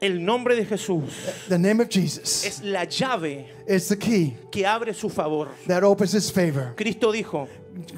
El 0.00 0.24
nombre 0.24 0.54
de 0.54 0.64
Jesús 0.64 1.10
The 1.48 1.58
name 1.58 1.80
of 1.80 1.88
Jesus 1.90 2.44
es 2.44 2.62
la 2.62 2.84
llave 2.84 3.46
is 3.66 3.88
the 3.88 3.96
key 3.96 4.36
que 4.52 4.64
abre 4.64 4.94
su 4.94 5.08
favor. 5.08 5.48
that 5.66 5.82
opens 5.82 6.12
his 6.12 6.30
favor. 6.30 6.72
Cristo 6.76 7.10
dijo, 7.12 7.48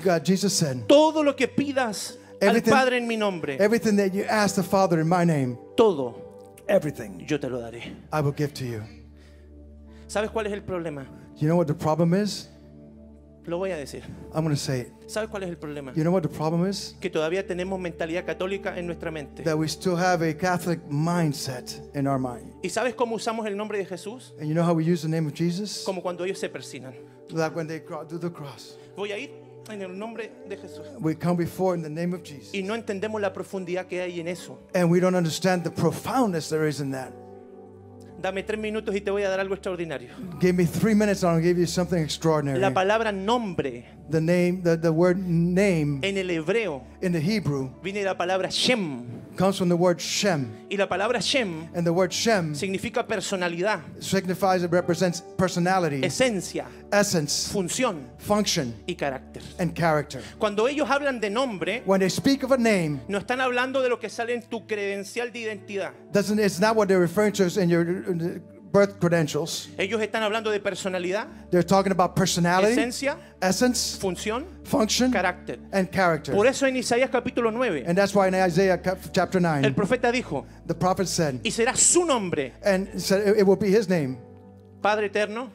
God, 0.03 0.25
Jesus 0.25 0.55
said, 0.55 0.87
todo 0.89 1.23
lo 1.23 1.35
que 1.37 1.47
pidas 1.47 2.17
al 2.41 2.49
Everything- 2.57 2.71
Padre 2.73 2.97
en 2.97 3.07
mi 3.07 3.17
nombre, 3.17 3.59
everything 3.61 3.97
that 3.97 4.15
you 4.15 4.25
ask 4.25 4.55
the 4.57 4.63
Father 4.63 4.99
in 4.99 5.07
my 5.09 5.25
name, 5.25 5.59
todo 5.77 6.15
everything 6.67 7.23
yo 7.29 7.37
te 7.39 7.49
lo 7.51 7.59
daré. 7.61 7.83
I 8.11 8.23
will 8.23 8.33
give 8.33 8.55
to 8.55 8.65
you. 8.65 8.83
¿Sabes 10.09 10.31
cuál 10.31 10.47
es 10.47 10.53
el 10.55 10.63
problema? 10.63 11.05
You 11.37 11.47
know 11.49 11.57
what 11.57 11.67
the 11.67 11.75
problem 11.75 12.15
is? 12.15 12.49
Lo 13.47 13.59
voy 13.59 13.71
a 13.73 13.77
decir. 13.77 14.03
I'm 14.35 14.45
going 14.45 14.55
to 14.55 14.57
say 14.57 14.83
it. 14.83 14.93
¿Sabes 15.07 15.29
cuál 15.29 15.43
es 15.43 15.49
el 15.49 15.57
problema? 15.57 15.93
You 15.95 16.03
know 16.03 16.13
what 16.13 16.23
the 16.23 16.29
problem 16.29 16.69
is? 16.69 16.97
Que 17.01 17.11
todavía 17.11 17.47
tenemos 17.47 17.81
mentalidad 17.81 18.25
católica 18.25 18.79
en 18.79 18.87
nuestra 18.87 19.11
mente. 19.11 19.43
That 19.43 19.57
we 19.57 19.67
still 19.67 19.97
have 19.97 20.23
a 20.23 20.35
Catholic 20.35 20.81
mindset 20.89 21.81
in 21.95 22.07
our 22.07 22.19
mind. 22.19 22.53
¿Y 22.63 22.69
sabes 22.69 22.95
cómo 22.95 23.17
usamos 23.17 23.47
el 23.47 23.57
nombre 23.57 23.79
de 23.79 23.87
Jesús? 23.87 24.35
And 24.39 24.49
you 24.49 24.55
know 24.55 24.65
how 24.65 24.75
we 24.75 24.85
use 24.85 25.03
the 25.03 25.09
name 25.09 25.27
of 25.27 25.35
Jesus? 25.35 25.83
Como 25.85 26.03
cuando 26.03 26.25
ellos 26.25 26.39
se 26.39 26.49
persinan. 26.49 26.95
Like 27.31 27.57
when 27.57 27.67
they 27.67 27.81
do 28.09 28.19
the 28.19 28.31
cross. 28.31 28.77
Voy 28.97 29.13
a 29.13 29.19
ir 29.19 29.31
en 29.71 29.83
el 29.83 29.99
nombre 29.99 30.31
de 30.49 30.57
Jesús. 30.57 30.87
We 31.01 31.15
come 31.15 31.37
before 31.37 31.75
in 31.75 31.83
the 31.83 31.91
name 31.91 32.15
of 32.15 32.23
Jesus. 32.23 32.55
Y 32.55 32.63
no 32.63 32.75
entendemos 32.75 33.21
la 33.21 33.33
profundidad 33.33 33.87
que 33.87 34.01
hay 34.01 34.21
en 34.21 34.29
eso. 34.29 34.59
And 34.75 34.91
we 34.91 35.01
don't 35.01 35.17
understand 35.17 35.65
the 35.65 35.71
profoundness 35.71 36.49
there 36.49 36.69
is 36.69 36.81
in 36.81 36.91
that. 36.93 37.13
Dame 38.21 38.43
tres 38.43 38.61
minutos 38.61 38.95
y 38.95 39.01
te 39.01 39.11
voy 39.11 39.23
a 39.23 39.31
dar 39.31 39.41
algo 39.41 39.55
extraordinario. 39.55 40.11
Give 40.41 40.53
me 40.53 40.67
three 40.67 40.95
minutes 40.95 41.25
and 41.25 41.37
I'll 41.37 41.43
give 41.43 41.59
you 41.59 41.67
something 41.67 41.99
extraordinary. 41.99 42.61
La 42.61 42.75
palabra 42.75 43.13
nombre 43.13 44.00
The 44.11 44.21
name, 44.21 44.63
the, 44.63 44.77
the 44.77 44.93
word 44.93 45.19
name 45.25 46.01
en 46.03 46.19
el 46.19 46.27
hebreo 46.31 46.83
in 47.01 47.13
the 47.13 47.21
Hebrew 47.21 47.71
viene 47.81 48.03
la 48.05 48.15
palabra 48.15 48.51
Shem. 48.51 49.07
comes 49.37 49.57
from 49.57 49.69
the 49.69 49.77
word 49.77 50.01
Shem. 50.01 50.51
Y 50.69 50.77
la 50.77 50.87
palabra 50.89 51.21
Shem 51.23 51.69
And 51.75 51.87
the 51.87 51.93
word 51.93 52.13
Shem 52.13 52.53
significa 52.55 53.07
personalidad, 53.07 53.81
signifies 54.03 54.65
it 54.65 54.73
represents 54.73 55.23
personality, 55.37 56.01
esencia, 56.03 56.67
essence, 56.91 57.49
función 57.53 58.07
function, 58.19 58.75
y 58.89 58.95
carácter. 58.97 59.43
and 59.61 59.75
character. 59.77 60.21
Cuando 60.39 60.67
ellos 60.67 60.89
hablan 60.89 61.21
de 61.21 61.31
nombre, 61.31 61.83
When 61.85 62.01
they 62.01 62.09
speak 62.11 62.43
of 62.43 62.51
a 62.51 62.59
name, 62.59 63.01
no 63.07 63.19
están 63.19 63.41
hablando 63.41 63.81
de 63.81 63.89
lo 63.89 63.99
que 64.01 64.09
sale 64.09 64.35
en 64.35 64.43
tu 64.43 64.67
credencial 64.67 65.33
de 65.33 65.39
identidad. 65.45 65.93
doesn't 66.13 66.41
it's 66.41 66.59
not 66.59 66.75
what 66.75 66.89
they're 66.89 66.99
referring 66.99 67.33
to 67.35 67.45
in 67.61 67.69
your 67.71 67.85
birth 68.73 68.99
credentials. 69.01 69.69
Ellos 69.79 70.01
están 70.01 70.23
hablando 70.23 70.51
de 70.51 70.61
personalidad, 70.61 71.27
They're 71.51 71.67
talking 71.67 71.93
about 71.93 72.15
personality, 72.15 72.73
esencia, 72.73 73.17
essence, 73.41 73.99
función, 73.99 74.45
function, 74.65 75.11
carácter. 75.11 75.59
and 75.73 75.91
character. 75.91 76.35
Por 76.35 76.47
eso 76.47 76.67
en 76.67 76.77
Isaías 76.77 77.11
capítulo 77.11 77.51
9, 77.53 77.85
And 77.87 77.97
that's 77.97 78.15
why 78.15 78.29
in 78.29 78.35
Isaiah 78.35 78.81
chapter 79.13 79.39
el 79.39 79.43
9, 79.63 79.75
profeta 79.75 80.13
dijo, 80.13 80.47
the 80.67 80.75
prophet 80.75 81.09
said, 81.09 81.41
y 81.45 81.51
será 81.51 81.77
su 81.77 82.05
nombre, 82.05 82.55
and 82.63 82.89
it 82.95 83.01
said 83.01 83.37
it 83.37 83.47
will 83.47 83.57
be 83.57 83.71
his 83.71 83.89
name, 83.89 84.19
Padre 84.81 85.07
eterno, 85.07 85.51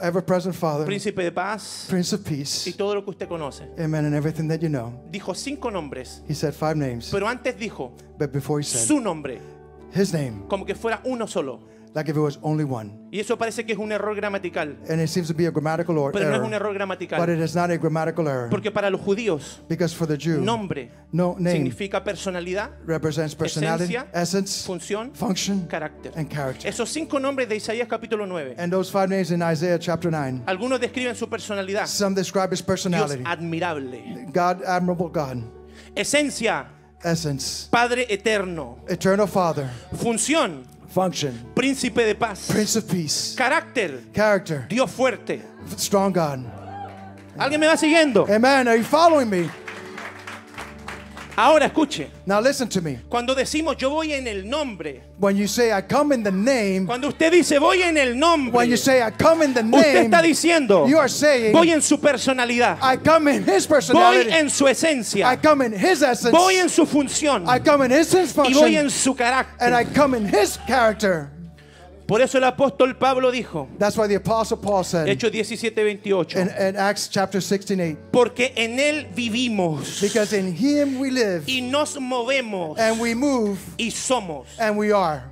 ever 0.00 0.22
present 0.22 0.54
Father, 0.54 0.86
príncipe 0.86 1.22
de 1.22 1.32
paz 1.32 1.86
Prince 1.88 2.14
of 2.14 2.20
y 2.20 2.36
Peace, 2.36 2.72
todo 2.76 2.94
lo 2.94 3.02
que 3.04 3.10
usted 3.10 3.28
conoce. 3.28 3.64
amen, 3.78 4.04
and 4.06 4.14
everything 4.14 4.48
that 4.48 4.60
you 4.62 4.68
know. 4.68 4.92
Dijo 5.10 5.34
cinco 5.34 5.70
nombres, 5.70 6.22
He 6.28 6.34
said 6.34 6.54
five 6.54 6.76
names, 6.76 7.10
pero 7.10 7.26
antes 7.26 7.54
dijo 7.58 7.92
but 8.18 8.32
before 8.32 8.60
he 8.60 8.64
said 8.64 8.86
su 8.86 9.00
nombre, 9.00 9.40
his 9.94 10.12
name, 10.12 10.44
como 10.48 10.64
que 10.64 10.74
fuera 10.74 11.00
uno 11.04 11.26
solo. 11.26 11.60
like 11.92 12.08
if 12.08 12.16
it 12.16 12.20
was 12.20 12.38
only 12.42 12.62
one. 12.62 12.92
Y 13.10 13.18
eso 13.18 13.36
parece 13.36 13.66
que 13.66 13.72
es 13.72 13.78
un 13.80 13.90
error 13.90 14.14
gramatical, 14.14 14.78
And 14.88 15.00
it 15.00 15.08
seems 15.08 15.26
to 15.26 15.34
be 15.34 15.46
a 15.46 15.50
grammatical 15.50 15.98
or 15.98 16.12
pero 16.12 16.28
no 16.30 16.36
es 16.36 16.40
un 16.40 16.54
error, 16.54 16.70
error 16.70 16.86
but 16.86 16.98
gramatical. 17.08 17.28
it 17.28 17.40
is 17.40 17.56
not 17.56 17.68
a 17.72 17.76
grammatical 17.78 18.28
error. 18.28 18.48
Porque 18.48 18.70
para 18.70 18.88
los 18.90 19.00
judíos, 19.00 19.60
Because 19.68 19.92
for 19.92 20.06
the 20.06 20.16
Jew, 20.16 20.40
nombre 20.40 20.92
no 21.10 21.34
name 21.36 21.50
significa 21.56 22.04
personalidad, 22.04 22.70
represents 22.86 23.34
personality, 23.34 23.96
esencia, 23.96 24.06
essence, 24.14 24.64
función, 24.64 25.10
function, 25.16 25.66
carácter. 25.66 26.12
and 26.14 26.30
character. 26.30 26.68
Esos 26.68 26.88
cinco 26.90 27.18
nombres 27.18 27.48
de 27.48 27.56
Isaías 27.56 27.88
capítulo 27.88 28.24
9, 28.24 28.54
And 28.56 28.72
those 28.72 28.88
five 28.88 29.08
names 29.08 29.32
in 29.32 29.42
Isaiah 29.42 29.76
chapter 29.80 30.12
9, 30.12 30.42
algunos 30.46 30.78
describen 30.78 31.16
su 31.16 31.28
personalidad. 31.28 31.86
some 31.88 32.14
describe 32.14 32.52
his 32.52 32.60
Dios 32.60 32.66
personality. 32.68 33.24
admirable. 33.26 34.26
God, 34.32 34.62
admirable 34.64 35.08
God, 35.08 35.42
Esencia, 35.96 36.66
essence, 37.02 37.68
Padre 37.70 38.06
eterno. 38.08 38.78
eternal 38.88 39.26
Father, 39.26 39.68
Función, 39.94 40.64
function, 40.88 41.32
príncipe 41.54 42.04
de 42.04 42.14
paz. 42.14 42.48
Prince 42.50 42.76
of 42.78 42.84
Peace, 42.90 43.34
Carácter, 43.36 44.00
character, 44.12 44.66
Dios 44.68 44.90
fuerte. 44.90 45.42
strong 45.76 46.12
God. 46.12 46.44
¿Alguien 47.38 47.60
me 47.60 47.66
va 47.66 47.76
siguiendo? 47.76 48.26
Amen. 48.28 48.68
Are 48.68 48.76
you 48.76 48.84
following 48.84 49.30
me? 49.30 49.48
Ahora 51.40 51.64
escuche. 51.66 52.08
Now 52.26 52.38
listen 52.38 52.68
to 52.68 52.82
me. 52.82 52.98
Cuando 53.08 53.34
decimos 53.34 53.74
yo 53.78 53.88
voy 53.88 54.12
en 54.12 54.26
el 54.26 54.46
nombre, 54.46 55.00
When 55.18 55.38
you 55.38 55.46
say 55.48 55.72
I 55.72 55.80
come 55.80 56.12
in 56.12 56.22
the 56.22 56.30
name, 56.30 56.86
cuando 56.86 57.08
usted 57.08 57.32
dice 57.32 57.58
voy 57.58 57.80
en 57.82 57.96
el 57.96 58.14
nombre, 58.14 58.52
when 58.54 58.68
you 58.68 58.76
say 58.76 59.00
I 59.02 59.10
come 59.10 59.42
in 59.42 59.54
the 59.54 59.62
usted 59.62 60.04
está 60.10 60.20
diciendo 60.20 60.86
you 60.86 60.98
are 60.98 61.08
saying 61.08 61.52
voy 61.54 61.70
en 61.70 61.80
su 61.80 61.96
personalidad, 61.98 62.76
I 62.82 62.98
come 62.98 63.28
in 63.28 63.42
His 63.42 63.66
voy 63.66 63.76
personality. 63.76 64.30
en 64.30 64.50
su 64.50 64.66
I 64.66 64.72
esencia, 64.72 65.40
come 65.40 65.62
in 65.64 65.72
His 65.72 66.02
essence. 66.02 66.30
voy 66.30 66.56
en 66.56 66.68
su 66.68 66.84
función 66.84 67.46
I 67.48 67.58
come 67.58 67.86
in 67.86 67.90
His 67.90 68.12
y 68.12 68.52
voy 68.52 68.76
en 68.76 68.90
su 68.90 69.12
And 69.12 69.74
I 69.74 69.84
carácter. 69.84 69.94
come 69.94 70.14
in 70.18 70.26
His 70.26 70.58
character. 70.66 71.30
Por 72.10 72.20
eso 72.20 72.38
el 72.38 72.44
apóstol 72.44 72.96
Pablo 72.96 73.30
dijo, 73.30 73.68
That's 73.78 73.96
why 73.96 74.08
the 74.08 74.16
Apostle 74.16 74.56
Paul 74.56 74.82
said 74.82 75.06
Hechos 75.06 75.30
17, 75.30 75.72
28, 75.80 76.34
in, 76.34 76.48
in 76.48 76.76
Acts 76.76 77.08
chapter 77.08 77.40
16, 77.40 77.80
8, 77.80 77.98
porque 78.10 78.52
en 78.56 78.80
él 78.80 79.06
vivimos 79.14 80.00
because 80.00 80.32
in 80.32 80.52
Him 80.52 80.98
we 80.98 81.12
live 81.12 81.44
y 81.46 81.60
nos 81.60 81.96
movemos 82.00 82.76
and 82.80 83.00
we 83.00 83.14
move 83.14 83.60
y 83.78 83.92
somos. 83.92 84.46
and 84.58 84.76
we 84.76 84.90
are. 84.90 85.22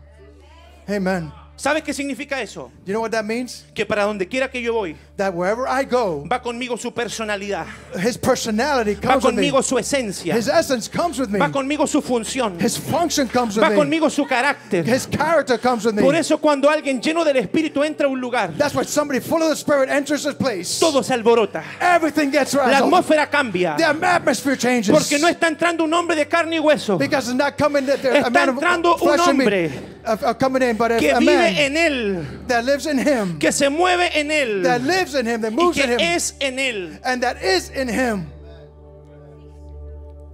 Amen. 0.89 1.33
¿Sabes 1.57 1.83
qué 1.83 1.93
significa 1.93 2.41
eso? 2.41 2.71
You 2.87 2.93
know 2.93 3.01
what 3.01 3.11
that 3.11 3.25
means? 3.25 3.65
Que 3.75 3.85
para 3.85 4.05
donde 4.05 4.29
quiera 4.29 4.49
que 4.49 4.63
yo 4.63 4.73
voy, 4.73 4.95
That 5.19 5.35
wherever 5.35 5.67
I 5.67 5.83
go, 5.83 6.25
va 6.31 6.41
conmigo 6.41 6.79
su 6.79 6.93
personalidad, 6.93 7.67
His 8.01 8.17
personality 8.17 8.95
va 8.95 9.01
comes 9.15 9.25
with 9.25 9.35
me. 9.35 9.51
conmigo 9.51 9.63
su 9.65 9.75
esencia, 9.77 10.33
His 10.37 10.47
essence 10.47 10.87
comes 10.89 11.19
with 11.19 11.29
me. 11.29 11.41
va 11.41 11.51
conmigo 11.51 11.89
su 11.89 12.01
función, 12.01 12.57
His 12.61 12.79
function 12.79 13.27
comes 13.27 13.57
with 13.57 13.65
va 13.65 13.71
me. 13.71 13.75
conmigo 13.75 14.09
su 14.11 14.25
carácter. 14.27 14.85
His 14.87 15.07
character 15.07 15.59
comes 15.59 15.85
with 15.85 15.97
Por 15.97 16.13
me. 16.13 16.21
eso 16.21 16.39
cuando 16.39 16.71
alguien 16.71 17.01
lleno 17.03 17.25
del 17.25 17.35
Espíritu 17.39 17.83
entra 17.83 18.07
a 18.07 18.09
un 18.11 18.21
lugar, 18.21 18.53
That's 18.57 18.77
why 18.77 18.85
somebody 18.85 19.19
full 19.19 19.43
of 19.43 19.49
the 19.51 19.57
Spirit 19.57 19.89
enters 19.91 20.25
a 20.25 20.35
place. 20.35 20.79
todo 20.79 21.03
se 21.03 21.15
alborota. 21.15 21.65
Everything 21.81 22.31
gets 22.31 22.55
La 22.55 22.67
rattled. 22.67 22.85
atmósfera 22.93 23.29
cambia. 23.29 23.75
The 23.77 23.87
atmosphere 23.87 24.57
changes. 24.57 24.95
Porque 24.97 25.19
no 25.21 25.27
está 25.27 25.49
entrando 25.49 25.83
un 25.83 25.93
hombre 25.95 26.15
de 26.15 26.27
carne 26.29 26.55
y 26.55 26.61
hueso 26.61 26.97
Because 26.97 27.27
it's 27.29 27.37
not 27.37 27.59
coming 27.59 27.85
that 27.87 27.99
there- 28.03 28.19
Está 28.23 28.45
a 28.45 28.47
entrando 28.51 28.95
un 29.03 29.19
hombre 29.19 29.69
uh, 30.07 30.33
coming 30.35 30.63
in, 30.63 30.77
but 30.77 30.93
a, 30.93 30.99
que 30.99 31.11
a 31.11 31.19
vive 31.19 31.27
man 31.35 31.57
en 31.57 31.77
él, 31.77 32.47
that 32.47 32.65
lives 32.65 32.87
in 32.87 32.99
him, 32.99 33.37
que 33.41 33.51
se 33.51 33.69
mueve 33.69 34.11
en 34.15 34.31
él 34.31 34.63
that 34.63 34.81
lives 34.83 35.08
in 35.15 35.27
him, 35.27 35.41
that 35.43 35.53
y 35.53 35.57
moves 35.57 35.79
in 35.79 35.91
him, 35.91 35.99
es 36.01 36.35
en 36.41 36.59
él. 36.59 36.99
and 37.05 37.23
that 37.23 37.43
is 37.43 37.71
in 37.71 37.89
him. 37.89 38.31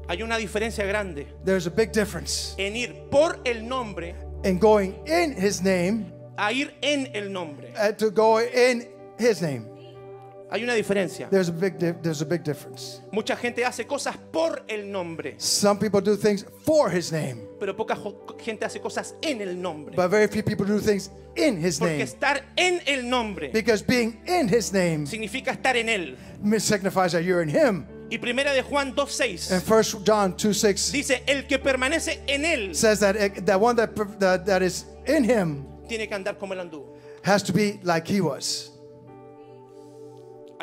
Hay 0.08 0.22
una 0.22 0.36
diferencia 0.36 0.84
grande 0.86 1.26
There's 1.44 1.66
a 1.66 1.70
big 1.70 1.90
difference 1.92 2.54
en 2.58 2.76
ir 2.76 3.08
por 3.10 3.38
el 3.46 3.62
nombre 3.66 4.14
in 4.44 4.58
going 4.58 4.94
in 5.06 5.32
his 5.34 5.62
name 5.62 6.12
a 6.36 6.52
ir 6.52 6.74
en 6.82 7.08
el 7.14 7.30
nombre. 7.30 7.72
uh, 7.78 7.92
to 7.92 8.10
go 8.10 8.38
in 8.40 8.86
his 9.18 9.40
name. 9.40 9.66
Hay 10.54 10.62
una 10.62 10.74
diferencia. 10.74 11.28
There's 11.30 11.48
a 11.48 11.52
big 11.52 11.78
di- 11.78 11.94
there's 12.00 12.22
a 12.22 12.24
big 12.24 12.44
difference. 12.44 13.00
Mucha 13.10 13.34
gente 13.34 13.64
hace 13.64 13.84
cosas 13.88 14.16
por 14.30 14.64
el 14.68 14.88
nombre, 14.88 15.34
Some 15.38 15.80
people 15.80 16.00
do 16.00 16.16
things 16.16 16.46
for 16.64 16.88
his 16.94 17.10
name, 17.10 17.40
pero 17.58 17.74
poca 17.74 17.96
jo- 17.96 18.24
gente 18.38 18.64
hace 18.64 18.78
cosas 18.80 19.16
en 19.20 19.40
el 19.40 19.60
nombre. 19.60 19.96
but 19.96 20.08
very 20.08 20.28
few 20.28 20.44
people 20.44 20.64
do 20.64 20.78
things 20.78 21.10
in 21.34 21.56
his 21.60 21.80
Porque 21.80 21.94
name. 21.98 22.04
estar 22.04 22.42
en 22.56 22.80
el 22.86 23.02
nombre 23.10 23.50
Because 23.52 23.82
being 23.84 24.20
in 24.28 24.48
his 24.48 24.72
name 24.72 25.06
significa 25.08 25.50
estar 25.50 25.76
en 25.76 25.88
él. 25.88 26.16
signifies 26.60 27.10
that 27.10 27.24
you're 27.24 27.42
in 27.42 27.48
him. 27.48 27.84
Y 28.08 28.18
primera 28.18 28.52
de 28.52 28.62
Juan 28.62 28.94
2:6 28.94 29.50
And 29.50 29.60
First 29.60 30.04
John 30.06 30.36
2 30.36 30.54
6 30.56 30.92
dice, 30.92 31.20
el 31.26 31.48
que 31.48 31.58
permanece 31.58 32.20
en 32.28 32.44
él 32.44 32.76
says 32.76 33.00
that 33.00 33.16
it- 33.16 33.44
that 33.44 33.60
one 33.60 33.74
that, 33.74 33.92
that 34.20 34.46
that 34.46 34.62
is 34.62 34.84
in 35.08 35.24
him 35.24 35.66
tiene 35.88 36.06
que 36.06 36.14
andar 36.14 36.38
como 36.38 36.54
él 36.54 36.60
anduvo. 36.60 36.96
has 37.24 37.42
to 37.42 37.52
be 37.52 37.80
like 37.82 38.06
he 38.06 38.20
was. 38.20 38.70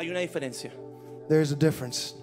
Hay 0.02 0.10
una 0.10 0.18
diferencia. 0.18 0.72
There's 1.28 1.52
a 1.52 1.56
difference. 1.56 2.14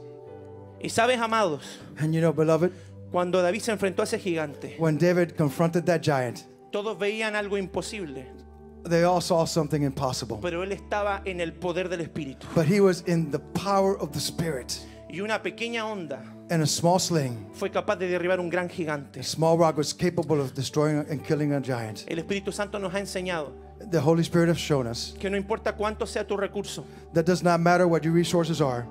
Y 0.81 0.89
sabes, 0.89 1.17
amados, 1.19 1.79
And 1.97 2.13
you 2.13 2.19
know, 2.19 2.33
beloved, 2.33 2.71
cuando 3.09 3.41
David 3.41 3.61
se 3.61 3.71
enfrentó 3.71 4.01
a 4.01 4.03
ese 4.05 4.19
gigante, 4.19 4.75
when 4.79 4.97
David 4.97 5.35
confronted 5.37 5.85
that 5.85 6.01
giant, 6.01 6.41
todos 6.73 6.97
veían 6.99 7.35
algo 7.37 7.57
imposible, 7.57 8.27
they 8.83 9.03
all 9.03 9.21
saw 9.21 9.45
something 9.45 9.81
impossible. 9.83 10.39
pero 10.41 10.61
él 10.63 10.73
estaba 10.73 11.21
en 11.23 11.39
el 11.39 11.53
poder 11.53 11.87
del 11.87 12.01
Espíritu. 12.01 12.47
But 12.53 12.65
he 12.65 12.81
was 12.81 13.01
in 13.07 13.31
the 13.31 13.39
power 13.39 13.95
of 14.01 14.11
the 14.11 14.19
Spirit. 14.19 14.73
Y 15.09 15.21
una 15.21 15.41
pequeña 15.41 15.85
onda 15.85 16.21
And 16.51 16.61
a 16.61 16.67
small 16.67 16.99
sling, 16.99 17.47
fue 17.53 17.71
capaz 17.71 17.95
de 17.95 18.07
derribar 18.09 18.41
un 18.41 18.49
gran 18.49 18.67
gigante. 18.69 19.21
a 19.21 19.23
small 19.23 19.57
rock 19.57 19.77
was 19.77 19.93
capable 19.93 20.41
of 20.41 20.53
destroying 20.53 20.97
and 21.09 21.23
killing 21.25 21.53
a 21.53 21.61
giant. 21.61 22.03
El 22.09 22.19
Espíritu 22.19 22.51
Santo 22.51 22.77
nos 22.77 22.93
ha 22.93 22.99
enseñado 22.99 23.53
The 23.79 23.99
Holy 24.01 24.23
Spirit 24.23 24.49
has 24.49 24.57
shown 24.57 24.87
us 24.87 25.13
que 25.19 25.29
no 25.29 25.37
importa 25.37 25.75
cuánto 25.75 26.05
sea 26.05 26.23
tu 26.23 26.35
recurso, 26.35 26.83
that 27.13 27.25
does 27.25 27.41
not 27.41 27.59
matter 27.59 27.87
what 27.87 28.03
your 28.03 28.13
resources 28.13 28.61
are, 28.61 28.85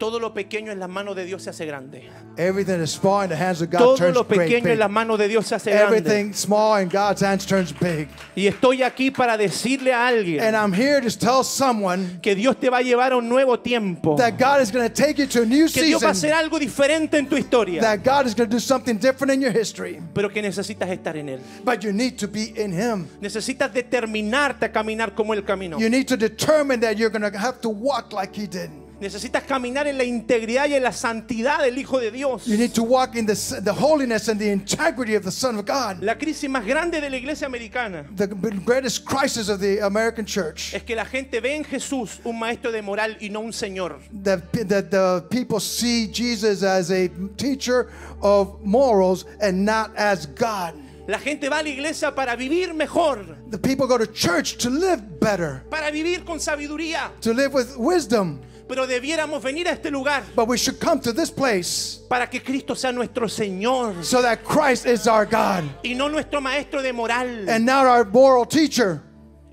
Todo 0.00 0.18
lo 0.18 0.32
pequeño 0.32 0.72
en 0.72 0.80
las 0.80 0.88
manos 0.88 1.14
de 1.14 1.26
Dios 1.26 1.42
se 1.42 1.50
hace 1.50 1.66
grande. 1.66 2.08
Everything 2.38 2.78
that's 2.78 2.92
small 2.92 3.22
in 3.22 3.28
the 3.28 3.36
hands 3.36 3.60
of 3.60 3.68
God 3.68 3.78
Todo 3.78 3.96
turns 3.96 4.14
lo 4.14 4.24
great 4.24 4.48
pequeño 4.48 4.68
en 4.68 4.72
big. 4.72 4.78
las 4.78 4.90
manos 4.90 5.18
de 5.18 5.28
Dios 5.28 5.46
se 5.46 5.56
hace 5.56 5.70
grande. 5.70 5.98
Everything 5.98 6.32
small 6.32 6.80
in 6.80 6.88
God's 6.88 7.22
hands 7.22 7.44
turns 7.44 7.70
big. 7.70 8.08
Y 8.34 8.46
estoy 8.46 8.82
aquí 8.82 9.10
para 9.10 9.36
decirle 9.36 9.92
a 9.92 10.06
alguien 10.06 10.42
And 10.42 10.56
I'm 10.56 10.72
here 10.72 11.02
to 11.02 11.10
tell 11.10 11.44
someone 11.44 12.18
que 12.22 12.34
Dios 12.34 12.58
te 12.58 12.70
va 12.70 12.78
a 12.78 12.82
llevar 12.82 13.12
a 13.12 13.18
un 13.18 13.28
nuevo 13.28 13.58
tiempo. 13.58 14.16
that 14.16 14.38
God 14.38 14.62
is 14.62 14.72
going 14.72 14.88
to 14.88 14.94
take 14.94 15.18
you 15.18 15.26
to 15.26 15.42
a 15.42 15.44
new 15.44 15.68
Que 15.68 15.82
Dios 15.82 16.02
va 16.02 16.08
a 16.08 16.12
hacer 16.12 16.32
algo 16.32 16.58
diferente 16.58 17.18
en 17.18 17.28
tu 17.28 17.36
historia. 17.36 17.82
That 17.82 18.02
God 18.02 18.26
is 18.26 18.34
going 18.34 18.48
to 18.48 18.56
do 18.56 18.60
something 18.60 18.96
different 18.96 19.34
in 19.34 19.42
your 19.42 19.52
history. 19.52 20.00
Pero 20.14 20.30
que 20.30 20.40
necesitas 20.40 20.88
estar 20.88 21.14
en 21.18 21.28
Él. 21.28 21.40
But 21.62 21.84
you 21.84 21.92
need 21.92 22.16
to 22.20 22.26
be 22.26 22.54
in 22.56 22.72
Him. 22.72 23.06
Necesitas 23.20 23.70
determinarte 23.70 24.64
a 24.64 24.72
caminar 24.72 25.14
como 25.14 25.34
Él 25.34 25.44
caminó. 25.44 25.78
You 25.78 25.90
need 25.90 26.08
to 26.08 26.16
determine 26.16 26.80
that 26.80 26.96
you're 26.96 27.10
going 27.10 27.30
to 27.30 27.38
have 27.38 27.60
to 27.60 27.68
walk 27.68 28.14
like 28.14 28.34
He 28.34 28.46
did. 28.46 28.70
Necesitas 29.00 29.44
caminar 29.44 29.86
en 29.86 29.96
la 29.96 30.04
integridad 30.04 30.66
y 30.68 30.74
en 30.74 30.82
la 30.82 30.92
santidad 30.92 31.62
del 31.62 31.78
Hijo 31.78 31.98
de 31.98 32.10
Dios. 32.10 32.44
You 32.46 32.58
need 32.58 32.72
to 32.74 32.82
walk 32.82 33.16
in 33.16 33.24
the, 33.26 33.34
the 33.64 33.72
holiness 33.72 34.28
and 34.28 34.38
the 34.38 34.50
integrity 34.52 35.14
of 35.14 35.24
the 35.24 35.30
Son 35.30 35.56
of 35.58 35.64
God. 35.64 36.02
La 36.02 36.16
crisis 36.16 36.50
más 36.50 36.66
grande 36.66 37.00
de 37.00 37.08
la 37.08 37.16
iglesia 37.16 37.46
americana 37.46 38.04
The 38.14 38.26
greatest 38.26 39.06
crisis 39.06 39.48
of 39.48 39.60
the 39.60 39.80
American 39.80 40.26
church. 40.26 40.74
es 40.74 40.82
que 40.82 40.94
la 40.94 41.04
gente 41.06 41.40
ve 41.40 41.56
en 41.56 41.64
Jesús 41.64 42.20
un 42.24 42.38
maestro 42.38 42.70
de 42.70 42.82
moral 42.82 43.16
y 43.20 43.30
no 43.30 43.40
un 43.40 43.52
Señor. 43.52 44.00
That, 44.22 44.42
that 44.68 44.90
the 44.90 45.24
people 45.30 45.60
see 45.60 46.06
Jesus 46.12 46.62
as 46.62 46.90
a 46.90 47.08
teacher 47.38 47.88
of 48.20 48.60
morals 48.62 49.24
and 49.40 49.64
not 49.64 49.96
as 49.96 50.26
God. 50.26 50.74
La 51.08 51.18
gente 51.18 51.48
va 51.48 51.60
a 51.60 51.62
la 51.62 51.70
iglesia 51.70 52.14
para 52.14 52.36
vivir 52.36 52.74
mejor, 52.74 53.24
The 53.50 53.58
people 53.58 53.86
go 53.86 53.96
to 53.96 54.06
church 54.06 54.58
to 54.58 54.68
live 54.68 55.18
better, 55.18 55.62
para 55.70 55.90
vivir 55.90 56.24
con 56.26 56.38
sabiduría. 56.38 57.10
to 57.22 57.32
live 57.32 57.54
with 57.54 57.76
wisdom. 57.78 58.40
Pero 58.70 58.86
debiéramos 58.86 59.42
venir 59.42 59.66
a 59.66 59.72
este 59.72 59.90
lugar 59.90 60.22
But 60.36 60.46
we 60.46 60.56
should 60.56 60.78
come 60.78 61.00
to 61.00 61.12
this 61.12 61.28
place 61.30 61.98
para 62.08 62.28
que 62.28 62.40
Cristo 62.40 62.74
sea 62.74 62.92
nuestro 62.92 63.26
Señor 63.26 64.04
so 64.04 64.22
that 64.22 64.44
Christ 64.44 64.86
is 64.86 65.08
our 65.08 65.26
God 65.26 65.64
y 65.84 65.94
no 65.94 66.06
nuestro 66.08 66.40
maestro 66.40 66.80
de 66.80 66.92
moral. 66.92 67.48
and 67.48 67.66
not 67.66 67.84
our 67.86 68.04
moral 68.04 68.46
teacher. 68.46 69.02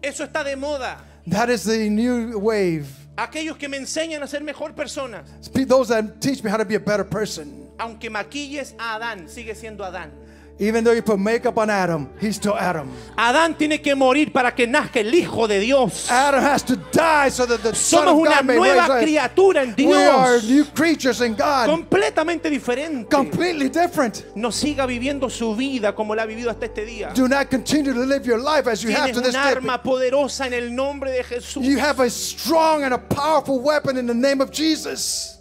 Eso 0.04 0.24
está 0.24 0.44
de 0.44 0.56
moda. 0.56 0.98
That 1.26 1.50
is 1.50 1.64
the 1.64 1.90
new 1.90 2.38
wave. 2.38 2.88
Aquellos 3.18 3.58
que 3.58 3.68
me 3.68 3.78
enseñan 3.78 4.22
a 4.22 4.28
ser 4.28 4.42
mejor 4.42 4.74
persona, 4.76 5.24
Those 5.52 5.88
that 5.90 6.22
teach 6.22 6.44
me 6.44 6.52
how 6.52 6.58
to 6.58 6.66
be 6.66 6.76
a 6.76 6.80
better 6.80 7.04
person. 7.04 7.68
aunque 7.80 8.12
maquilles 8.12 8.76
a 8.78 8.96
Adán, 9.00 9.28
sigue 9.28 9.56
siendo 9.56 9.84
Adán. 9.84 10.12
Even 10.60 10.84
though 10.84 10.92
you 10.94 11.04
put 11.04 11.20
makeup 11.20 11.56
on 11.60 11.70
Adam, 11.70 12.10
he's 12.20 12.36
still 12.36 12.56
Adam. 12.56 12.90
Adán 13.16 13.56
tiene 13.56 13.80
que 13.80 13.94
morir 13.96 14.34
para 14.34 14.56
que 14.56 14.66
nazca 14.66 15.00
el 15.02 15.14
Hijo 15.14 15.48
de 15.48 15.60
Dios. 15.60 16.10
Adam 16.10 16.42
has 16.44 16.64
to 16.64 16.76
die 16.92 17.30
so 17.30 17.46
that 17.46 17.62
the 17.62 17.76
Son 17.76 18.06
Somos 18.06 18.14
of 18.14 18.18
una 18.18 18.42
God 18.42 18.56
nueva 18.56 19.00
criatura 19.00 19.62
en 19.62 19.76
We 19.78 19.94
are 19.94 20.40
Dios. 20.40 20.50
new 20.50 20.66
creatures 20.74 21.22
in 21.22 21.36
God, 21.36 21.68
Completamente 21.70 22.50
diferente. 22.50 23.08
completely 23.16 23.70
different. 23.70 24.26
No 24.36 24.50
siga 24.52 24.88
viviendo 24.88 25.30
su 25.30 25.56
vida 25.56 25.94
como 25.94 26.16
la 26.16 26.24
ha 26.24 26.26
vivido 26.26 26.50
hasta 26.50 26.66
este 26.66 26.86
día. 26.86 27.12
Do 27.14 27.28
not 27.28 27.52
continue 27.52 27.94
to 27.94 28.00
live 28.04 28.26
your 28.26 28.40
life 28.40 28.68
as 28.68 28.82
you 28.82 28.90
have 28.90 29.12
Tienes 29.12 29.14
to 29.18 29.22
this 29.22 29.36
un 29.36 29.44
day. 29.44 29.52
arma 29.58 29.84
poderosa 29.84 30.48
en 30.48 30.54
el 30.56 30.74
nombre 30.74 31.12
de 31.12 31.24
Jesús. 31.24 31.64
You 31.64 31.78
have 31.78 32.00
a 32.00 32.10
strong 32.10 32.84
and 32.84 32.96
a 32.96 32.98
powerful 32.98 33.60
weapon 33.60 33.96
in 33.96 34.08
the 34.08 34.14
name 34.16 34.42
of 34.42 34.50
Jesus. 34.52 35.38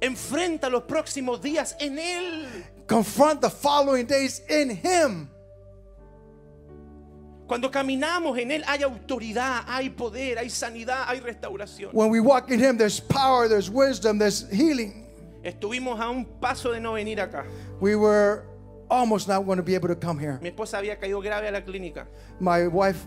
Enfrenta 0.00 0.68
los 0.68 0.82
próximos 0.82 1.40
días 1.40 1.76
en 1.78 1.98
Él. 2.00 2.64
Confront 2.86 3.40
the 3.40 3.50
following 3.50 4.06
days 4.06 4.42
in 4.48 4.70
Him. 4.70 5.28
Cuando 7.46 7.70
caminamos 7.70 8.38
en 8.38 8.50
Él 8.50 8.64
hay 8.66 8.82
autoridad, 8.82 9.64
hay 9.66 9.90
poder, 9.90 10.38
hay 10.38 10.50
sanidad, 10.50 11.04
hay 11.06 11.20
restauración. 11.20 11.92
When 11.92 12.10
we 12.10 12.20
walk 12.20 12.50
in 12.50 12.58
Him, 12.58 12.76
there's 12.76 12.98
power, 12.98 13.48
there's 13.48 13.70
wisdom, 13.70 14.18
there's 14.18 14.48
healing. 14.50 15.04
Estuvimos 15.44 16.00
a 16.00 16.10
un 16.10 16.24
paso 16.40 16.72
de 16.72 16.80
no 16.80 16.94
venir 16.94 17.20
acá. 17.20 17.44
We 17.80 17.94
were 17.94 18.44
almost 18.90 19.28
not 19.28 19.46
going 19.46 19.58
to 19.58 19.62
be 19.62 19.76
able 19.76 19.88
to 19.88 19.94
come 19.94 20.18
here. 20.18 20.38
Mi 20.42 20.50
esposa 20.50 20.78
había 20.78 20.98
caído 20.98 21.22
grave 21.22 21.46
a 21.46 21.52
la 21.52 21.60
clínica. 21.60 22.06
My 22.40 22.66
wife 22.66 23.06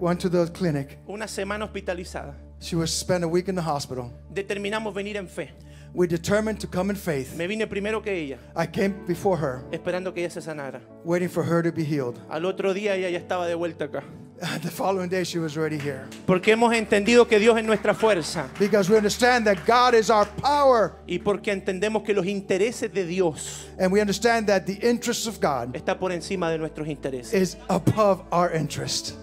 went 0.00 0.20
to 0.20 0.28
the 0.28 0.50
clinic. 0.52 0.98
Una 1.08 1.26
semana 1.26 1.64
hospitalizada. 1.64 2.34
She 2.58 2.74
was 2.74 2.92
spent 2.92 3.22
a 3.22 3.28
week 3.28 3.48
in 3.48 3.54
the 3.54 3.62
hospital. 3.62 4.12
Determinamos 4.32 4.92
venir 4.94 5.16
en 5.16 5.28
fe. 5.28 5.50
We 5.94 6.06
determined 6.06 6.60
to 6.60 6.66
come 6.66 6.90
in 6.90 6.96
faith. 6.96 7.36
Me 7.36 7.46
vine 7.46 7.66
primero 7.66 8.02
que 8.02 8.12
ella, 8.12 8.38
I 8.54 8.66
came 8.66 8.94
before 9.06 9.38
her, 9.38 9.64
esperando 9.70 10.12
que 10.12 10.22
ella 10.22 10.30
se 10.30 10.40
sanara. 10.40 10.80
waiting 11.04 11.28
for 11.28 11.42
her 11.42 11.62
to 11.62 11.72
be 11.72 11.84
healed. 11.84 12.18
Al 12.28 12.44
otro 12.44 12.74
día 12.74 12.94
ella 12.94 13.08
ya 13.08 13.18
estaba 13.18 13.46
de 13.46 13.54
vuelta 13.54 13.86
acá. 13.86 14.02
The 14.60 14.68
following 14.70 15.08
day, 15.08 15.24
she 15.24 15.38
was 15.38 15.56
already 15.56 15.78
here. 15.78 16.06
Porque 16.26 16.52
hemos 16.52 16.74
entendido 16.74 17.26
que 17.26 17.38
Dios 17.38 17.56
es 17.56 17.64
nuestra 17.64 17.94
fuerza. 17.94 18.50
Because 18.58 18.90
we 18.90 18.96
understand 18.98 19.46
that 19.46 19.64
God 19.66 19.94
is 19.94 20.10
our 20.10 20.26
power. 20.42 20.92
Y 21.08 21.18
porque 21.20 21.50
entendemos 21.50 22.02
que 22.04 22.12
los 22.12 22.26
intereses 22.26 22.92
de 22.92 23.06
Dios 23.06 23.66
And 23.78 23.90
we 23.90 24.02
understand 24.02 24.46
that 24.48 24.66
the 24.66 24.74
interests 24.86 25.26
of 25.26 25.40
God 25.40 25.74
está 25.74 25.98
por 25.98 26.12
encima 26.12 26.50
de 26.50 26.58
nuestros 26.58 26.86
intereses. 26.86 27.32
is 27.32 27.56
above 27.70 28.22
our 28.30 28.54
interest. 28.54 29.14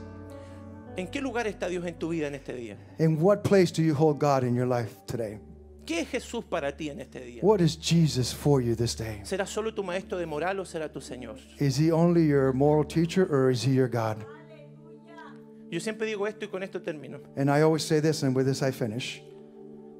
¿En 0.97 1.08
qué 1.08 1.21
lugar 1.21 1.45
está 1.45 1.67
Dios 1.67 1.86
en 1.86 1.93
tu 1.99 2.10
vida 2.10 2.26
en 2.28 2.34
este 2.34 2.54
día? 2.54 2.78
In 2.97 3.21
what 3.21 3.43
place 3.43 3.71
do 3.71 3.84
you 3.84 3.93
hold 3.93 4.17
God 4.19 4.43
in 4.43 4.56
your 4.56 4.67
life 4.67 4.95
today? 5.06 5.38
¿Qué 5.85 5.99
es 6.01 6.09
Jesús 6.09 6.45
para 6.45 6.75
ti 6.75 6.89
en 6.89 7.01
este 7.01 7.19
día? 7.19 7.41
What 7.43 7.59
is 7.59 7.77
Jesus 7.77 8.33
for 8.33 8.61
you 8.61 8.75
this 8.75 8.95
day? 8.95 9.19
¿Será 9.23 9.45
solo 9.45 9.73
tu 9.73 9.83
maestro 9.83 10.17
de 10.17 10.25
moral 10.25 10.59
o 10.59 10.65
será 10.65 10.89
tu 10.91 11.01
Señor? 11.01 11.37
Is 11.59 11.77
he 11.77 11.91
only 11.91 12.25
your 12.27 12.53
moral 12.53 12.85
teacher 12.85 13.27
or 13.29 13.51
is 13.51 13.63
he 13.65 13.73
your 13.73 13.89
God? 13.89 14.17
Yo 15.69 15.79
siempre 15.79 16.05
digo 16.07 16.27
esto 16.27 16.45
y 16.45 16.49
con 16.49 16.63
esto 16.63 16.81
termino. 16.81 17.19
And 17.35 17.49
I 17.49 17.61
always 17.63 17.83
say 17.83 17.99
this, 17.99 18.23
and 18.23 18.35
with 18.35 18.45
this 18.45 18.61
I 18.61 18.71
finish. 18.71 19.21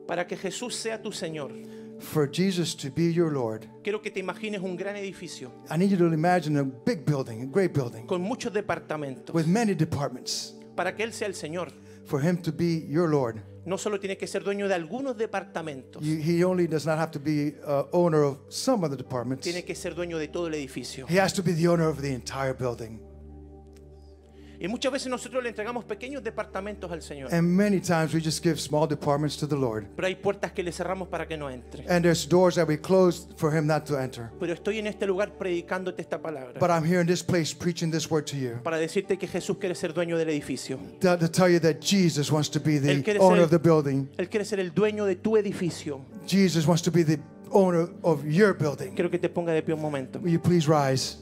Para 0.08 0.26
que 0.28 0.38
Jesús 0.38 0.76
sea 0.76 1.02
tu 1.02 1.12
Señor, 1.12 1.52
For 2.00 2.28
Jesus 2.28 2.76
to 2.76 2.90
be 2.92 3.12
your 3.14 3.32
Lord, 3.32 3.66
quiero 3.84 4.02
que 4.02 4.12
te 4.12 4.20
imagines 4.20 4.62
un 4.62 4.76
gran 4.76 4.96
edificio 4.98 5.52
I 5.70 5.78
need 5.78 5.90
you 5.92 5.98
to 5.98 6.14
imagine 6.14 6.58
a 6.60 6.64
big 6.64 7.06
building, 7.06 7.44
a 7.44 7.46
great 7.46 7.72
building, 7.74 8.06
con 8.08 8.22
muchos 8.22 8.52
departamentos. 8.52 9.34
with 9.34 9.48
many 9.48 9.74
departments. 9.74 10.54
Para 10.76 10.96
que 10.96 11.04
Él 11.04 11.14
sea 11.14 11.28
el 11.28 11.36
Señor, 11.36 11.72
For 12.06 12.20
him 12.20 12.42
to 12.44 12.52
be 12.52 12.86
your 12.90 13.10
Lord, 13.10 13.42
no 13.66 13.78
solo 13.78 13.98
tienes 14.00 14.18
que 14.18 14.28
ser 14.28 14.44
dueño 14.44 14.68
de 14.68 14.74
algunos 14.76 15.18
departamentos, 15.18 16.04
you, 16.04 16.18
he 16.18 16.44
only 16.44 16.68
does 16.68 16.86
not 16.86 16.98
have 16.98 17.12
to 17.12 17.20
be 17.20 17.56
uh, 17.66 17.84
owner 17.94 18.24
of 18.24 18.40
some 18.50 18.84
of 18.84 18.92
the 18.92 18.98
departments. 18.98 19.44
tiene 19.44 19.64
que 19.64 19.74
ser 19.76 19.96
dueño 19.96 20.18
de 20.18 20.28
todo 20.28 20.48
el 20.48 20.54
edificio. 20.56 21.06
He 21.08 21.18
has 21.20 21.34
to 21.34 21.42
be 21.42 21.54
the 21.54 21.68
owner 21.68 21.88
of 21.88 22.02
the 22.02 22.14
entire 22.14 22.54
building. 22.54 23.00
Y 24.60 24.68
muchas 24.68 24.92
veces 24.92 25.10
nosotros 25.10 25.44
le 25.44 25.50
entregamos 25.50 25.84
pequeños 25.86 26.24
departamentos 26.24 26.92
al 26.92 27.02
Señor. 27.02 27.34
And 27.34 27.48
many 27.48 27.80
times 27.80 28.14
we 28.14 28.22
just 28.22 28.44
give 28.44 28.60
small 28.60 28.88
departments 28.88 29.38
to 29.38 29.48
the 29.48 29.56
Lord. 29.56 29.88
Pero 29.96 30.08
hay 30.08 30.16
puertas 30.16 30.52
que 30.52 30.64
le 30.64 30.72
cerramos 30.72 31.08
para 31.08 31.28
que 31.28 31.38
no 31.38 31.50
entre. 31.50 31.86
And 31.90 32.04
there's 32.04 32.28
doors 32.28 32.56
that 32.56 32.68
we 32.68 32.78
close 32.78 33.28
for 33.36 33.56
him 33.56 33.68
not 33.68 33.86
to 33.86 33.98
enter. 34.00 34.30
Pero 34.40 34.54
estoy 34.54 34.80
en 34.80 34.88
este 34.88 35.06
lugar 35.06 35.38
predicándote 35.38 36.02
esta 36.02 36.22
palabra 36.22 36.60
But 36.60 36.70
I'm 36.70 36.86
here 36.86 37.02
in 37.02 37.08
this 37.08 37.24
place 37.24 37.54
preaching 37.54 37.92
this 37.92 38.10
word 38.10 38.26
to 38.28 38.38
you 38.38 38.60
para 38.64 38.78
decirte 38.78 39.18
que 39.18 39.28
Jesús 39.28 39.58
quiere 39.58 39.76
ser 39.76 39.94
dueño 39.94 40.18
del 40.18 40.30
edificio. 40.30 40.80
to, 41.02 41.18
to 41.18 41.28
tell 41.28 41.50
you 41.50 41.60
that 41.60 41.80
Jesus 41.82 42.32
wants 42.32 42.50
to 42.50 42.60
be 42.60 42.80
the 42.80 43.18
owner 43.20 43.38
ser- 43.38 43.44
of 43.44 43.50
the 43.50 43.60
building. 43.60 44.10
Él 44.18 44.30
quiere 44.30 44.46
ser 44.46 44.60
el 44.60 44.74
dueño 44.74 45.06
de 45.06 45.16
tu 45.16 45.36
edificio. 45.38 46.06
Jesus 46.26 46.66
wants 46.68 46.82
to 46.82 46.92
be 46.92 47.04
the 47.04 47.20
owner 47.52 47.90
of 48.04 48.26
your 48.26 48.54
building. 48.54 48.94
Quiero 48.96 49.10
que 49.10 49.20
te 49.20 49.30
ponga 49.30 49.54
de 49.54 49.62
pie 49.62 49.74
un 49.74 49.82
momento. 49.82 50.20
Will 50.20 50.32
you 50.34 50.40
please 50.40 50.68
rise? 50.68 51.18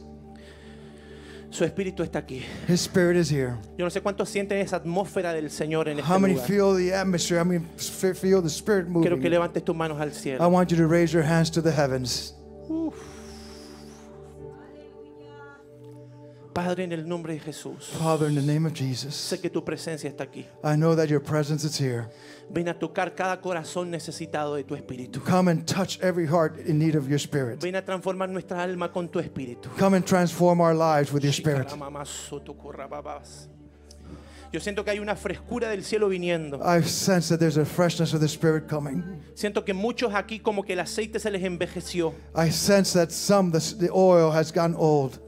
Su 1.51 1.65
espíritu 1.65 2.01
está 2.01 2.19
aquí. 2.19 2.41
His 2.67 2.81
spirit 2.81 3.17
is 3.17 3.29
here. 3.29 3.55
Yo 3.77 3.83
no 3.85 3.89
sé 3.91 4.01
cuántos 4.01 4.29
sienten 4.29 4.59
esa 4.59 4.77
atmósfera 4.77 5.33
del 5.33 5.49
Señor 5.51 5.89
en 5.89 5.99
este 5.99 6.09
How 6.11 6.17
many 6.17 6.33
lugar. 6.35 6.47
feel 6.47 6.75
the 6.77 6.93
atmosphere? 6.95 7.39
How 7.39 7.45
many 7.45 7.59
feel 7.77 8.41
the 8.41 8.49
spirit 8.49 8.85
Quiero 8.85 9.17
que 9.17 9.23
moving? 9.23 9.31
levantes 9.31 9.63
tus 9.65 9.75
manos 9.75 9.99
al 9.99 10.09
I 10.09 10.13
cielo. 10.13 10.49
want 10.49 10.71
you 10.71 10.77
to 10.77 10.87
raise 10.87 11.13
your 11.13 11.23
hands 11.23 11.51
to 11.51 11.61
the 11.61 11.71
heavens. 11.71 12.33
Padre, 16.53 16.83
en 16.83 16.91
el 16.91 17.07
nombre 17.07 17.33
de 17.33 17.39
Jesús, 17.39 17.89
Father, 17.97 18.27
in 18.27 18.35
the 18.35 18.41
name 18.41 18.67
of 18.67 18.73
Jesus, 18.73 19.15
sé 19.15 19.39
que 19.39 19.49
tu 19.49 19.63
presencia 19.63 20.09
está 20.09 20.23
aquí. 20.23 20.45
I 20.63 20.75
know 20.75 20.95
that 20.95 21.07
your 21.07 21.21
presence 21.21 21.65
is 21.65 21.79
here. 21.79 22.07
Ven 22.49 22.67
a 22.67 22.73
tocar 22.73 23.15
cada 23.15 23.39
corazón 23.39 23.89
necesitado 23.89 24.55
de 24.55 24.63
tu 24.63 24.75
espíritu. 24.75 25.21
Come 25.23 25.51
and 25.51 25.65
touch 25.65 25.99
every 26.01 26.27
heart 26.27 26.57
in 26.65 26.77
need 26.77 26.95
of 26.95 27.07
your 27.07 27.19
spirit. 27.19 27.61
Ven 27.61 27.75
a 27.75 27.81
transformar 27.81 28.29
nuestra 28.29 28.61
alma 28.61 28.91
con 28.91 29.07
tu 29.07 29.19
espíritu. 29.19 29.69
Come 29.77 29.97
and 29.97 30.05
transform 30.05 30.59
our 30.59 30.75
lives 30.75 31.13
with 31.13 31.23
your 31.23 31.33
spirit. 31.33 31.67
Yo 34.51 34.59
siento 34.59 34.83
que 34.83 34.91
hay 34.91 34.99
una 34.99 35.15
frescura 35.15 35.69
del 35.69 35.85
cielo 35.85 36.09
viniendo. 36.09 36.59
I 36.61 36.83
sense 36.83 37.29
that 37.29 37.39
there's 37.39 37.57
a 37.57 37.63
freshness 37.63 38.13
of 38.13 38.19
the 38.19 38.27
spirit 38.27 38.67
coming. 38.67 39.21
Siento 39.33 39.63
que 39.63 39.73
muchos 39.73 40.13
aquí 40.13 40.39
como 40.39 40.63
que 40.63 40.73
el 40.73 40.81
aceite 40.81 41.19
se 41.19 41.31
les 41.31 41.41
envejeció, 41.43 42.13
I 42.35 42.51
sense 42.51 42.91
that 42.93 43.11
some, 43.11 43.51
the, 43.51 43.59
the 43.77 43.89
oil 43.93 44.29
has 44.29 44.51
gotten 44.51 44.75
old. 44.77 45.19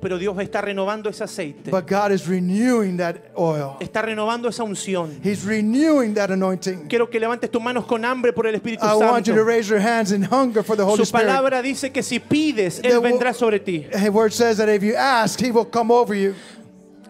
Pero 0.00 0.18
Dios 0.18 0.38
está 0.40 0.60
renovando 0.60 1.08
ese 1.10 1.24
aceite. 1.24 1.70
But 1.70 1.86
God 1.88 2.12
is 2.12 2.26
renewing 2.26 2.96
that 2.96 3.16
oil. 3.36 3.76
Está 3.80 4.02
renovando 4.02 4.48
esa 4.48 4.64
unción. 4.64 5.20
He's 5.22 5.44
renewing 5.44 6.14
that 6.14 6.30
anointing. 6.30 6.88
Quiero 6.88 7.08
que 7.10 7.20
levantes 7.20 7.50
tus 7.50 7.62
manos 7.62 7.84
con 7.86 8.04
hambre 8.04 8.32
por 8.32 8.46
el 8.46 8.54
Espíritu 8.54 8.84
I 8.84 8.94
want 8.94 9.26
you 9.26 9.34
to 9.34 9.40
Santo. 9.40 9.44
raise 9.44 9.68
your 9.68 9.80
hands 9.80 10.12
in 10.12 10.22
hunger 10.22 10.62
for 10.62 10.76
the 10.76 10.84
Holy 10.84 10.96
Su 10.96 11.04
Spirit. 11.04 11.26
palabra 11.26 11.62
dice 11.62 11.90
que 11.92 12.02
si 12.02 12.18
pides, 12.18 12.80
Él 12.82 13.00
vendrá 13.00 13.34
sobre 13.34 13.60
ti. 13.60 13.86
The 13.92 14.10
word 14.10 14.32
says 14.32 14.56
that 14.58 14.68
if 14.68 14.82
you 14.82 14.94
ask, 14.96 15.38
He 15.40 15.50
will 15.50 15.66
come 15.66 15.90
over 15.92 16.14
you. 16.14 16.34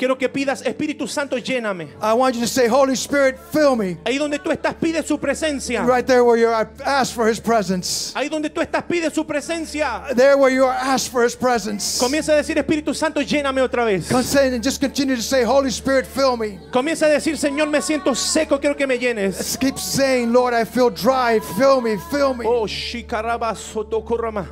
Quiero 0.00 0.16
que 0.16 0.30
pidas, 0.30 0.62
Espíritu 0.62 1.06
Santo, 1.06 1.36
lléname. 1.36 1.90
I 2.00 2.14
want 2.14 2.34
you 2.34 2.40
to 2.40 2.46
say, 2.46 2.66
Holy 2.66 2.94
Spirit, 2.94 3.36
fill 3.52 3.76
me. 3.76 3.98
Ahí 4.06 4.16
donde 4.16 4.38
tú 4.38 4.50
estás, 4.50 4.74
pide 4.74 5.02
su 5.02 5.18
presencia. 5.18 5.84
Right 5.84 6.06
there 6.06 6.24
where 6.24 6.38
you're 6.40 6.54
at, 6.54 6.68
ask 6.86 7.14
for 7.14 7.28
His 7.28 7.38
presence. 7.38 8.14
Ahí 8.16 8.30
donde 8.30 8.48
tú 8.48 8.62
estás, 8.62 8.82
pide 8.84 9.10
su 9.12 9.26
presencia. 9.26 10.04
There 10.16 10.38
where 10.38 10.50
you 10.50 10.64
are, 10.64 10.74
ask 10.74 11.12
for 11.12 11.22
His 11.22 11.36
presence. 11.36 11.98
Comienza 12.00 12.32
a 12.32 12.36
decir, 12.36 12.56
Espíritu 12.56 12.94
Santo, 12.94 13.20
lléname 13.20 13.60
otra 13.60 13.84
vez. 13.84 14.06
Say 14.24 14.54
and 14.54 14.64
just 14.64 14.80
continue 14.80 15.16
to 15.16 15.22
say, 15.22 15.44
Holy 15.44 15.70
Spirit, 15.70 16.06
fill 16.06 16.38
me. 16.38 16.58
Comienza 16.72 17.04
a 17.04 17.10
decir, 17.10 17.36
Señor, 17.36 17.68
me 17.68 17.82
siento 17.82 18.14
seco, 18.14 18.58
quiero 18.58 18.74
que 18.74 18.86
me 18.86 18.98
llenes. 18.98 19.36
Just 19.36 19.60
keep 19.60 19.76
saying, 19.76 20.32
Lord, 20.32 20.54
I 20.54 20.64
feel 20.64 20.88
dry. 20.88 21.40
Fill 21.58 21.82
me, 21.82 21.98
fill 22.10 22.32
me. 22.32 22.46
Oh, 22.48 22.66
shikaraba 22.66 23.54
sotokorama. 23.54 24.48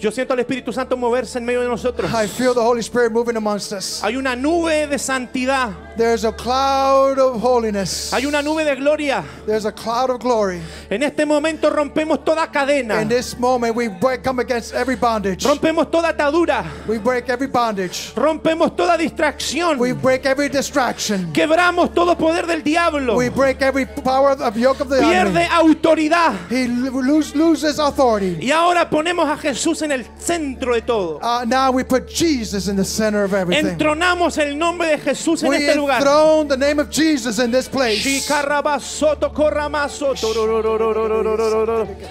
Yo 0.00 0.12
siento 0.12 0.32
al 0.32 0.38
Espíritu 0.38 0.72
Santo 0.72 0.96
moverse 0.96 1.38
en 1.38 1.44
medio 1.44 1.60
de 1.60 1.66
nosotros. 1.68 2.08
I 2.12 2.28
feel 2.28 2.54
the 2.54 2.60
Holy 2.60 2.80
Spirit 2.82 3.10
moving 3.10 3.36
amongst 3.36 3.72
us. 3.72 4.00
Hay 4.04 4.16
una 4.16 4.36
nube 4.36 4.86
de 4.86 4.96
santidad. 4.96 5.70
There's 5.96 6.24
a 6.24 6.30
cloud 6.30 7.18
of 7.18 7.42
holiness. 7.42 8.12
Hay 8.12 8.24
una 8.24 8.40
nube 8.40 8.64
de 8.64 8.76
gloria. 8.76 9.24
There's 9.44 9.64
a 9.66 9.72
cloud 9.72 10.10
of 10.10 10.20
glory. 10.20 10.60
En 10.88 11.02
este 11.02 11.26
momento 11.26 11.68
rompemos 11.70 12.24
toda 12.24 12.46
cadena. 12.46 13.02
In 13.02 13.08
this 13.08 13.36
moment, 13.36 13.74
we 13.74 13.88
break, 13.88 14.22
come 14.22 14.38
against 14.40 14.72
every 14.72 14.94
bondage. 14.94 15.44
Rompemos 15.44 15.90
toda 15.90 16.10
atadura. 16.10 16.64
We 16.86 16.98
break 16.98 17.28
every 17.28 17.48
bondage. 17.48 18.12
Rompemos 18.14 18.76
toda 18.76 18.96
distracción. 18.96 19.78
We 19.80 19.92
break 19.94 20.24
every 20.26 20.48
distraction. 20.48 21.32
Quebramos 21.32 21.92
todo 21.92 22.16
poder 22.16 22.46
del 22.46 22.62
diablo. 22.62 23.16
We 23.16 23.30
break 23.30 23.60
every 23.62 23.86
power 23.86 24.40
of 24.40 24.56
yoke 24.56 24.80
of 24.80 24.88
the 24.90 25.00
Pierde 25.00 25.40
enemy. 25.42 25.48
autoridad. 25.50 26.34
He 26.50 26.68
lo- 26.68 27.00
lose, 27.02 27.34
loses 27.34 27.80
authority. 27.80 28.38
Y 28.40 28.52
ahora 28.52 28.88
ponemos 28.88 29.28
a 29.28 29.36
Jesús 29.36 29.82
en 29.82 29.87
en 29.92 30.00
el 30.00 30.06
centro 30.18 30.74
de 30.74 30.82
todo. 30.82 31.18
Uh, 31.22 31.44
now 31.46 31.70
we 31.70 31.82
put 31.84 32.08
Jesus 32.08 32.68
in 32.68 32.76
the 32.76 32.84
center 32.84 33.24
of 33.24 33.32
everything. 33.34 33.66
Entronamos 33.66 34.38
el 34.38 34.56
nombre 34.56 34.88
de 34.88 34.98
Jesús 34.98 35.42
en 35.42 35.52
este 35.54 35.74
lugar. 35.74 36.02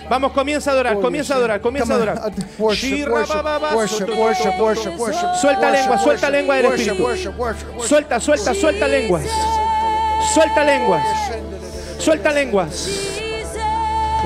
Vamos, 0.10 0.32
comienza 0.34 0.72
a 0.72 0.74
adorar, 0.74 1.00
comienza 1.00 1.34
a 1.34 1.38
adorar, 1.38 1.62
comienza 1.62 1.94
a 1.94 1.96
adorar. 1.96 2.34
Suelta 5.40 5.72
lengua, 5.72 5.98
suelta 5.98 6.30
lengua 6.30 6.56
del 6.56 6.66
Espíritu. 6.66 7.08
Suelta, 7.88 8.20
suelta, 8.20 8.54
suelta 8.54 8.88
lenguas. 8.88 9.26
Suelta 10.34 10.64
lenguas. 10.64 11.04
Suelta 12.00 12.32
lenguas. 12.32 13.18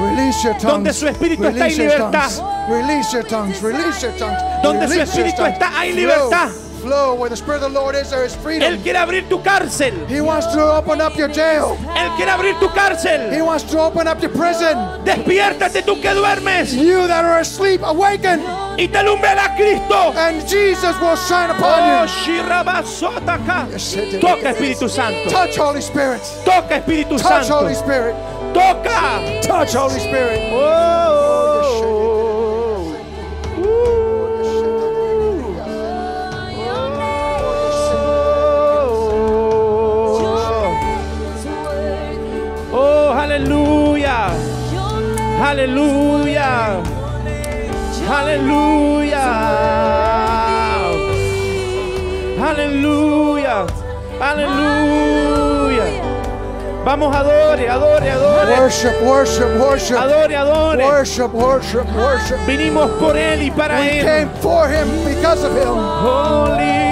Release 0.01 0.43
your 0.43 0.53
tongues. 0.53 0.63
Donde 0.63 0.93
su 0.93 1.07
espíritu 1.07 1.45
está, 1.45 1.67
your 1.67 1.89
libertad. 1.89 2.11
tongues. 2.11 2.69
Release 2.69 3.13
your 3.13 3.23
tongues. 3.27 3.61
Release 3.61 4.01
your 4.01 4.11
tongues. 4.17 4.41
Donde 4.63 4.87
su 4.87 4.99
espíritu 5.01 5.45
está, 5.45 5.69
hay 5.77 5.91
Flow, 5.93 6.01
libertad. 6.01 6.49
Flow. 6.81 7.13
Where 7.13 7.29
the 7.29 7.35
Spirit 7.37 7.61
of 7.61 7.71
the 7.73 7.79
Lord 7.79 7.93
is, 7.95 8.09
there 8.09 8.25
is 8.25 8.33
Él 8.35 8.39
freedom. 8.41 8.81
quiere 8.81 8.97
abrir 8.97 9.29
tu 9.29 9.39
cárcel. 9.43 9.93
He 10.09 10.19
wants 10.19 10.47
to 10.47 10.59
open 10.77 10.99
up 10.99 11.15
your 11.15 11.29
jail. 11.31 11.77
Él 11.95 12.09
quiere 12.17 12.31
abrir 12.31 12.55
tu 12.59 12.65
He 12.67 12.73
cárcel. 12.73 13.45
wants 13.45 13.63
to 13.65 13.79
open 13.79 14.07
up 14.07 14.19
your 14.19 14.31
prison. 14.31 14.75
Despiértate 15.05 15.83
tú 15.83 16.01
que 16.01 16.09
duermes 16.15 16.73
You 16.73 17.05
that 17.07 17.23
are 17.23 17.39
asleep, 17.39 17.81
awaken, 17.83 18.41
y 18.79 18.87
te 18.87 18.97
alumbrará 18.97 19.55
Cristo. 19.55 20.11
and 20.17 20.41
Jesus 20.47 20.99
will 20.99 21.15
shine 21.17 21.51
Oh, 21.51 21.57
upon 21.57 22.07
shirabasotaka. 22.07 23.67
you. 24.13 24.19
Toca 24.19 24.49
Espíritu 24.49 24.89
Santo. 24.89 25.29
Touch 25.29 25.55
Holy 25.57 25.81
Spirit. 25.81 26.21
Toca 26.43 26.77
Espíritu 26.77 27.17
Touch 27.17 27.45
Santo. 27.45 27.59
Holy 27.61 27.75
Spirit. 27.75 28.15
Toca! 28.53 29.41
Touch, 29.41 29.73
Holy 29.73 29.99
Spirit. 29.99 30.39
Whoa! 30.51 31.11
Oh, 42.73 43.13
hallelujah! 43.13 44.29
Hallelujah! 45.37 46.83
Hallelujah! 48.07 49.27
Hallelujah! 52.37 53.67
Hallelujah! 54.19 54.90
Vamos, 56.83 57.15
adore, 57.15 57.69
adore, 57.69 58.09
adore. 58.09 58.57
Worship, 58.59 59.01
worship, 59.03 59.59
worship. 59.59 59.97
Adore, 59.97 60.35
adore. 60.35 60.77
Worship, 60.83 61.31
worship, 61.31 61.85
worship. 61.95 62.37
Vinimos 62.47 62.89
por 62.99 63.15
Él 63.15 63.43
y 63.43 63.51
para 63.51 63.79
We 63.79 63.99
Él. 63.99 64.05
came 64.05 64.29
for 64.41 64.67
him 64.67 64.87
because 65.05 65.43
of 65.43 65.53
him. 65.55 65.67
Holy, 65.67 66.51
holy, 66.51 66.90